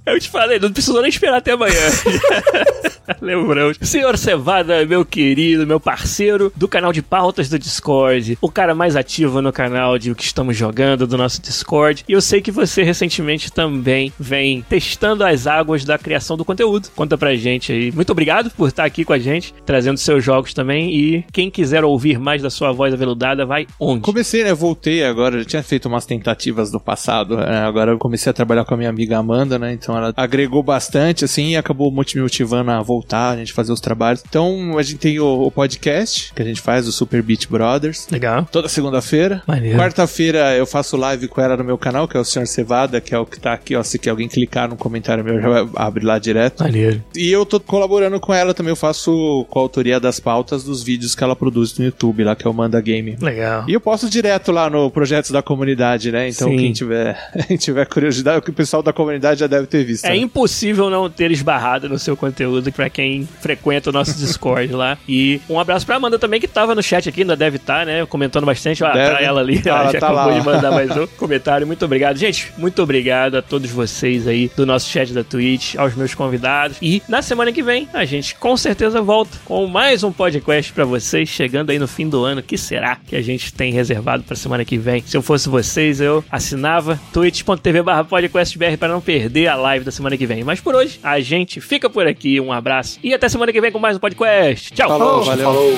[0.05, 1.73] Eu te falei, não precisou nem esperar até amanhã.
[3.21, 3.77] Lembramos.
[3.81, 8.95] Senhor Cevada, meu querido, meu parceiro do canal de pautas do Discord, o cara mais
[8.95, 12.05] ativo no canal de o que estamos jogando do nosso Discord.
[12.07, 16.89] E eu sei que você recentemente também vem testando as águas da criação do conteúdo.
[16.95, 17.91] Conta pra gente aí.
[17.91, 20.93] Muito obrigado por estar aqui com a gente, trazendo seus jogos também.
[20.93, 24.01] E quem quiser ouvir mais da sua voz aveludada, vai onde?
[24.01, 24.53] Comecei, né?
[24.53, 25.39] Voltei agora.
[25.39, 27.37] Já tinha feito umas tentativas no passado.
[27.37, 29.73] né, agora eu comecei a trabalhar com a minha amiga Amanda, né?
[29.73, 33.81] Então ela agregou bastante, assim, e acabou me motivando a voltar, a gente fazer os
[33.81, 34.23] trabalhos.
[34.27, 38.07] Então a gente tem o, o podcast que a gente faz, o Super Beat Brothers.
[38.11, 38.47] Legal.
[38.51, 39.41] Toda segunda-feira.
[39.75, 42.45] Quarta-feira eu faço live com ela no meu canal, que é o Sr.
[42.45, 43.83] Cevada, que é o que tá aqui, ó.
[43.83, 46.63] Se alguém clicar no comentário meu, já abre lá direto.
[46.63, 47.03] Maneiro.
[47.15, 51.23] E eu tô colaborando com ela também, eu faço coautoria das pautas dos vídeos que
[51.23, 53.17] ela produz no YouTube, lá que é o Manda Game.
[53.21, 53.65] Legal.
[53.71, 56.27] E eu posto direto lá no Projetos da Comunidade, né?
[56.27, 56.57] Então Sim.
[56.57, 57.17] quem tiver,
[57.47, 60.03] quem tiver curiosidade, o que o pessoal da comunidade já deve ter visto.
[60.03, 60.17] É né?
[60.17, 64.97] impossível não ter esbarrado no seu conteúdo pra quem frequenta o nosso Discord lá.
[65.07, 68.05] E um abraço pra Amanda também, que tava no chat aqui, ainda deve estar, né?
[68.07, 68.81] Comentando bastante.
[68.83, 68.91] Deve.
[68.91, 70.39] pra ela ali, Tá ela lá, já tá acabou lá.
[70.39, 71.65] de mandar mais um comentário.
[71.65, 72.17] Muito obrigado.
[72.17, 76.75] Gente, muito obrigado a todos vocês aí do nosso chat da Twitch, aos meus convidados.
[76.81, 80.83] E na semana que vem, a gente com certeza volta com mais um podcast pra
[80.83, 82.43] vocês, chegando aí no fim do ano.
[82.43, 85.03] que será que a gente tem reservado pra semana que vem?
[85.05, 89.91] Se eu fosse vocês, eu assinava twitch.tv barra podcastbr para não perder a live da
[89.91, 90.43] semana que vem.
[90.43, 92.41] Mas por hoje, a gente fica por aqui.
[92.41, 94.73] Um abraço e até semana que vem com mais um podcast.
[94.73, 94.87] Tchau!
[94.89, 95.45] Falou, valeu.
[95.45, 95.77] Falou.